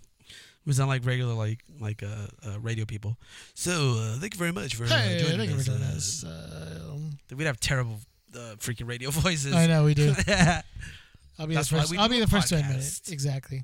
We 0.66 0.72
sound 0.72 0.88
like 0.88 1.06
regular 1.06 1.32
like 1.32 1.60
like 1.80 2.02
uh, 2.02 2.26
uh, 2.44 2.58
radio 2.58 2.84
people. 2.84 3.16
So 3.54 3.98
uh, 4.00 4.18
thank 4.18 4.34
you 4.34 4.38
very 4.38 4.50
much 4.50 4.74
for 4.74 4.82
uh, 4.82 4.88
Hey, 4.88 5.18
joining 5.20 5.38
thank 5.38 5.50
you 5.52 5.56
for 5.62 5.70
us. 5.70 6.24
Uh, 6.24 6.30
this. 6.74 6.90
Um, 6.90 7.18
We'd 7.36 7.44
have 7.44 7.60
terrible 7.60 8.00
uh, 8.34 8.56
freaking 8.58 8.88
radio 8.88 9.10
voices. 9.12 9.54
I 9.54 9.68
know 9.68 9.84
we 9.84 9.94
do. 9.94 10.12
I'll 11.38 11.46
be 11.46 11.54
That's 11.54 11.68
the 11.70 11.76
first. 11.76 11.96
I'll 11.96 12.08
be 12.08 12.18
the 12.18 12.26
first 12.26 12.48
to 12.48 12.56
admit 12.56 12.78
it. 12.78 13.00
Exactly. 13.12 13.62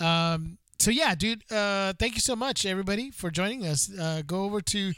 Um, 0.00 0.58
so 0.78 0.90
yeah, 0.90 1.14
dude. 1.14 1.50
Uh, 1.50 1.92
thank 1.98 2.14
you 2.14 2.20
so 2.20 2.34
much, 2.34 2.66
everybody, 2.66 3.10
for 3.10 3.30
joining 3.30 3.64
us. 3.64 3.90
Uh, 3.96 4.22
go 4.26 4.44
over 4.44 4.60
to 4.60 4.92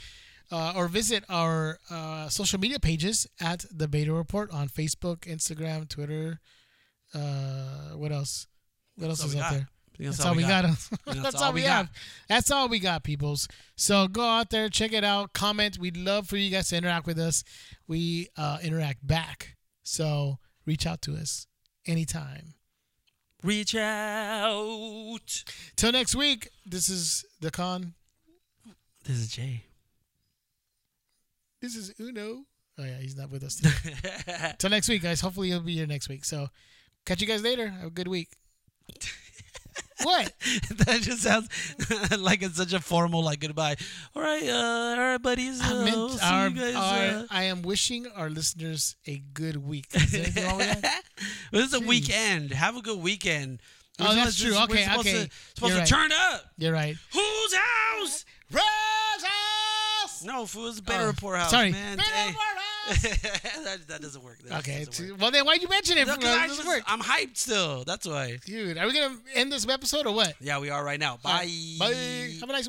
uh, 0.51 0.73
or 0.77 0.89
visit 0.89 1.25
our 1.29 1.79
uh, 1.91 2.29
social 2.29 2.59
media 2.61 2.79
pages 2.79 3.27
at 3.41 3.65
the 3.71 3.89
Beta 3.89 4.13
Report 4.13 4.51
on 4.51 4.69
Facebook, 4.69 5.21
Instagram, 5.21 5.89
Twitter. 5.89 6.41
Uh, 7.13 7.97
what 7.97 8.13
else? 8.13 8.47
What 8.97 9.11
else 9.11 9.21
all 9.21 9.29
is 9.29 9.37
out 9.37 9.41
got. 9.41 9.53
there? 9.53 9.69
Think 9.97 10.11
That's, 10.11 10.25
all 10.25 10.35
we 10.35 10.43
got. 10.43 10.63
that's 10.63 10.89
That's, 11.23 11.35
all 11.37 11.45
all 11.45 11.53
we 11.53 11.61
we 11.61 11.67
got. 11.67 11.77
have. 11.77 11.91
That's 12.29 12.51
all 12.51 12.69
we 12.69 12.81
got, 12.81 13.05
peoples. 13.05 13.47
So 13.77 14.09
go 14.09 14.25
out 14.25 14.51
there, 14.51 14.69
check 14.69 14.93
it 14.93 15.05
out, 15.05 15.33
comment. 15.33 15.79
We'd 15.79 15.97
love 15.97 16.27
for 16.27 16.37
you 16.37 16.51
guys 16.51 16.69
to 16.71 16.77
interact 16.77 17.07
with 17.07 17.19
us. 17.19 17.45
We 17.87 18.29
uh, 18.37 18.59
interact 18.63 19.07
back. 19.07 19.57
So 19.85 20.39
reach 20.67 20.85
out 20.87 21.01
to 21.03 21.15
us 21.15 21.47
anytime. 21.87 22.55
Reach 23.45 23.75
out. 23.75 25.45
Till 25.77 25.93
next 25.93 26.15
week, 26.15 26.49
this 26.65 26.89
is 26.89 27.27
the 27.43 27.51
KON. 27.51 27.93
This 29.05 29.19
is 29.19 29.29
Jay. 29.29 29.65
This 31.61 31.77
is 31.77 31.93
Uno. 32.01 32.47
Oh 32.79 32.85
yeah, 32.85 32.97
he's 32.97 33.17
not 33.17 33.31
with 33.31 33.45
us 33.45 33.57
today. 33.57 34.53
Till 34.59 34.71
next 34.71 34.89
week, 34.89 35.03
guys. 35.03 35.21
Hopefully 35.21 35.49
he'll 35.49 35.61
be 35.61 35.75
here 35.77 35.87
next 35.87 36.09
week. 36.09 36.25
So 36.25 36.49
catch 37.05 37.21
you 37.21 37.27
guys 37.27 37.43
later. 37.43 37.69
Have 37.69 37.89
a 37.89 37.91
good 37.91 38.09
week. 38.09 38.31
What? 40.03 40.33
that 40.87 41.01
just 41.03 41.23
sounds 41.23 41.49
like 42.19 42.43
it's 42.43 42.57
such 42.57 42.73
a 42.73 42.81
formal 42.81 43.23
like 43.25 43.41
goodbye. 43.41 43.77
All 44.15 44.23
right, 44.23 44.43
uh, 44.43 44.53
all 44.53 44.97
right, 44.99 45.23
buddies. 45.23 45.63
Uh, 45.63 45.65
I 45.67 45.85
meant 45.85 46.11
see 46.11 46.19
our, 46.27 46.49
you 46.49 46.57
guys. 46.61 46.75
our- 46.75 47.21
uh, 47.21 47.27
I 47.31 47.45
am 47.45 47.63
wishing 47.63 48.07
our 48.15 48.29
listeners 48.29 48.97
a 49.07 49.23
good 49.33 49.57
week. 49.57 49.87
Is 49.95 50.11
there 50.13 50.23
anything 50.23 50.45
wrong 50.47 50.59
with 50.59 50.83
that? 50.83 51.03
Well, 51.53 51.63
this 51.63 51.73
is 51.73 51.75
a 51.75 51.87
weekend. 51.87 52.51
Have 52.51 52.77
a 52.77 52.83
good 52.83 52.99
weekend. 53.01 53.61
Oh, 54.01 54.07
We're 54.09 54.15
that's 54.17 54.37
supposed- 54.37 54.57
true. 54.57 54.65
Okay, 54.77 54.85
supposed 54.85 55.07
okay. 55.09 55.25
To, 55.25 55.31
supposed 55.55 55.61
You're 55.75 55.87
to 55.87 55.95
right. 55.95 56.11
turn 56.11 56.13
up. 56.35 56.45
You're 56.59 56.73
right. 56.73 56.97
Whose 57.13 57.55
house? 57.55 58.25
Roses! 58.51 60.25
No, 60.25 60.47
fool, 60.47 60.69
it's 60.69 60.81
Better 60.81 61.05
Oh, 61.05 61.09
Report 61.09 61.37
House, 61.39 61.51
sorry. 61.51 61.71
man. 61.73 61.97
Better 61.99 62.11
Hey. 62.11 62.29
Report 62.29 62.45
House! 62.47 62.54
that, 63.65 63.79
that 63.89 64.03
doesn't 64.03 64.23
work. 64.23 64.39
That 64.45 64.59
Okay. 64.61 64.85
doesn't 64.85 65.11
work. 65.11 65.21
Well, 65.21 65.31
then 65.31 65.45
why'd 65.47 65.63
you 65.63 65.69
mention 65.69 65.99
it? 65.99 66.07
No, 66.07 66.15
I 66.15 66.47
just, 66.49 66.67
work. 66.67 66.83
I'm 66.87 67.01
hyped 67.01 67.37
still. 67.37 67.85
That's 67.85 68.07
why. 68.07 68.39
Dude, 68.45 68.77
are 68.79 68.87
we 68.87 68.93
going 68.93 69.17
to 69.17 69.39
end 69.39 69.51
this 69.53 69.67
episode 69.69 70.07
or 70.07 70.15
what? 70.15 70.35
Yeah, 70.41 70.59
we 70.59 70.71
are 70.71 70.85
right 70.85 71.01
now. 71.01 71.19
Bye. 71.23 71.49
Bye. 71.79 72.35
Have 72.41 72.51
a 72.51 72.53
nice 72.53 72.69